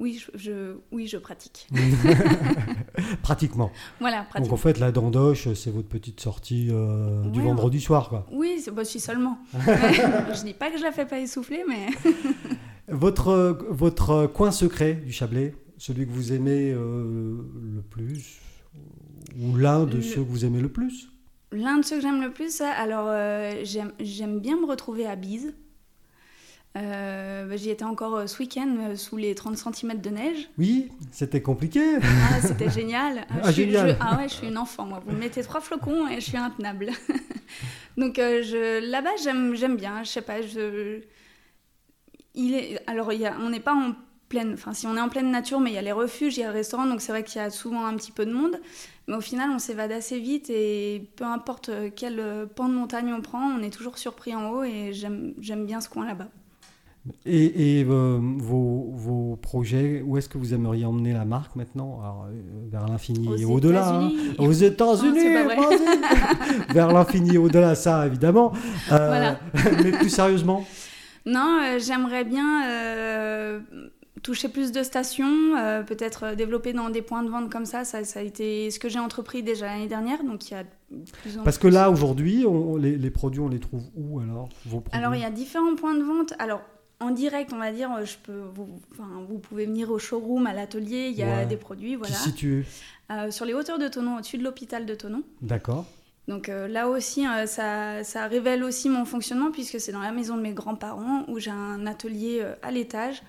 Oui, 0.00 0.18
je, 0.34 0.38
je- 0.38 0.76
oui, 0.92 1.06
je 1.08 1.18
pratique. 1.18 1.68
Pratiquement. 3.22 3.70
Voilà, 4.00 4.20
Donc 4.20 4.28
pratique. 4.30 4.52
en 4.52 4.56
fait, 4.56 4.78
la 4.78 4.92
dandoche, 4.92 5.52
c'est 5.54 5.70
votre 5.70 5.88
petite 5.88 6.20
sortie 6.20 6.68
euh, 6.70 7.22
du 7.28 7.42
vendredi 7.42 7.80
soir. 7.80 8.08
Quoi. 8.08 8.26
Oui, 8.32 8.60
c'est 8.64 8.70
bah, 8.70 8.84
si 8.84 8.98
seulement. 8.98 9.38
Je 9.54 10.42
dis 10.44 10.54
pas 10.54 10.70
que 10.70 10.78
je 10.78 10.82
la 10.82 10.92
fais 10.92 11.04
pas 11.06 11.18
essouffler, 11.20 11.64
mais 11.68 11.88
Votre, 12.88 13.58
votre 13.70 14.26
coin 14.26 14.50
secret 14.50 14.94
du 14.94 15.10
Chablais, 15.12 15.54
celui 15.86 16.06
que 16.06 16.12
vous 16.12 16.32
aimez 16.32 16.72
euh, 16.72 17.36
le 17.74 17.82
plus, 17.82 18.40
ou 19.38 19.54
l'un 19.56 19.84
de 19.84 19.96
Le- 19.96 20.02
ceux 20.02 20.22
que 20.22 20.28
vous 20.30 20.44
aimez 20.46 20.60
le 20.60 20.70
plus? 20.70 21.08
L'un 21.52 21.76
de 21.78 21.84
ceux 21.84 21.96
que 21.96 22.02
j'aime 22.02 22.22
le 22.22 22.32
plus, 22.32 22.60
alors 22.62 23.06
euh, 23.08 23.62
j'aime 24.00 24.40
bien 24.40 24.56
me 24.58 24.64
retrouver 24.66 25.06
à 25.06 25.14
Bise. 25.14 25.54
Euh, 26.76 27.46
bah, 27.46 27.56
J'y 27.56 27.70
étais 27.70 27.84
encore 27.84 28.16
euh, 28.16 28.26
ce 28.26 28.38
week-end 28.40 28.94
sous 28.96 29.16
les 29.16 29.34
30 29.34 29.56
cm 29.56 30.00
de 30.00 30.10
neige. 30.10 30.48
Oui, 30.58 30.88
c'était 31.12 31.42
compliqué. 31.42 31.96
Ah, 32.02 32.40
c'était 32.42 32.70
génial. 32.70 33.26
Ah, 33.30 33.50
je 33.52 33.56
génial. 33.62 33.90
je- 33.90 33.94
ah 34.00 34.16
ouais, 34.16 34.28
je 34.28 34.34
suis 34.34 34.48
une 34.48 34.58
enfant, 34.58 34.86
moi. 34.86 35.00
Vous 35.06 35.12
me 35.12 35.18
mettez 35.20 35.42
trois 35.42 35.60
flocons 35.60 36.08
et 36.08 36.16
je 36.16 36.20
suis 36.30 36.36
intenable. 36.38 36.88
Donc 37.98 38.16
je, 38.16 38.90
là-bas, 38.90 39.10
j'aime, 39.22 39.54
j'aime 39.54 39.76
bien. 39.76 40.02
Je 40.02 40.08
sais 40.08 40.22
pas, 40.22 40.40
je... 40.42 41.02
Il 42.34 42.54
est... 42.54 42.80
Alors, 42.88 43.12
il 43.12 43.20
y 43.20 43.26
a... 43.26 43.36
on 43.38 43.50
n'est 43.50 43.60
pas 43.60 43.74
en 43.74 43.94
pleine... 44.34 44.52
Enfin, 44.54 44.72
si 44.74 44.86
on 44.86 44.96
est 44.96 45.00
en 45.00 45.08
pleine 45.08 45.30
nature, 45.30 45.60
mais 45.60 45.70
il 45.70 45.74
y 45.74 45.78
a 45.78 45.82
les 45.82 45.92
refuges, 45.92 46.36
il 46.36 46.40
y 46.40 46.44
a 46.44 46.48
le 46.48 46.52
restaurant, 46.54 46.86
donc 46.86 47.00
c'est 47.00 47.12
vrai 47.12 47.22
qu'il 47.22 47.40
y 47.40 47.44
a 47.44 47.50
souvent 47.50 47.86
un 47.86 47.94
petit 47.96 48.12
peu 48.12 48.26
de 48.26 48.32
monde. 48.32 48.56
Mais 49.08 49.14
au 49.14 49.20
final, 49.20 49.50
on 49.54 49.58
s'évade 49.58 49.92
assez 49.92 50.18
vite 50.18 50.48
et 50.50 51.08
peu 51.16 51.24
importe 51.24 51.70
quel 51.94 52.18
euh, 52.20 52.46
pan 52.46 52.68
de 52.68 52.74
montagne 52.74 53.12
on 53.16 53.20
prend, 53.20 53.42
on 53.58 53.62
est 53.62 53.70
toujours 53.70 53.98
surpris 53.98 54.34
en 54.34 54.50
haut 54.50 54.62
et 54.64 54.92
j'aime, 54.92 55.34
bien 55.66 55.80
ce 55.80 55.88
coin 55.88 56.06
là-bas. 56.06 56.28
Et, 57.26 57.80
et, 57.80 57.84
euh, 57.84 58.18
vos, 58.38 58.90
vos 58.94 59.36
projets, 59.36 60.02
où 60.06 60.16
est-ce 60.16 60.26
que 60.30 60.38
vous 60.38 60.54
aimeriez 60.54 60.86
emmener 60.86 61.12
la 61.12 61.26
marque 61.26 61.54
maintenant? 61.54 62.00
Alors, 62.02 62.26
euh, 62.30 62.70
Vers 62.72 62.88
l'infini 62.88 63.42
et 63.42 63.44
au-delà. 63.44 63.86
hein. 63.90 64.10
Aux 64.38 64.52
États-Unis, 64.52 65.18
vers 66.70 66.92
l'infini 66.92 67.34
et 67.34 67.38
au-delà, 67.38 67.74
ça 67.74 68.06
évidemment. 68.06 68.52
Euh, 68.90 69.06
Voilà. 69.06 69.38
mais 69.84 69.90
plus 69.92 70.08
sérieusement, 70.08 70.64
Non, 71.26 71.58
euh, 71.62 71.78
j'aimerais 71.78 72.24
bien 72.24 72.66
euh, 72.70 73.60
toucher 74.24 74.48
plus 74.48 74.72
de 74.72 74.82
stations, 74.82 75.54
euh, 75.56 75.82
peut-être 75.82 76.24
euh, 76.24 76.34
développer 76.34 76.72
dans 76.72 76.90
des 76.90 77.02
points 77.02 77.22
de 77.22 77.28
vente 77.28 77.48
comme 77.52 77.66
ça. 77.66 77.84
Ça, 77.84 78.02
ça 78.02 78.18
a 78.18 78.22
été 78.24 78.70
ce 78.72 78.80
que 78.80 78.88
j'ai 78.88 78.98
entrepris 78.98 79.44
déjà 79.44 79.66
l'année 79.66 79.86
dernière, 79.86 80.24
donc 80.24 80.50
il 80.50 80.54
y 80.54 80.56
a 80.56 80.64
plus 81.22 81.38
parce 81.44 81.58
que 81.58 81.68
là 81.68 81.90
aujourd'hui, 81.90 82.44
on- 82.46 82.76
les, 82.76 82.96
les 82.96 83.10
produits, 83.10 83.40
on 83.40 83.48
les 83.48 83.60
trouve 83.60 83.82
où 83.96 84.18
alors 84.20 84.48
vos 84.66 84.82
Alors 84.92 85.14
il 85.14 85.20
y 85.20 85.24
a 85.24 85.30
différents 85.30 85.76
points 85.76 85.94
de 85.94 86.02
vente. 86.02 86.32
Alors 86.40 86.62
en 87.00 87.10
direct, 87.10 87.52
on 87.52 87.58
va 87.58 87.70
dire, 87.72 87.90
euh, 87.92 88.04
je 88.04 88.16
peux, 88.22 88.40
vous, 88.54 88.68
enfin, 88.92 89.08
vous 89.28 89.38
pouvez 89.38 89.66
venir 89.66 89.90
au 89.90 89.98
showroom, 89.98 90.46
à 90.46 90.52
l'atelier, 90.54 91.08
il 91.10 91.16
y 91.16 91.22
a 91.22 91.38
Ouais. 91.40 91.46
des 91.46 91.56
produits, 91.56 91.94
voilà. 91.96 92.14
Qui 92.14 92.20
situe 92.20 92.66
Euh, 93.10 93.30
sur 93.30 93.44
les 93.44 93.52
hauteurs 93.52 93.78
de 93.78 93.86
Tonon, 93.88 94.16
au-dessus 94.16 94.38
de 94.38 94.44
l'hôpital 94.44 94.86
de 94.86 94.94
Tonon. 94.94 95.22
D'accord. 95.42 95.84
Donc 96.26 96.48
euh, 96.48 96.66
là 96.68 96.88
aussi, 96.88 97.26
euh, 97.26 97.44
ça, 97.44 98.02
ça 98.02 98.26
révèle 98.28 98.64
aussi 98.64 98.88
mon 98.88 99.04
fonctionnement 99.04 99.50
puisque 99.50 99.78
c'est 99.78 99.92
dans 99.92 100.00
la 100.00 100.12
maison 100.12 100.36
de 100.38 100.40
mes 100.40 100.54
grands-parents 100.54 101.24
où 101.28 101.38
j'ai 101.38 101.50
un 101.50 101.86
atelier 101.86 102.38
euh, 102.40 102.54
à 102.62 102.70
l'étage. 102.70 103.22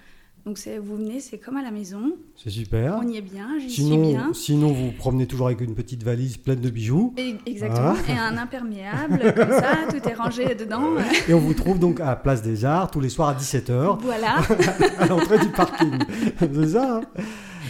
Donc 0.46 0.60
vous 0.84 0.98
venez, 0.98 1.20
c'est 1.22 1.40
comme 1.40 1.58
à 1.58 1.64
la 1.64 1.72
maison. 1.72 2.12
C'est 2.36 2.52
super. 2.52 3.00
On 3.02 3.08
y 3.08 3.18
est 3.18 3.22
bien, 3.22 3.58
j'y 3.60 3.68
suis 3.72 3.98
bien. 3.98 4.30
sinon, 4.34 4.68
vous 4.68 4.86
vous 4.88 4.92
promenez 4.92 5.26
toujours 5.26 5.48
avec 5.48 5.60
une 5.62 5.74
petite 5.74 6.04
valise 6.04 6.38
pleine 6.38 6.60
de 6.62 6.70
bijoux. 6.70 7.16
Et- 7.18 7.36
exactement. 7.48 7.96
Ah. 7.98 8.12
Et 8.12 8.16
un 8.16 8.38
imperméable, 8.38 9.34
comme 9.36 9.50
ça, 9.50 9.78
tout 9.90 10.08
est 10.08 10.14
rangé 10.14 10.54
dedans. 10.54 10.84
Et 11.28 11.34
on 11.34 11.40
vous 11.40 11.56
trouve 11.56 11.80
donc 11.80 12.00
à 12.00 12.16
Place 12.16 12.44
des 12.44 12.64
Arts 12.64 12.92
tous 12.92 13.00
les 13.00 13.10
soirs 13.10 13.30
à 13.30 13.34
17h 13.34 13.98
Voilà, 14.02 14.36
à 15.00 15.08
l'entrée 15.08 15.40
du 15.40 15.50
parking. 15.50 15.98
C'est 16.40 16.68
ça. 16.68 16.98
hein? 16.98 17.22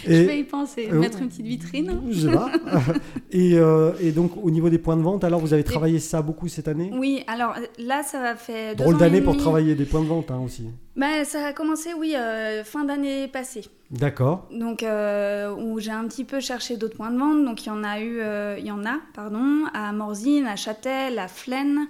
Je 0.06 0.24
vais 0.24 0.40
y 0.40 0.44
penser. 0.44 0.90
Euh, 0.92 1.00
Mettre 1.00 1.22
une 1.22 1.30
petite 1.30 1.46
vitrine. 1.46 2.02
Je 2.10 2.28
sais 2.28 2.32
pas. 2.32 2.52
et, 3.32 3.58
euh, 3.58 3.92
et 4.02 4.12
donc, 4.12 4.32
au 4.42 4.52
niveau 4.52 4.70
des 4.70 4.78
points 4.78 4.98
de 4.98 5.02
vente, 5.02 5.24
alors 5.24 5.40
vous 5.40 5.54
avez 5.54 5.64
travaillé 5.64 6.00
ça 6.00 6.22
beaucoup 6.22 6.48
cette 6.48 6.68
année? 6.68 6.92
Oui, 6.94 7.24
alors 7.28 7.56
là, 7.80 8.04
ça 8.04 8.22
va 8.22 8.36
faire 8.36 8.76
Drôle 8.76 8.98
d'année 8.98 9.22
pour 9.22 9.38
travailler 9.38 9.76
des 9.76 9.86
points 9.86 10.02
de 10.02 10.08
vente 10.08 10.32
hein, 10.32 10.42
aussi. 10.44 10.66
Bah, 10.96 11.26
ça 11.26 11.48
a 11.48 11.54
commencé, 11.54 11.90
oui, 11.94 12.16
euh, 12.16 12.64
fin 12.64 12.86
d'année 12.86 13.28
passée. 13.28 13.66
D'accord. 13.92 14.48
Donc, 14.52 14.82
euh, 14.82 15.54
où 15.54 15.80
j'ai 15.80 15.92
un 15.92 16.08
petit 16.08 16.24
peu 16.24 16.40
cherché 16.40 16.78
d'autres 16.78 16.96
points 16.96 17.12
de 17.12 17.20
vente. 17.20 17.44
Donc, 17.44 17.66
il 17.66 17.70
y 17.70 17.72
en 17.72 17.84
a 17.84 18.00
eu, 18.00 18.20
euh, 18.22 18.56
il 18.58 18.66
y 18.66 18.72
en 18.72 18.86
a, 18.86 19.00
pardon, 19.14 19.66
à 19.74 19.92
Morzine, 19.92 20.48
à 20.48 20.56
Châtel, 20.56 21.20
à 21.20 21.28
Flaine. 21.28 21.88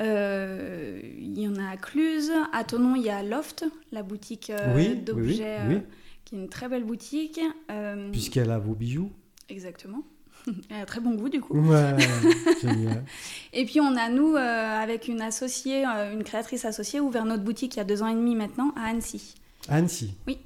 il 0.00 1.40
y 1.40 1.48
en 1.48 1.56
a 1.56 1.72
à 1.72 1.76
Cluse. 1.76 2.30
À 2.52 2.62
Tonon, 2.62 2.94
il 2.94 3.02
y 3.02 3.10
a 3.10 3.24
Loft, 3.24 3.64
la 3.90 4.04
boutique 4.04 4.52
Oui, 4.52 4.72
oui, 4.74 4.88
oui, 4.90 4.96
d'objets, 5.02 5.58
oui. 5.68 5.78
Qui 6.24 6.36
est 6.36 6.38
une 6.38 6.48
très 6.48 6.68
belle 6.68 6.84
boutique. 6.84 7.40
Euh, 7.70 8.10
Puisqu'elle 8.10 8.50
a 8.50 8.58
vos 8.58 8.74
bijoux. 8.74 9.10
Exactement. 9.48 10.02
Elle 10.70 10.82
a 10.82 10.86
très 10.86 11.00
bon 11.00 11.14
goût, 11.14 11.28
du 11.28 11.40
coup. 11.40 11.58
Ouais, 11.58 11.96
génial. 12.62 13.04
Et 13.52 13.64
puis, 13.64 13.80
on 13.80 13.96
a, 13.96 14.08
nous, 14.08 14.34
euh, 14.34 14.82
avec 14.82 15.08
une 15.08 15.22
associée, 15.22 15.86
euh, 15.86 16.12
une 16.12 16.24
créatrice 16.24 16.64
associée, 16.64 17.00
ouvert 17.00 17.24
notre 17.24 17.44
boutique 17.44 17.76
il 17.76 17.78
y 17.78 17.80
a 17.80 17.84
deux 17.84 18.02
ans 18.02 18.08
et 18.08 18.14
demi 18.14 18.34
maintenant, 18.34 18.72
à 18.76 18.88
Annecy. 18.88 19.34
Annecy. 19.68 20.14
Oui. 20.26 20.38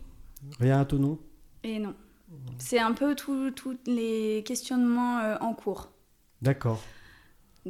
Rien 0.60 0.80
à 0.80 0.84
ton 0.84 0.98
nom 0.98 1.18
Et 1.64 1.78
non. 1.78 1.94
C'est 2.58 2.78
un 2.78 2.92
peu 2.92 3.14
tous 3.14 3.50
tous 3.52 3.76
les 3.86 4.44
questionnements 4.46 5.18
euh, 5.18 5.36
en 5.40 5.54
cours. 5.54 5.90
D'accord. 6.42 6.82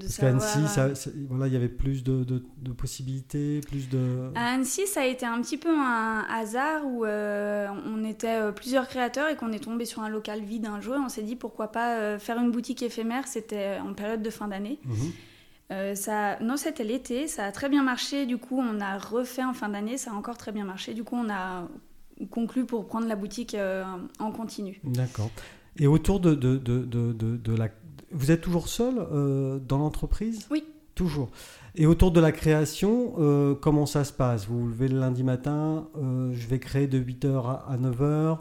Parce 0.01 0.17
qu'à 0.19 0.29
Annecy, 0.29 0.59
euh, 0.79 0.95
ça- 0.95 1.11
voilà, 1.29 1.47
il 1.47 1.53
y 1.53 1.57
avait 1.57 1.69
plus 1.69 2.03
de, 2.05 2.25
de- 2.25 2.45
de 2.59 2.73
possibilités, 2.73 3.61
plus 3.61 3.89
de... 3.89 4.31
À 4.35 4.55
Annecy, 4.55 4.87
ça 4.87 5.01
a 5.03 5.07
été 5.07 5.25
un 5.27 5.41
petit 5.41 5.57
peu 5.57 5.69
un 5.71 6.25
hasard 6.31 6.87
où 6.87 7.05
euh, 7.05 7.67
on 7.87 8.05
était 8.05 8.41
euh, 8.41 8.53
plusieurs 8.53 8.89
créateurs 8.89 9.29
et 9.29 9.37
qu'on 9.37 9.53
est 9.53 9.59
tombé 9.63 9.85
sur 9.85 10.03
un 10.03 10.09
local 10.09 10.41
vide 10.43 10.67
un 10.67 10.81
jour 10.81 10.95
et 10.97 10.99
on 10.99 11.09
s'est 11.09 11.23
dit 11.23 11.37
pourquoi 11.37 11.73
pas 11.73 12.19
faire 12.19 12.39
une 12.39 12.51
boutique 12.51 12.83
éphémère. 12.83 13.27
C'était 13.29 13.79
en 13.85 13.95
période 13.95 14.23
de 14.23 14.31
fin 14.31 14.49
d'année. 14.49 14.79
Mhm. 14.85 14.95
Euh, 15.71 15.95
ça, 15.95 16.39
non, 16.41 16.57
c'était 16.57 16.85
l'été, 16.85 17.29
ça 17.29 17.45
a 17.45 17.53
très 17.53 17.69
bien 17.69 17.83
marché. 17.83 18.25
Du 18.25 18.39
coup, 18.39 18.59
on 18.59 18.81
a 18.81 18.97
refait 18.97 19.45
en 19.45 19.53
fin 19.53 19.69
d'année, 19.69 19.99
ça 19.99 20.13
a 20.13 20.15
encore 20.15 20.39
très 20.39 20.51
bien 20.53 20.65
marché. 20.65 20.95
Du 20.95 21.05
coup, 21.05 21.17
on 21.17 21.29
a 21.31 21.69
conclu 22.31 22.65
pour 22.65 22.87
prendre 22.87 23.07
la 23.07 23.17
boutique 23.17 23.55
euh, 23.55 23.85
en 24.19 24.33
continu. 24.33 24.81
D'accord. 24.83 25.31
Et 25.79 25.87
autour 25.87 26.21
de, 26.21 26.35
de, 26.35 26.57
de, 26.57 26.85
de- 26.85 27.13
de 27.37 27.55
la... 27.57 27.69
Vous 28.13 28.31
êtes 28.31 28.41
toujours 28.41 28.69
seul 28.69 28.95
euh, 29.13 29.59
dans 29.59 29.79
l'entreprise? 29.79 30.47
Oui. 30.51 30.65
Toujours. 30.95 31.29
Et 31.77 31.87
autour 31.87 32.11
de 32.11 32.19
la 32.21 32.33
création, 32.33 33.15
euh, 33.19 33.55
comment 33.55 33.87
ça 33.87 34.03
se 34.03 34.13
passe? 34.13 34.47
Vous 34.49 34.61
vous 34.63 34.67
levez 34.69 34.89
le 34.89 34.99
lundi 34.99 35.23
matin, 35.23 35.87
euh, 35.97 36.33
je 36.35 36.47
vais 36.49 36.59
créer 36.59 36.89
de 36.89 36.99
8h 36.99 37.37
à 37.69 37.77
9h, 37.77 38.39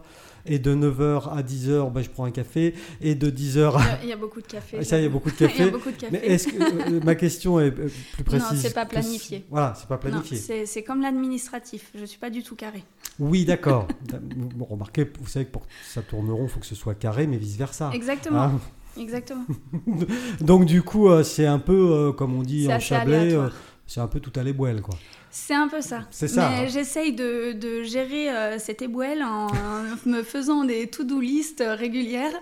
et 0.48 0.58
de 0.58 0.74
9h 0.74 1.30
à 1.38 1.44
10h, 1.44 1.92
ben, 1.92 2.02
je 2.02 2.10
prends 2.10 2.24
un 2.26 2.32
café, 2.32 2.74
et 3.00 3.14
de 3.14 3.30
10h 3.30 3.36
Il 3.36 3.56
y 3.56 3.60
à... 3.60 3.68
a- 3.70 4.04
il 4.04 4.10
y 4.10 4.14
a 4.14 4.16
beaucoup 4.18 4.42
de 4.42 4.48
café. 4.48 4.78
Ah, 4.80 4.84
Ça, 4.84 4.98
il 4.98 5.04
y 5.04 5.06
a 5.06 5.10
beaucoup 5.10 5.30
de 5.30 5.36
Il 5.40 5.42
y 5.42 5.46
a 5.46 5.50
café. 5.50 5.70
beaucoup 5.70 5.92
de 5.92 5.98
café. 5.98 6.08
Mais 6.20 6.26
est-ce 6.26 6.48
que 6.48 7.04
ma 7.06 7.14
question 7.14 7.60
est 7.60 7.70
plus 7.72 8.24
précise 8.24 8.50
Non, 8.50 8.56
c'est 8.60 8.74
pas 8.74 8.86
planifié. 8.88 9.46
Voilà, 9.52 9.76
c'est 9.78 9.88
pas 9.88 9.98
planifié. 9.98 10.38
c'est 10.38 10.66
c'est 10.66 10.82
comme 10.84 11.02
l'administratif. 11.02 11.92
Je 11.94 12.06
suis 12.06 12.18
pas 12.18 12.32
du 12.32 12.42
tout 12.42 12.56
carré. 12.56 12.84
oui, 13.20 13.46
d'accord. 13.46 13.88
bon, 14.56 14.66
remarquez, 14.66 15.04
vous 15.20 15.28
savez 15.28 15.46
que 15.46 15.52
pour 15.52 15.62
que 15.68 15.72
ça 15.86 16.02
tourne 16.02 16.32
rond, 16.32 16.44
il 16.46 16.50
faut 16.50 16.60
que 16.62 16.66
ce 16.66 16.76
soit 16.76 16.96
carré, 16.96 17.28
mais 17.28 17.38
vice 17.38 17.58
versa. 17.58 17.92
Exactement. 17.94 18.54
Exactement. 19.00 19.46
Donc 20.42 20.66
du 20.66 20.82
coup, 20.82 21.10
euh, 21.10 21.24
c'est 21.24 21.46
un 21.46 21.60
peu 21.60 21.92
euh, 21.92 22.12
comme 22.12 22.36
on 22.36 22.44
dit 22.44 22.72
en 22.72 22.80
Chablais, 22.80 23.34
euh, 23.34 23.50
c'est 23.86 24.00
un 24.02 24.08
peu 24.08 24.20
tout 24.20 24.34
à 24.40 24.44
l'éboile, 24.44 24.82
quoi. 24.82 24.96
C'est 25.30 25.54
un 25.54 25.68
peu 25.68 25.82
ça. 25.82 26.08
C'est 26.10 26.28
ça, 26.30 26.50
Mais 26.50 26.66
hein. 26.66 26.68
j'essaye 26.68 27.14
de, 27.14 27.52
de 27.52 27.84
gérer 27.84 28.30
euh, 28.30 28.58
cette 28.60 28.82
ébouelle 28.82 29.22
en 29.24 29.48
me 30.06 30.24
faisant 30.24 30.64
des 30.64 30.88
to-do 30.88 31.20
list 31.20 31.62
régulières. 31.66 32.34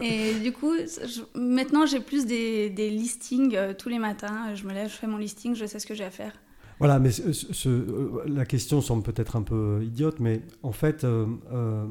Et 0.00 0.34
du 0.34 0.52
coup, 0.52 0.72
je- 0.76 1.22
maintenant, 1.40 1.84
j'ai 1.86 2.00
plus 2.00 2.26
des, 2.26 2.70
des 2.70 2.90
listings 2.90 3.56
euh, 3.56 3.72
tous 3.76 3.88
les 3.88 3.98
matins. 3.98 4.54
Je 4.54 4.64
me 4.66 4.72
lève, 4.72 4.88
je 4.88 4.94
fais 4.96 5.06
mon 5.06 5.16
listing, 5.16 5.54
je 5.54 5.66
sais 5.66 5.78
ce 5.78 5.86
que 5.86 5.94
j'ai 5.94 6.04
à 6.04 6.10
faire. 6.10 6.32
Voilà, 6.78 7.00
mais 7.00 7.10
ce- 7.10 7.32
ce- 7.32 7.52
ce- 7.52 8.28
la 8.28 8.44
question 8.44 8.80
semble 8.82 9.02
peut-être 9.02 9.34
un 9.34 9.42
peu 9.42 9.80
idiote, 9.82 10.20
mais 10.20 10.42
en 10.62 10.70
fait, 10.72 11.02
euh, 11.02 11.26
euh, 11.52 11.86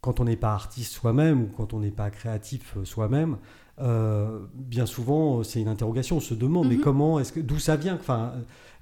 quand 0.00 0.20
on 0.20 0.24
n'est 0.24 0.36
pas 0.36 0.52
artiste 0.54 0.92
soi-même 0.94 1.42
ou 1.42 1.46
quand 1.56 1.74
on 1.74 1.80
n'est 1.80 1.90
pas 1.90 2.10
créatif 2.10 2.74
euh, 2.76 2.84
soi-même, 2.84 3.36
euh, 3.80 4.40
bien 4.54 4.86
souvent, 4.86 5.38
euh, 5.38 5.42
c'est 5.42 5.60
une 5.60 5.68
interrogation. 5.68 6.16
On 6.16 6.20
se 6.20 6.34
demande, 6.34 6.68
mais 6.68 6.76
Mhm. 6.76 6.80
comment 6.82 7.18
est-ce 7.20 7.32
que 7.32 7.40
d'où 7.40 7.58
ça 7.58 7.76
vient? 7.76 7.94
Enfin, 7.94 8.32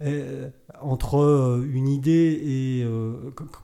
euh, 0.03 0.49
entre 0.81 1.61
une 1.73 1.89
idée 1.89 2.41
et 2.45 2.85
euh, 2.85 3.15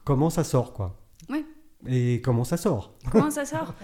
comment 0.05 0.31
ça 0.31 0.43
sort, 0.45 0.73
quoi? 0.73 0.97
Ouais. 1.29 1.45
Et 1.87 2.21
comment 2.23 2.45
ça 2.45 2.57
sort? 2.57 2.93
Comment 3.13 3.31
ça 3.31 3.45
sort? 3.45 3.75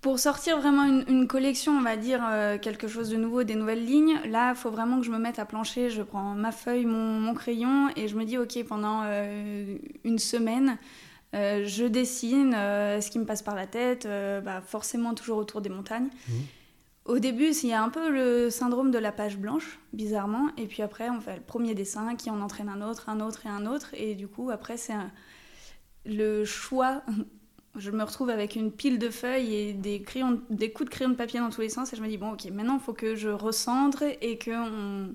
Pour 0.00 0.18
sortir 0.18 0.58
vraiment 0.60 0.82
une, 0.84 1.04
une 1.06 1.28
collection, 1.28 1.78
on 1.78 1.82
va 1.82 1.96
dire 1.96 2.20
quelque 2.60 2.88
chose 2.88 3.08
de 3.10 3.16
nouveau, 3.16 3.44
des 3.44 3.54
nouvelles 3.54 3.84
lignes, 3.84 4.18
là, 4.28 4.50
il 4.50 4.56
faut 4.56 4.70
vraiment 4.72 4.98
que 4.98 5.06
je 5.06 5.12
me 5.12 5.18
mette 5.18 5.38
à 5.38 5.44
plancher. 5.44 5.90
Je 5.90 6.02
prends 6.02 6.34
ma 6.34 6.50
feuille, 6.50 6.86
mon, 6.86 7.20
mon 7.20 7.34
crayon 7.34 7.88
et 7.94 8.08
je 8.08 8.16
me 8.16 8.24
dis, 8.24 8.36
ok, 8.36 8.64
pendant 8.68 9.04
une 10.04 10.18
semaine, 10.18 10.76
euh, 11.34 11.64
je 11.66 11.84
dessine 11.84 12.54
euh, 12.54 13.00
ce 13.00 13.10
qui 13.10 13.18
me 13.18 13.24
passe 13.24 13.42
par 13.42 13.54
la 13.54 13.66
tête, 13.66 14.06
euh, 14.06 14.40
bah, 14.40 14.60
forcément 14.60 15.14
toujours 15.14 15.38
autour 15.38 15.60
des 15.60 15.68
montagnes. 15.70 16.08
Mhm. 16.28 16.34
Au 17.04 17.18
début, 17.18 17.50
il 17.50 17.68
y 17.68 17.72
a 17.72 17.82
un 17.82 17.88
peu 17.88 18.10
le 18.10 18.48
syndrome 18.48 18.90
de 18.92 18.98
la 18.98 19.10
page 19.10 19.36
blanche, 19.36 19.80
bizarrement, 19.92 20.50
et 20.56 20.66
puis 20.66 20.82
après, 20.82 21.10
on 21.10 21.20
fait 21.20 21.34
le 21.36 21.42
premier 21.42 21.74
dessin 21.74 22.14
qui 22.14 22.30
en 22.30 22.40
entraîne 22.40 22.68
un 22.68 22.80
autre, 22.88 23.08
un 23.08 23.20
autre 23.20 23.44
et 23.46 23.48
un 23.48 23.66
autre, 23.66 23.90
et 23.94 24.14
du 24.14 24.28
coup, 24.28 24.50
après, 24.50 24.76
c'est 24.76 24.92
un- 24.92 25.10
le 26.06 26.44
choix, 26.44 27.02
je 27.76 27.90
me 27.90 28.04
retrouve 28.04 28.30
avec 28.30 28.54
une 28.54 28.70
pile 28.70 28.98
de 29.00 29.08
feuilles 29.10 29.54
et 29.54 29.72
des, 29.72 30.02
crayons, 30.02 30.42
des 30.50 30.70
coups 30.70 30.90
de 30.90 30.94
crayon 30.94 31.10
de 31.10 31.16
papier 31.16 31.40
dans 31.40 31.50
tous 31.50 31.60
les 31.62 31.68
sens 31.70 31.92
et 31.92 31.96
je 31.96 32.02
me 32.02 32.08
dis, 32.08 32.18
bon 32.18 32.32
ok, 32.34 32.44
maintenant 32.52 32.74
il 32.74 32.80
faut 32.84 32.92
que 32.92 33.14
je 33.16 33.28
recentre 33.30 34.02
et 34.20 34.36
que 34.38 34.50
on- 34.50 35.14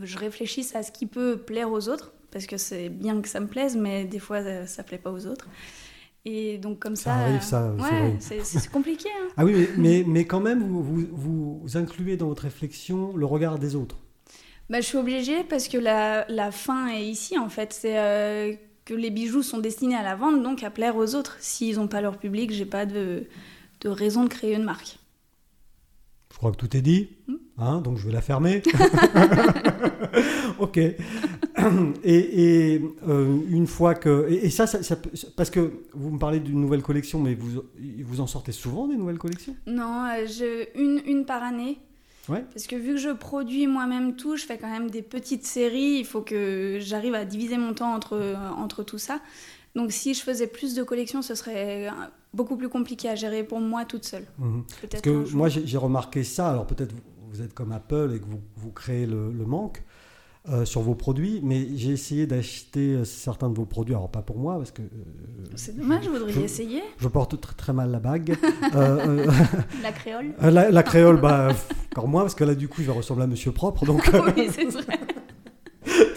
je 0.00 0.18
réfléchisse 0.18 0.74
à 0.76 0.82
ce 0.82 0.92
qui 0.92 1.06
peut 1.06 1.38
plaire 1.38 1.70
aux 1.72 1.88
autres, 1.88 2.12
parce 2.30 2.46
que 2.46 2.56
c'est 2.56 2.88
bien 2.88 3.20
que 3.22 3.28
ça 3.28 3.40
me 3.40 3.46
plaise, 3.46 3.76
mais 3.76 4.04
des 4.04 4.18
fois 4.18 4.42
ça, 4.42 4.66
ça 4.66 4.82
plaît 4.82 4.98
pas 4.98 5.10
aux 5.12 5.26
autres. 5.26 5.48
Et 6.24 6.58
donc 6.58 6.78
comme 6.80 6.96
Ça 6.96 7.04
ça... 7.04 7.14
arrive, 7.14 7.42
ça, 7.42 7.72
c'est 8.18 8.36
Ouais, 8.38 8.40
c'est 8.44 8.70
compliqué. 8.70 9.08
hein. 9.22 9.28
Ah 9.36 9.44
oui, 9.44 9.54
mais, 9.54 9.68
mais, 9.76 10.04
mais 10.06 10.24
quand 10.26 10.40
même, 10.40 10.62
vous, 10.62 10.82
vous, 10.82 11.60
vous 11.62 11.76
incluez 11.76 12.16
dans 12.16 12.26
votre 12.28 12.42
réflexion 12.42 13.16
le 13.16 13.24
regard 13.24 13.58
des 13.58 13.76
autres. 13.76 13.98
Bah, 14.68 14.80
je 14.82 14.86
suis 14.86 14.98
obligée 14.98 15.44
parce 15.44 15.68
que 15.68 15.78
la, 15.78 16.26
la 16.28 16.50
fin 16.50 16.88
est 16.88 17.04
ici 17.06 17.38
en 17.38 17.48
fait. 17.48 17.72
C'est 17.72 17.98
euh, 17.98 18.52
que 18.84 18.92
les 18.94 19.10
bijoux 19.10 19.42
sont 19.42 19.58
destinés 19.58 19.94
à 19.96 20.02
la 20.02 20.16
vente, 20.16 20.42
donc 20.42 20.62
à 20.62 20.70
plaire 20.70 20.96
aux 20.96 21.14
autres. 21.14 21.36
S'ils 21.40 21.76
n'ont 21.76 21.88
pas 21.88 22.00
leur 22.02 22.18
public, 22.18 22.50
j'ai 22.52 22.66
pas 22.66 22.84
de, 22.84 23.24
de 23.80 23.88
raison 23.88 24.24
de 24.24 24.28
créer 24.28 24.54
une 24.54 24.64
marque. 24.64 24.98
Je 26.32 26.36
crois 26.36 26.50
que 26.52 26.56
tout 26.56 26.76
est 26.76 26.82
dit, 26.82 27.08
Mm. 27.26 27.34
hein, 27.58 27.80
donc 27.80 27.96
je 27.96 28.06
vais 28.06 28.12
la 28.12 28.20
fermer. 28.20 28.62
ok. 30.58 30.78
Et, 32.04 32.74
et, 32.74 32.82
euh, 33.08 33.38
une 33.50 33.66
fois 33.66 33.94
que. 33.94 34.26
Et, 34.30 34.46
et 34.46 34.50
ça, 34.50 34.66
ça, 34.66 34.82
ça 34.82 34.96
peut- 34.96 35.10
parce 35.36 35.50
que 35.50 35.72
vous 35.92 36.10
me 36.10 36.18
parlez 36.18 36.40
d'une 36.40 36.60
nouvelle 36.60 36.82
collection, 36.82 37.18
mais 37.20 37.34
vous, 37.34 37.62
vous 38.04 38.20
en 38.20 38.26
sortez 38.26 38.52
souvent 38.52 38.86
des 38.86 38.96
nouvelles 38.96 39.18
collections? 39.18 39.56
Non, 39.66 40.04
euh, 40.06 40.26
je, 40.26 40.66
une, 40.80 41.00
une 41.06 41.24
par 41.24 41.42
année. 41.42 41.78
Ouais. 42.28 42.44
Parce 42.52 42.66
que 42.66 42.76
vu 42.76 42.92
que 42.92 42.96
je 43.00 43.08
produis 43.10 43.66
moi-même 43.66 44.14
tout, 44.14 44.36
je 44.36 44.44
fais 44.44 44.58
quand 44.58 44.70
même 44.70 44.90
des 44.90 45.02
petites 45.02 45.46
séries. 45.46 45.96
Il 45.98 46.04
faut 46.04 46.20
que 46.20 46.76
j'arrive 46.80 47.14
à 47.14 47.24
diviser 47.24 47.56
mon 47.56 47.72
temps 47.72 47.92
entre, 47.94 48.36
entre 48.56 48.82
tout 48.82 48.98
ça. 48.98 49.20
Donc 49.74 49.92
si 49.92 50.14
je 50.14 50.22
faisais 50.22 50.46
plus 50.46 50.74
de 50.74 50.82
collections, 50.82 51.22
ce 51.22 51.34
serait 51.34 51.88
euh, 51.88 51.90
beaucoup 52.34 52.56
plus 52.56 52.68
compliqué 52.68 53.08
à 53.08 53.14
gérer 53.14 53.44
pour 53.44 53.60
moi 53.60 53.84
toute 53.84 54.04
seule. 54.04 54.26
Mhm. 54.38 54.64
Parce 54.90 55.02
que 55.02 55.34
moi, 55.34 55.48
j'ai 55.48 55.78
remarqué 55.78 56.22
ça. 56.22 56.50
Alors 56.50 56.66
peut-être 56.66 56.92
vous, 56.92 57.00
vous 57.32 57.42
êtes 57.42 57.54
comme 57.54 57.72
Apple 57.72 58.12
et 58.14 58.18
que 58.20 58.24
vous, 58.26 58.40
vous 58.56 58.70
créez 58.72 59.06
le, 59.06 59.32
le 59.32 59.44
manque 59.46 59.82
euh, 60.50 60.64
sur 60.64 60.80
vos 60.80 60.94
produits, 60.94 61.40
mais 61.42 61.66
j'ai 61.76 61.90
essayé 61.90 62.26
d'acheter 62.26 62.94
euh, 62.94 63.04
certains 63.04 63.50
de 63.50 63.54
vos 63.54 63.64
produits. 63.66 63.94
Alors 63.94 64.10
pas 64.10 64.22
pour 64.22 64.38
moi, 64.38 64.56
parce 64.56 64.70
que 64.70 64.82
euh, 64.82 64.86
C'est 65.56 65.76
dommage, 65.76 66.06
vous 66.06 66.12
voudriez 66.12 66.32
je- 66.34 66.40
essayer 66.40 66.82
je 66.98 67.08
porte 67.08 67.40
très, 67.40 67.54
très 67.54 67.72
mal 67.72 67.90
la 67.90 67.98
bague. 68.00 68.36
Euh, 68.74 69.26
la 69.82 69.92
créole. 69.92 70.34
La, 70.40 70.70
la 70.70 70.82
créole, 70.90 71.20
bah, 71.20 71.48
encore 71.92 72.08
moins, 72.08 72.22
parce 72.22 72.34
que 72.34 72.44
là, 72.44 72.54
du 72.54 72.68
coup, 72.68 72.80
je 72.82 72.86
vais 72.86 72.92
ressembler 72.92 73.24
à 73.24 73.26
Monsieur 73.26 73.52
Propre. 73.52 73.84
Donc, 73.84 74.10
oui, 74.36 74.48
c'est 74.52 74.64
vrai. 74.70 74.98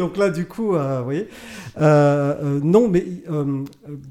Donc 0.01 0.17
là, 0.17 0.31
du 0.31 0.45
coup, 0.45 0.73
euh, 0.75 0.97
vous 0.97 1.03
voyez. 1.03 1.27
Euh, 1.79 2.35
euh, 2.41 2.59
non, 2.63 2.87
mais 2.87 3.05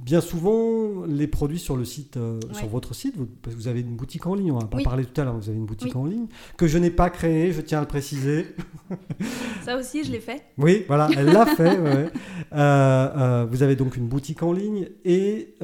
bien 0.05 0.20
souvent, 0.20 1.05
les 1.07 1.26
produits 1.26 1.59
sur 1.59 1.76
le 1.76 1.85
site, 1.85 2.16
Ouais. 2.16 2.55
sur 2.59 2.68
votre 2.68 2.94
site, 2.94 3.16
vous, 3.16 3.26
parce 3.42 3.57
que 3.57 3.61
vous 3.61 3.66
avez 3.68 3.81
une 3.81 3.96
boutique 3.96 4.24
en 4.26 4.35
ligne, 4.37 4.53
on 4.53 4.59
n'a 4.61 4.66
pas 4.66 4.76
Oui. 4.76 4.85
parlé 4.85 5.05
tout 5.05 5.20
à 5.20 5.24
l'heure, 5.24 5.37
vous 5.37 5.48
avez 5.48 5.59
une 5.59 5.66
boutique 5.66 5.94
Oui. 5.96 6.00
en 6.00 6.07
ligne, 6.07 6.26
que 6.57 6.68
je 6.68 6.79
n'ai 6.79 6.90
pas 6.90 7.11
créée, 7.11 7.53
je 7.53 7.61
tiens 7.61 7.79
à 7.79 7.81
le 7.81 7.88
préciser. 7.88 8.46
Ça 9.64 9.76
aussi, 9.76 10.05
je 10.05 10.12
l'ai 10.12 10.20
fait. 10.20 10.42
Oui, 10.59 10.85
voilà, 10.87 11.09
elle 11.16 11.26
l'a 11.26 11.46
fait. 11.57 11.79
ouais, 11.79 13.46
vous 13.50 13.62
avez 13.64 13.74
donc 13.76 13.96
une 13.96 14.07
boutique 14.07 14.42
en 14.44 14.53
ligne 14.53 14.88
et 15.05 15.55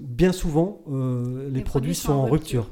bien 0.00 0.30
souvent, 0.32 0.82
les, 1.52 1.60
produits, 1.62 1.96
sont, 1.96 2.12
en 2.12 2.26
rupture. 2.26 2.70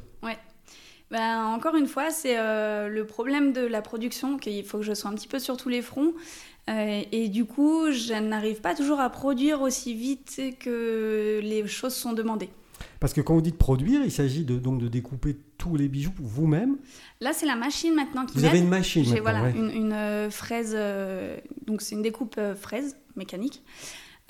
Ben, 1.15 1.45
encore 1.45 1.77
une 1.77 1.87
fois, 1.87 2.11
c'est 2.11 2.37
euh, 2.37 2.89
le 2.89 3.07
problème 3.07 3.53
de 3.53 3.61
la 3.61 3.83
production, 3.83 4.37
qu'il 4.37 4.65
faut 4.65 4.79
que 4.79 4.85
je 4.85 4.95
sois 4.95 5.09
un 5.09 5.15
petit 5.15 5.29
peu 5.29 5.39
sur 5.39 5.57
tous 5.57 5.69
les 5.69 5.81
fronts. 5.81 6.13
Euh, 6.69 7.03
et 7.13 7.29
du 7.29 7.45
coup, 7.45 7.93
je 7.93 8.15
n'arrive 8.15 8.61
pas 8.61 8.75
toujours 8.75 8.99
à 8.99 9.09
produire 9.11 9.63
aussi 9.63 9.95
vite 9.95 10.43
que 10.59 11.39
les 11.41 11.69
choses 11.69 11.95
sont 11.95 12.15
demandées. 12.15 12.49
Parce 12.99 13.13
que 13.13 13.21
quand 13.21 13.33
vous 13.33 13.43
dites 13.43 13.59
produire, 13.59 14.01
il 14.03 14.11
s'agit 14.11 14.45
de, 14.45 14.59
donc 14.59 14.81
de 14.81 14.89
découper 14.89 15.37
tous 15.57 15.77
les 15.77 15.87
bijoux 15.87 16.11
vous-même. 16.19 16.79
Là, 17.21 17.33
c'est 17.33 17.47
la 17.47 17.55
machine 17.55 17.95
maintenant 17.95 18.27
qui 18.27 18.37
Vous 18.37 18.45
avez 18.45 18.59
une 18.59 18.69
machine 18.69 19.05
J'ai 19.05 19.21
voilà, 19.21 19.45
ouais. 19.45 19.53
une, 19.55 19.71
une, 19.71 19.93
euh, 19.93 20.31
fraise, 20.31 20.77
donc 21.65 21.81
c'est 21.81 21.95
une 21.95 22.03
découpe 22.03 22.41
fraise 22.61 22.97
mécanique. 23.15 23.63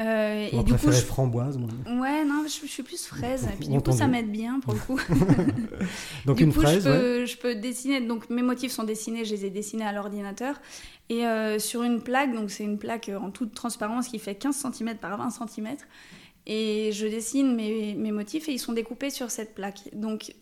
Euh, 0.00 0.48
et 0.50 0.62
du 0.64 0.74
coup, 0.74 0.90
je... 0.90 1.00
framboise. 1.00 1.56
moi. 1.56 1.68
ouais, 1.86 2.24
non, 2.24 2.44
je, 2.46 2.66
je 2.66 2.70
suis 2.70 2.82
plus 2.82 3.06
fraise. 3.06 3.44
Et 3.44 3.56
puis 3.56 3.68
du 3.68 3.80
coup, 3.80 3.92
ça 3.92 4.08
m'aide 4.08 4.30
bien 4.30 4.58
pour 4.60 4.72
le 4.72 4.80
coup. 4.80 5.00
Donc 6.26 6.38
du 6.38 6.44
une 6.44 6.52
coup, 6.52 6.62
fraise, 6.62 6.84
je, 6.84 6.90
ouais. 6.90 6.98
peux, 6.98 7.26
je 7.26 7.36
peux 7.36 7.54
dessiner. 7.54 8.00
Donc 8.00 8.28
mes 8.28 8.42
motifs 8.42 8.72
sont 8.72 8.84
dessinés, 8.84 9.24
je 9.24 9.34
les 9.34 9.44
ai 9.46 9.50
dessinés 9.50 9.84
à 9.84 9.92
l'ordinateur. 9.92 10.60
Et 11.10 11.26
euh, 11.26 11.58
sur 11.58 11.82
une 11.82 12.02
plaque, 12.02 12.34
donc 12.34 12.50
c'est 12.50 12.64
une 12.64 12.78
plaque 12.78 13.08
euh, 13.08 13.18
en 13.18 13.30
toute 13.30 13.54
transparence 13.54 14.08
qui 14.08 14.18
fait 14.18 14.34
15 14.34 14.66
cm 14.72 14.96
par 14.96 15.16
20 15.16 15.30
cm. 15.30 15.76
Et 16.46 16.90
je 16.92 17.06
dessine 17.06 17.54
mes, 17.54 17.94
mes 17.94 18.10
motifs 18.10 18.48
et 18.48 18.52
ils 18.52 18.58
sont 18.58 18.72
découpés 18.72 19.10
sur 19.10 19.30
cette 19.30 19.54
plaque. 19.54 19.90
Donc 19.92 20.34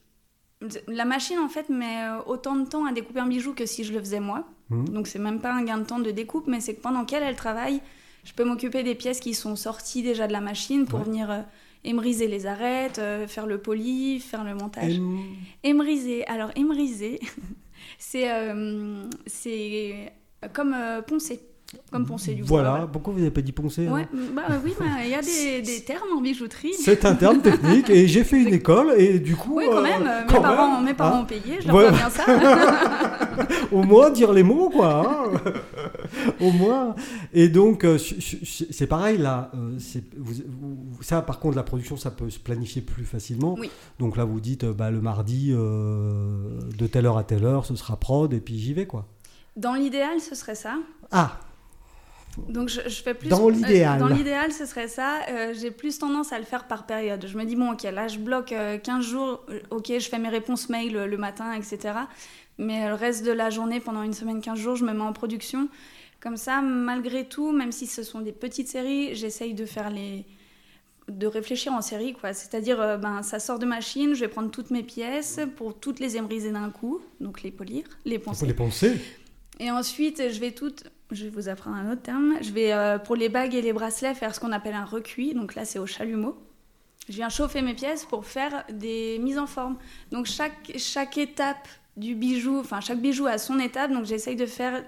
la 0.86 1.04
machine 1.04 1.38
en 1.38 1.48
fait 1.48 1.68
met 1.68 2.04
euh, 2.04 2.22
autant 2.26 2.56
de 2.56 2.66
temps 2.68 2.86
à 2.86 2.92
découper 2.92 3.20
un 3.20 3.26
bijou 3.26 3.52
que 3.54 3.66
si 3.66 3.84
je 3.84 3.92
le 3.92 4.00
faisais 4.00 4.20
moi. 4.20 4.44
Mhm. 4.70 4.88
Donc 4.88 5.06
c'est 5.06 5.18
même 5.18 5.40
pas 5.40 5.52
un 5.52 5.64
gain 5.64 5.78
de 5.78 5.84
temps 5.84 5.98
de 5.98 6.10
découpe, 6.10 6.46
mais 6.46 6.60
c'est 6.60 6.74
que 6.74 6.80
pendant 6.80 7.04
qu'elle 7.04 7.22
elle 7.22 7.36
travaille, 7.36 7.80
je 8.24 8.32
peux 8.32 8.44
m'occuper 8.44 8.82
des 8.82 8.94
pièces 8.94 9.20
qui 9.20 9.34
sont 9.34 9.56
sorties 9.56 10.02
déjà 10.02 10.26
de 10.26 10.32
la 10.32 10.40
machine 10.40 10.86
pour 10.86 11.00
Ouais. 11.00 11.04
venir 11.06 11.30
euh, 11.30 11.40
émeriser 11.84 12.28
les 12.28 12.46
arêtes, 12.46 12.98
euh, 12.98 13.26
faire 13.26 13.46
le 13.46 13.58
poli, 13.58 14.20
faire 14.20 14.44
le 14.44 14.54
montage. 14.54 15.00
Émeriser. 15.64 16.26
Alors, 16.26 16.50
émeriser, 16.56 17.18
c'est 17.98 18.30
euh, 18.32 19.04
c'est 19.26 20.12
comme 20.52 20.76
poncer. 21.06 21.40
Comme 21.90 22.06
poncer 22.06 22.34
du 22.34 22.42
bois. 22.42 22.62
Voilà, 22.62 22.86
pourquoi 22.90 23.12
vous 23.12 23.18
n'avez 23.18 23.30
pas 23.30 23.42
dit 23.42 23.52
poncer 23.52 23.86
Ouais, 23.88 24.02
hein 24.02 24.18
bah 24.34 24.42
oui, 24.64 24.72
bah, 24.78 24.84
il 25.04 25.10
y 25.10 25.14
a 25.14 25.20
des, 25.20 25.60
des 25.66 25.84
termes 25.84 26.08
en 26.16 26.20
bijouterie. 26.20 26.72
C'est 26.74 27.04
un 27.04 27.14
terme 27.14 27.40
technique 27.40 27.90
et 27.90 28.06
j'ai 28.08 28.24
fait 28.24 28.42
une 28.42 28.54
école 28.54 28.94
et 28.98 29.18
du 29.18 29.36
coup. 29.36 29.56
Oui, 29.56 29.64
quand 29.70 29.78
euh, 29.78 29.82
même. 29.82 30.06
euh, 30.06 30.20
Mes 30.22 30.40
parents, 30.40 30.76
même, 30.76 30.84
mes 30.86 30.94
parents 30.94 31.16
hein, 31.18 31.22
ont 31.22 31.26
payé, 31.26 31.58
je 31.60 31.66
leur 31.66 31.76
Ouais. 31.76 31.82
dois 31.88 31.92
bien 31.98 32.10
ça. 32.10 32.24
au 33.72 33.82
moins 33.82 34.10
dire 34.10 34.32
les 34.32 34.42
mots, 34.42 34.70
quoi. 34.70 35.06
hein. 35.34 35.52
au 36.40 36.50
moins. 36.50 36.94
Et 37.32 37.48
donc, 37.48 37.84
euh, 37.84 37.98
c'est 37.98 38.86
pareil 38.86 39.18
là. 39.18 39.50
euh, 39.54 39.78
c'est- 39.78 40.04
vous- 40.16 40.42
vous- 40.46 41.02
ça, 41.02 41.22
par 41.22 41.38
contre, 41.40 41.56
la 41.56 41.62
production, 41.62 41.96
ça 41.96 42.10
peut 42.10 42.30
se 42.30 42.38
planifier 42.38 42.82
plus 42.82 43.04
facilement. 43.04 43.54
Oui. 43.58 43.70
Donc 43.98 44.16
là, 44.16 44.24
vous 44.24 44.40
dites, 44.40 44.64
bah, 44.64 44.90
le 44.90 45.00
mardi, 45.00 45.50
euh, 45.52 46.58
de 46.78 46.86
telle 46.86 47.06
heure 47.06 47.18
à 47.18 47.24
telle 47.24 47.44
heure, 47.44 47.64
ce 47.66 47.74
sera 47.76 47.96
prod 47.96 48.32
et 48.32 48.40
puis 48.40 48.58
j'y 48.58 48.72
vais, 48.74 48.86
quoi. 48.86 49.06
Dans 49.56 49.74
l'idéal, 49.74 50.20
ce 50.20 50.34
serait 50.34 50.54
ça. 50.54 50.76
Ah, 51.10 51.38
Donc 52.48 52.68
je, 52.68 52.80
je 52.86 53.02
fais 53.02 53.14
plus. 53.14 53.28
Dans 53.28 53.48
euh, 53.48 53.50
l'idéal. 53.52 53.98
dans 53.98 54.06
l'idéal, 54.08 54.52
ce 54.52 54.64
serait 54.66 54.88
ça. 54.88 55.20
Euh, 55.28 55.54
J'ai 55.58 55.70
plus 55.70 55.98
tendance 55.98 56.32
à 56.32 56.38
le 56.38 56.44
faire 56.44 56.66
par 56.66 56.86
période. 56.86 57.24
Je 57.26 57.36
me 57.36 57.44
dis, 57.44 57.56
bon, 57.56 57.72
ok, 57.72 57.82
là, 57.82 58.08
je 58.08 58.18
bloque 58.18 58.52
euh, 58.52 58.78
15 58.78 59.04
jours. 59.04 59.40
euh, 59.50 59.60
Ok, 59.70 59.88
je 59.88 60.08
fais 60.08 60.18
mes 60.18 60.28
réponses 60.30 60.68
mail 60.68 60.92
le 60.92 61.16
matin, 61.16 61.52
etc. 61.52 61.94
Mais 62.58 62.88
le 62.88 62.94
reste 62.94 63.24
de 63.24 63.32
la 63.32 63.50
journée, 63.50 63.80
pendant 63.80 64.02
une 64.02 64.12
semaine, 64.14 64.40
15 64.40 64.58
jours, 64.58 64.76
je 64.76 64.84
me 64.84 64.92
mets 64.92 65.00
en 65.02 65.12
production. 65.12 65.68
Comme 66.20 66.36
ça, 66.36 66.60
malgré 66.62 67.24
tout, 67.28 67.52
même 67.52 67.72
si 67.72 67.86
ce 67.86 68.02
sont 68.02 68.20
des 68.20 68.32
petites 68.32 68.68
séries, 68.68 69.14
j'essaye 69.14 69.54
de 69.54 69.66
faire 69.66 69.90
les 69.90 70.24
de 71.08 71.26
réfléchir 71.26 71.72
en 71.72 71.82
série 71.82 72.12
quoi 72.12 72.32
c'est-à-dire 72.32 72.96
ben 72.96 73.22
ça 73.24 73.40
sort 73.40 73.58
de 73.58 73.66
machine 73.66 74.14
je 74.14 74.20
vais 74.20 74.28
prendre 74.28 74.52
toutes 74.52 74.70
mes 74.70 74.84
pièces 74.84 75.40
pour 75.56 75.74
toutes 75.76 75.98
les 75.98 76.16
émeriser 76.16 76.52
d'un 76.52 76.70
coup 76.70 77.00
donc 77.20 77.42
les 77.42 77.50
polir 77.50 77.84
les 78.04 78.20
poncer 78.20 78.46
les 78.46 78.54
penser. 78.54 78.92
et 79.58 79.72
ensuite, 79.72 80.30
je 80.30 80.38
vais 80.38 80.52
toutes, 80.52 80.84
je 81.14 81.24
vais 81.24 81.30
vous 81.30 81.48
apprendre 81.48 81.76
un 81.76 81.90
autre 81.92 82.02
terme, 82.02 82.34
je 82.40 82.50
vais 82.52 82.72
euh, 82.72 82.98
pour 82.98 83.16
les 83.16 83.28
bagues 83.28 83.54
et 83.54 83.62
les 83.62 83.72
bracelets 83.72 84.14
faire 84.14 84.34
ce 84.34 84.40
qu'on 84.40 84.52
appelle 84.52 84.74
un 84.74 84.84
recuit, 84.84 85.34
donc 85.34 85.54
là 85.54 85.64
c'est 85.64 85.78
au 85.78 85.86
chalumeau. 85.86 86.36
Je 87.08 87.14
viens 87.14 87.28
chauffer 87.28 87.62
mes 87.62 87.74
pièces 87.74 88.04
pour 88.04 88.24
faire 88.26 88.64
des 88.72 89.18
mises 89.20 89.38
en 89.38 89.46
forme. 89.46 89.76
Donc 90.12 90.26
chaque, 90.26 90.72
chaque 90.78 91.18
étape 91.18 91.66
du 91.96 92.14
bijou, 92.14 92.58
enfin 92.60 92.80
chaque 92.80 93.00
bijou 93.00 93.26
a 93.26 93.38
son 93.38 93.58
étape, 93.58 93.90
donc 93.92 94.04
j'essaye 94.04 94.36
de 94.36 94.46
faire 94.46 94.82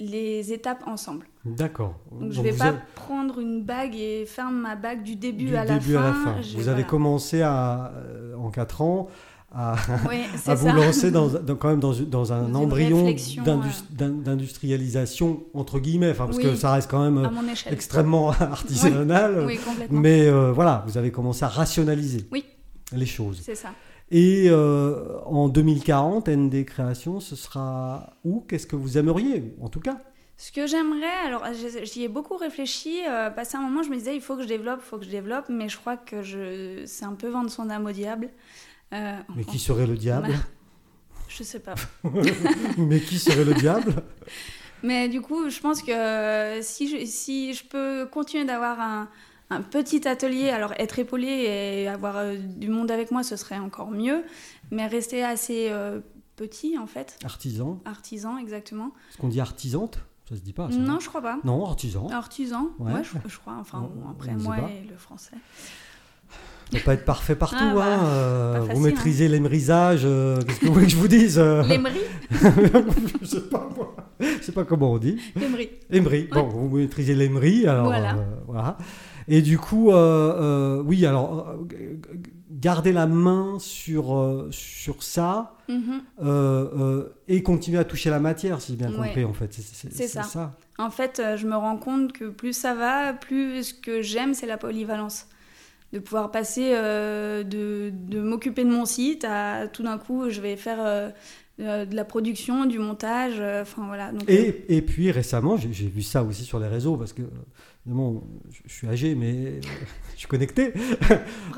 les 0.00 0.52
étapes 0.52 0.82
ensemble. 0.86 1.26
D'accord. 1.44 1.94
Donc 2.10 2.32
je 2.32 2.36
Donc 2.36 2.44
vais 2.44 2.52
pas 2.56 2.66
avez- 2.68 2.78
prendre 2.94 3.38
une 3.38 3.62
bague 3.62 3.94
et 3.94 4.26
faire 4.26 4.50
ma 4.50 4.74
bague 4.74 5.02
du 5.02 5.14
début, 5.16 5.44
du 5.46 5.56
à, 5.56 5.64
la 5.64 5.78
début 5.78 5.94
fin. 5.94 6.00
à 6.00 6.06
la 6.08 6.12
fin. 6.12 6.36
Vous 6.56 6.68
avez 6.68 6.84
commencé 6.84 7.40
à, 7.42 7.92
euh, 7.96 8.34
en 8.36 8.50
4 8.50 8.82
ans 8.82 9.08
à, 9.54 9.76
Oui, 10.08 10.22
à 10.34 10.38
c'est 10.38 10.54
vous 10.54 10.68
lancer 10.68 11.10
dans, 11.10 11.28
dans- 11.28 11.56
quand 11.56 11.68
même 11.68 11.80
dans, 11.80 11.92
dans 11.92 12.32
un 12.32 12.54
embryon 12.54 13.14
d'industrialisation 14.22 15.44
entre 15.54 15.78
guillemets, 15.78 16.10
enfin, 16.10 16.26
parce 16.26 16.38
Oui. 16.38 16.44
que 16.44 16.54
ça 16.56 16.72
reste 16.72 16.90
quand 16.90 17.02
même 17.02 17.18
euh, 17.18 17.28
extrêmement 17.70 18.30
artisanal. 18.40 19.44
Oui. 19.46 19.58
Mais 19.90 20.26
euh, 20.26 20.52
voilà, 20.52 20.84
vous 20.86 20.96
avez 20.98 21.10
commencé 21.10 21.44
à 21.44 21.48
rationaliser 21.48 22.26
les 22.92 23.06
choses. 23.06 23.40
C'est 23.44 23.54
ça. 23.54 23.70
Et 24.10 24.48
euh, 24.50 25.18
en 25.24 25.48
2040, 25.48 26.28
ND 26.28 26.64
Création, 26.66 27.20
ce 27.20 27.34
sera 27.36 28.10
où? 28.24 28.44
Qu'est-ce 28.46 28.66
que 28.66 28.76
vous 28.76 28.98
aimeriez, 28.98 29.54
en 29.62 29.68
tout 29.68 29.80
cas? 29.80 29.98
Ce 30.36 30.50
que 30.50 30.66
j'aimerais, 30.66 31.06
alors 31.26 31.44
j'y 31.54 31.86
j'y 31.86 32.02
ai 32.04 32.08
beaucoup 32.08 32.36
réfléchi, 32.36 32.98
euh, 33.08 33.30
passé 33.30 33.56
un 33.56 33.60
moment 33.60 33.82
je 33.82 33.90
me 33.90 33.96
disais 33.96 34.14
il 34.16 34.20
faut 34.20 34.34
que 34.36 34.42
je 34.42 34.48
développe, 34.48 34.80
il 34.84 34.88
faut 34.88 34.98
que 34.98 35.04
je 35.04 35.10
développe, 35.10 35.44
mais 35.48 35.68
je 35.68 35.76
crois 35.78 35.96
que 35.96 36.22
je... 36.22 36.82
c'est 36.84 37.04
un 37.04 37.12
peu 37.12 37.28
vendre 37.28 37.48
son 37.48 37.70
âme 37.70 37.86
au 37.86 37.92
diable. 37.92 38.28
Euh, 38.92 39.18
Mais 39.36 39.44
qui 39.44 39.58
serait 39.58 39.86
le 39.86 39.96
diable 39.96 40.34
Je 41.28 41.42
sais 41.42 41.60
pas. 41.60 41.74
Mais 42.78 43.00
qui 43.00 43.18
serait 43.18 43.44
le 43.44 43.54
diable 43.54 43.94
Mais 44.82 45.08
du 45.08 45.20
coup, 45.20 45.48
je 45.48 45.60
pense 45.60 45.82
que 45.82 45.92
euh, 45.92 46.60
si 46.62 46.88
je, 46.88 47.06
si 47.06 47.54
je 47.54 47.64
peux 47.64 48.06
continuer 48.06 48.44
d'avoir 48.44 48.80
un, 48.80 49.08
un 49.50 49.62
petit 49.62 50.06
atelier. 50.08 50.50
Alors 50.50 50.72
être 50.78 50.98
épaulé 50.98 51.26
et 51.28 51.88
avoir 51.88 52.16
euh, 52.18 52.36
du 52.36 52.68
monde 52.68 52.90
avec 52.90 53.10
moi, 53.10 53.22
ce 53.22 53.36
serait 53.36 53.58
encore 53.58 53.90
mieux, 53.90 54.24
mais 54.70 54.86
rester 54.86 55.22
assez 55.24 55.68
euh, 55.70 56.00
petit 56.36 56.76
en 56.78 56.86
fait. 56.86 57.18
Artisan. 57.24 57.80
Artisan, 57.84 58.38
exactement. 58.38 58.92
Est-ce 59.10 59.18
qu'on 59.18 59.28
dit 59.28 59.40
artisante? 59.40 59.98
Ça 60.28 60.36
se 60.36 60.40
dit 60.40 60.52
pas. 60.52 60.70
Ça, 60.70 60.76
non, 60.78 61.00
je 61.00 61.08
crois 61.08 61.20
pas. 61.20 61.38
Non, 61.44 61.66
artisan. 61.66 62.08
Artisan, 62.08 62.70
Ouais. 62.78 62.92
ouais, 62.92 63.02
je, 63.04 63.28
je 63.28 63.38
crois. 63.38 63.56
Enfin, 63.60 63.82
On- 63.92 64.00
bon, 64.00 64.08
après 64.10 64.32
moi 64.34 64.56
et 64.70 64.86
le 64.88 64.96
français. 64.96 65.36
Peut 66.72 66.78
pas 66.84 66.94
être 66.94 67.04
parfait 67.04 67.34
partout. 67.36 67.56
Ah, 67.60 67.74
bah, 67.74 67.84
hein, 67.86 68.04
euh, 68.06 68.52
pas 68.54 68.60
vous 68.60 68.66
facile, 68.68 68.82
maîtrisez 68.82 69.28
l'émrisage. 69.28 70.02
euh, 70.04 70.40
Qu'est-ce 70.42 70.60
que 70.60 70.66
vous 70.66 70.72
voulez 70.74 70.86
que 70.86 70.92
je 70.92 70.96
vous 70.96 71.08
dise 71.08 71.38
euh, 71.38 71.62
L'émery 71.68 72.00
Je 73.22 73.26
sais 73.26 73.40
pas 73.42 73.68
moi. 73.76 73.94
Je 74.20 74.42
sais 74.42 74.52
pas 74.52 74.64
comment 74.64 74.92
on 74.92 74.98
dit. 74.98 75.18
L'émery. 75.36 75.70
Emery. 75.90 76.28
Bon, 76.32 76.44
vous 76.48 76.76
maîtrisez 76.78 77.14
l'Emery, 77.14 77.66
alors 77.66 77.86
Voilà. 77.86 78.14
euh, 78.16 78.22
voilà. 78.46 78.78
Et 79.28 79.40
du 79.42 79.58
coup, 79.58 79.90
euh, 79.92 79.94
euh, 80.78 80.82
oui, 80.84 81.06
alors 81.06 81.48
euh, 81.48 81.96
garder 82.50 82.92
la 82.92 83.06
main 83.06 83.56
sur 83.60 84.16
euh, 84.16 84.48
sur 84.50 85.02
ça 85.02 85.56
Mhm. 85.68 86.02
euh, 86.22 86.68
euh, 86.76 87.08
et 87.28 87.42
continuer 87.42 87.78
à 87.78 87.84
toucher 87.84 88.10
la 88.10 88.18
matière, 88.18 88.60
si 88.60 88.72
j'ai 88.72 88.78
bien 88.78 88.90
Ouais. 88.90 89.06
compris 89.08 89.24
en 89.24 89.32
fait. 89.32 89.52
C'est 89.52 90.08
ça. 90.08 90.52
En 90.78 90.90
fait, 90.90 91.20
euh, 91.20 91.36
je 91.36 91.46
me 91.46 91.54
rends 91.54 91.76
compte 91.76 92.12
que 92.12 92.24
plus 92.30 92.52
ça 92.52 92.74
va, 92.74 93.12
plus 93.12 93.62
ce 93.62 93.74
que 93.74 94.02
j'aime, 94.02 94.34
c'est 94.34 94.46
la 94.46 94.56
polyvalence. 94.56 95.26
De 95.92 95.98
pouvoir 95.98 96.30
passer 96.30 96.70
euh, 96.72 97.42
de, 97.42 97.92
de 97.92 98.20
m'occuper 98.20 98.64
de 98.64 98.70
mon 98.70 98.86
site 98.86 99.26
à 99.28 99.68
tout 99.68 99.82
d'un 99.82 99.98
coup, 99.98 100.30
je 100.30 100.40
vais 100.40 100.56
faire 100.56 100.78
euh, 100.80 101.10
euh, 101.60 101.84
de 101.84 101.94
la 101.94 102.04
production, 102.04 102.64
du 102.64 102.78
montage, 102.78 103.40
enfin 103.60 103.84
voilà. 103.86 104.10
Donc, 104.10 104.24
Et, 104.28 104.64
et 104.74 104.80
puis 104.80 105.10
récemment, 105.10 105.58
j'ai 105.58 105.70
j'ai 105.72 105.88
vu 105.88 106.00
ça 106.00 106.22
aussi 106.22 106.44
sur 106.44 106.58
les 106.58 106.68
réseaux 106.68 106.96
parce 106.96 107.12
que 107.12 107.22
évidemment, 107.86 108.22
je, 108.50 108.72
suis 108.72 108.86
âgé, 108.88 109.14
mais 109.14 109.60
je 110.14 110.18
suis 110.18 110.28
connecté. 110.28 110.72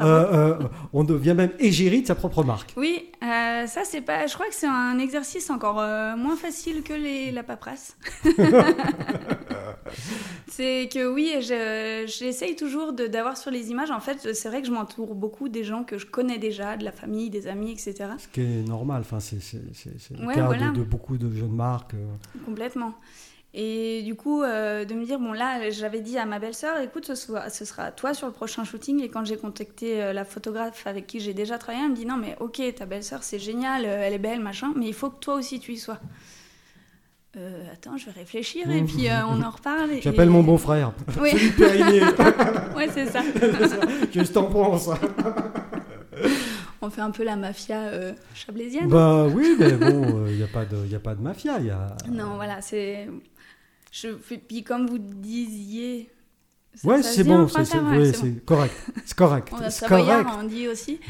Euh, 0.01 0.59
euh, 0.61 0.69
on 0.93 1.05
devient 1.05 1.35
même 1.37 1.53
égérie 1.61 2.03
de 2.03 2.07
sa 2.09 2.17
propre 2.17 2.43
marque. 2.43 2.73
Oui, 2.77 3.11
euh, 3.23 3.65
ça 3.69 3.83
c'est 3.85 4.01
pas. 4.01 4.27
Je 4.27 4.35
crois 4.35 4.47
que 4.49 4.55
c'est 4.55 4.67
un 4.67 4.99
exercice 4.99 5.49
encore 5.51 5.77
moins 6.17 6.35
facile 6.37 6.83
que 6.83 6.93
les, 6.95 7.31
la 7.31 7.45
paperasse. 7.45 7.97
c'est 10.49 10.89
que 10.93 11.13
oui, 11.13 11.33
je- 11.41 12.07
j'essaye 12.07 12.57
toujours 12.57 12.93
d'avoir 12.93 13.37
sur 13.37 13.51
les 13.53 13.71
images. 13.71 13.93
En 13.93 14.01
fait, 14.01 14.35
c'est 14.35 14.49
vrai 14.49 14.63
que 14.63 14.67
je 14.67 14.73
m'entoure 14.73 15.15
beaucoup 15.15 15.49
des 15.49 15.63
gens 15.63 15.85
que 15.85 15.97
je 15.97 16.07
connais 16.07 16.39
déjà, 16.39 16.77
de 16.77 16.85
la 16.85 16.93
famille, 16.93 17.31
des 17.31 17.47
amis, 17.47 17.71
etc. 17.71 17.95
Ce 18.19 18.27
qui 18.29 18.41
est 18.41 18.67
normal, 18.69 19.03
enfin, 19.03 19.21
c'est 19.21 19.39
le 20.19 20.27
Ouais, 20.27 20.35
cas 20.35 20.47
voilà. 20.47 20.71
de, 20.71 20.79
de 20.79 20.83
beaucoup 20.83 21.17
de 21.19 21.31
jeunes 21.35 21.55
marques. 21.55 21.95
Complètement. 22.45 22.95
Et 23.57 24.03
du 24.03 24.17
coup, 24.17 24.43
euh, 24.43 24.85
de 24.85 24.95
me 24.95 25.05
dire, 25.05 25.21
bon 25.21 25.33
là, 25.33 25.71
j'avais 25.71 26.01
dit 26.01 26.19
à 26.19 26.27
ma 26.27 26.41
belle-sœur, 26.41 26.81
écoute, 26.81 27.07
ce, 27.07 27.15
sera 27.15 27.93
toi 27.93 28.13
sur 28.13 28.27
le 28.27 28.33
prochain 28.33 28.65
shooting. 28.65 29.01
Et 29.01 29.09
quand 29.09 29.25
j'ai 29.25 29.37
contacté 29.37 30.03
euh, 30.03 30.13
la 30.13 30.25
photographe 30.25 30.85
avec 30.89 31.07
qui 31.07 31.21
j'ai 31.21 31.35
déjà 31.35 31.57
travaillé, 31.57 31.85
elle 31.85 31.93
me 31.93 31.97
dit, 31.97 32.05
non 32.05 32.17
mais 32.17 32.37
ok, 32.41 32.61
ta 32.75 32.85
belle-sœur, 32.85 33.23
c'est 33.23 33.39
génial, 33.39 33.85
euh, 33.85 34.01
elle 34.03 34.13
est 34.13 34.19
belle, 34.19 34.41
machin, 34.41 34.73
mais 34.75 34.87
il 34.87 34.93
faut 34.95 35.09
que 35.11 35.21
toi 35.21 35.35
aussi 35.35 35.61
tu 35.61 35.73
y 35.73 35.79
sois. 35.79 36.01
Euh, 37.37 37.63
attends, 37.73 37.97
je 37.97 38.07
vais 38.07 38.13
réfléchir 38.13 38.69
et 38.71 38.83
puis 38.83 39.09
euh, 39.09 39.25
on 39.29 39.41
en 39.43 39.51
reparle. 39.51 39.91
et- 39.93 40.01
J'appelle 40.03 40.31
mon 40.31 40.43
beau-frère. 40.43 40.93
Oui, 41.21 41.31
Philippe 41.31 41.57
Périgné. 41.57 42.01
ouais, 42.77 42.89
c'est 42.93 43.07
ça. 43.07 43.23
Qu'est-ce 44.13 44.29
que 44.31 44.35
t'en 44.35 44.45
penses 44.47 44.89
On 46.83 46.91
fait 46.91 47.01
un 47.01 47.11
peu 47.11 47.25
la 47.25 47.35
mafia 47.37 47.81
euh, 47.81 48.13
chablaisienne. 48.35 48.89
Bah 48.89 49.27
oui, 49.33 49.57
mais 49.59 49.73
bon, 49.73 50.27
il 50.29 50.37
n'y 50.37 50.43
a, 50.43 50.47
pas 50.49 50.65
de- 50.65 50.87
y 50.87 50.95
a 50.95 51.01
pas 51.01 51.15
de 51.15 51.23
mafia. 51.23 51.59
Y 51.61 51.71
a... 51.71 51.97
Non, 52.11 52.35
voilà, 52.37 52.61
c'est. 52.61 53.09
Je... 53.97 54.09
Puis 54.09 54.65
comme 54.65 54.89
vous 54.89 54.99
disiez. 54.99 56.11
ça- 56.75 56.89
Ouais, 56.89 57.03
c'est 57.03 57.23
bon, 57.23 57.47
c'est 57.47 57.59
ouais, 57.79 58.13
bon. 58.13 58.41
correct. 58.45 58.75
C'est 59.05 59.17
correct. 59.17 59.49
On 59.53 59.59
a 59.63 59.71
correct. 59.89 60.29
on 60.41 60.43
dit 60.45 60.67
aussi. 60.69 60.99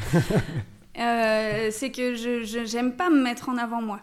Euh, 0.97 1.71
c'est 1.71 1.91
que 1.91 2.15
je 2.15 2.63
j'aime 2.65 2.93
pas 2.95 3.09
me 3.09 3.21
mettre 3.21 3.49
en 3.49 3.57
avant 3.57 3.81
moi. 3.81 3.99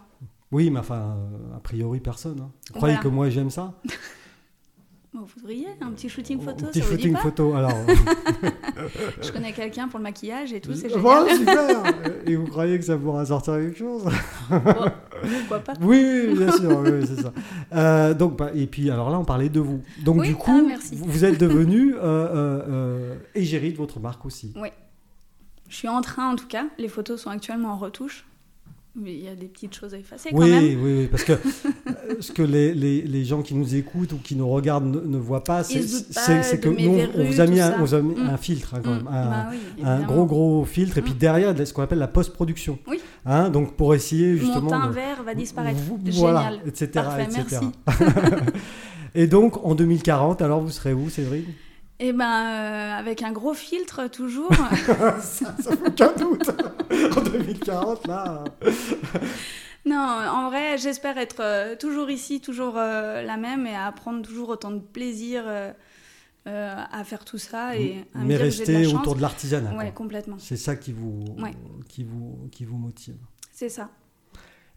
Oui, 0.51 0.69
mais 0.69 0.81
enfin, 0.81 1.17
euh, 1.17 1.57
a 1.57 1.61
priori, 1.61 2.01
personne. 2.01 2.39
hein. 2.43 2.51
Vous 2.69 2.75
croyez 2.75 2.97
Voilà. 2.97 3.03
que 3.03 3.09
moi 3.09 3.31
j'aime 3.31 3.49
ça 3.49 3.73
vous 5.15 5.27
voudriez 5.37 5.69
un 5.81 5.91
petit 5.91 6.09
shooting 6.09 6.41
photo, 6.41 6.65
Un 6.65 6.69
petit 6.69 6.81
ça 6.81 6.87
vous 6.87 6.97
dit 6.97 7.03
shooting 7.03 7.13
pas 7.15 7.21
photo, 7.21 7.55
alors. 7.55 7.71
Je 9.23 9.31
connais 9.31 9.53
quelqu'un 9.53 9.89
pour 9.89 9.99
le 9.99 10.05
maquillage 10.05 10.53
et 10.53 10.61
tout, 10.61 10.73
c'est 10.73 10.89
génial. 10.89 11.29
super 11.37 11.83
Et 12.27 12.35
vous 12.37 12.47
croyez 12.47 12.79
que 12.79 12.85
ça 12.85 12.97
pourra 12.97 13.27
sortir 13.27 13.55
quelque 13.55 13.79
chose? 13.79 14.05
Pourquoi 14.49 15.59
pas 15.59 15.75
Oui, 15.81 16.27
oui, 16.29 16.37
bien 16.37 16.53
sûr, 16.53 16.79
oui, 16.79 16.91
oui, 16.93 17.07
c'est 17.07 17.23
ça. 17.23 17.33
Euh, 17.75 18.15
donc, 18.15 18.39
bah, 18.39 18.51
et 18.55 18.67
puis, 18.67 18.91
alors 18.91 19.11
là, 19.11 19.19
on 19.19 19.25
parlait 19.25 19.49
de 19.49 19.61
vous. 19.61 19.83
Donc, 20.03 20.21
Oui, 20.21 20.29
du 20.29 20.35
coup, 20.35 20.51
ah, 20.65 20.67
merci. 20.67 20.97
vous 20.97 21.25
êtes 21.25 21.39
devenu 21.39 21.95
euh, 21.95 21.99
euh, 22.03 22.63
euh, 22.69 23.15
égérie 23.35 23.73
de 23.73 23.77
votre 23.77 24.01
marque 24.01 24.25
aussi. 24.25 24.55
Je 25.69 25.77
suis 25.77 25.89
en 25.89 26.03
train 26.03 26.31
en 26.31 26.37
tout 26.37 26.49
cas. 26.49 26.67
Les 26.79 26.89
photos 26.89 27.23
sont 27.23 27.31
actuellement 27.31 27.71
en 27.71 27.79
retouche. 27.79 28.27
Mais 28.95 29.15
il 29.15 29.25
y 29.25 29.29
a 29.29 29.35
des 29.35 29.47
petites 29.47 29.75
choses 29.75 29.95
à 29.95 29.99
effacer 29.99 30.29
quand 30.33 30.37
Oui, 30.39 30.51
même. 30.51 30.65
oui, 30.65 30.77
oui, 30.99 31.07
parce 31.11 31.25
que 31.25 31.33
euh, 31.87 32.15
ce 32.21 32.31
que 32.31 32.43
les, 32.43 32.75
les, 32.75 33.01
les 33.01 33.25
gens 33.25 33.41
qui 33.41 33.55
nous 33.55 33.75
écoutent 33.75 34.13
ou 34.13 34.19
qui 34.19 34.37
nous 34.37 34.47
regardent 34.47 34.85
ne, 34.95 35.01
ne 35.01 35.17
voient 35.17 35.45
pas, 35.45 35.65
c'est 35.65 35.81
que 36.61 36.69
nous, 36.69 36.99
on 37.17 37.25
vous 37.25 37.41
a 37.41 37.47
mis, 37.47 37.57
tout 37.57 37.63
un, 37.63 37.71
ça. 37.71 37.77
on 37.79 37.85
vous 37.85 37.95
a 37.95 38.03
mis 38.03 38.15
Mm. 38.15 38.29
un 38.29 38.37
filtre, 38.37 38.75
hein, 38.75 38.81
quand 38.85 38.91
Mm, 38.91 38.97
même. 38.97 39.07
Un, 39.09 39.25
bah 39.31 39.47
oui, 39.51 39.59
un 39.83 40.01
gros, 40.03 40.27
gros 40.27 40.65
filtre. 40.67 40.99
Et 40.99 41.03
puis 41.03 41.15
Mm. 41.15 41.19
derrière, 41.19 41.67
ce 41.67 41.73
qu'on 41.73 41.83
appelle 41.83 42.01
la 42.01 42.09
post-production. 42.09 42.79
Oui. 42.87 43.01
Hein, 43.25 43.49
donc, 43.49 43.77
pour 43.77 43.95
essayer 43.95 44.33
Mon 44.35 44.39
justement. 44.41 44.69
teint 44.71 44.89
de- 44.89 44.93
vert 44.93 45.23
va 45.23 45.35
disparaître. 45.35 45.79
Voilà, 46.13 46.43
Génial. 46.51 46.61
etc. 46.67 46.89
Parfait, 46.93 47.25
etc. 47.25 47.61
merci. 47.87 48.03
Et 49.15 49.27
donc, 49.27 49.65
en 49.65 49.75
2040, 49.75 50.43
alors 50.43 50.61
vous 50.61 50.71
serez 50.71 50.93
où, 50.93 51.09
Séverine? 51.09 51.45
Et 52.05 52.13
ben, 52.13 52.25
euh, 52.25 52.99
avec 52.99 53.23
un 53.23 53.31
gros 53.31 53.55
filtre 53.55 54.09
toujours. 54.11 54.53
ça, 55.21 55.55
ça 55.61 55.77
fait 55.77 55.87
aucun 55.87 56.13
doute. 56.15 56.51
en 57.17 57.21
2040, 57.23 58.07
là. 58.09 58.43
non, 59.87 59.97
en 59.97 60.49
vrai, 60.49 60.79
j'espère 60.79 61.17
être 61.17 61.41
euh, 61.41 61.77
toujours 61.77 62.11
ici, 62.11 62.41
toujours 62.41 62.75
euh, 62.77 63.23
la 63.23 63.37
même 63.37 63.69
et 63.69 63.77
à 63.77 63.93
prendre 63.93 64.21
toujours 64.23 64.49
autant 64.49 64.73
de 64.73 64.81
plaisir 64.81 65.45
euh, 65.47 65.71
euh, 66.49 66.75
à 66.91 67.05
faire 67.05 67.25
tout 67.25 67.39
ça 67.39 67.77
et 67.77 68.05
à 68.17 68.19
me 68.19 68.25
Mais 68.27 68.35
dire 68.37 68.47
que 68.47 68.51
j'ai 68.51 68.65
de 68.67 68.73
la 68.73 68.79
rester 68.79 68.91
chance. 68.91 69.01
autour 69.01 69.15
de 69.15 69.23
l'artisanat. 69.23 69.77
Ouais, 69.77 69.93
complètement. 69.93 70.37
C'est 70.41 70.57
ça 70.57 70.75
qui 70.75 70.93
vous, 70.93 71.23
Ouais. 71.39 71.53
qui, 71.89 72.03
vous, 72.03 72.49
qui 72.51 72.65
vous 72.65 72.79
motive. 72.79 73.15
C'est 73.53 73.69
ça. 73.69 73.91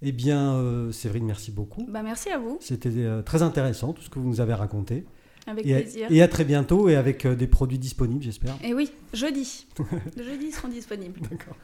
Eh 0.04 0.12
bien, 0.12 0.54
euh, 0.58 0.92
Séverine, 0.92 1.26
merci 1.26 1.52
beaucoup. 1.52 1.88
Bah, 1.90 2.04
merci 2.04 2.30
à 2.30 2.38
vous, 2.38 2.60
C'était 2.62 2.90
euh, 2.98 3.24
très 3.24 3.42
intéressant 3.42 3.94
tout 3.94 4.04
ce 4.04 4.12
que 4.12 4.20
vous 4.20 4.28
nous 4.30 4.42
avez 4.42 4.54
raconté. 4.54 5.06
Avec 5.48 5.66
Et 5.66 5.76
à, 5.76 5.82
plaisir. 5.82 6.08
et 6.12 6.22
à 6.22 6.28
très 6.28 6.44
bientôt 6.44 6.90
et 6.90 6.96
avec 6.96 7.26
euh, 7.26 7.36
des 7.36 7.48
produits 7.48 7.80
disponibles, 7.80 8.24
j'espère. 8.24 8.56
Et 8.64 8.74
oui, 8.74 8.92
jeudi. 9.14 9.66
jeudi 10.18 10.52
seront 10.52 10.68
disponibles. 10.70 11.20
D'accord. 11.22 11.56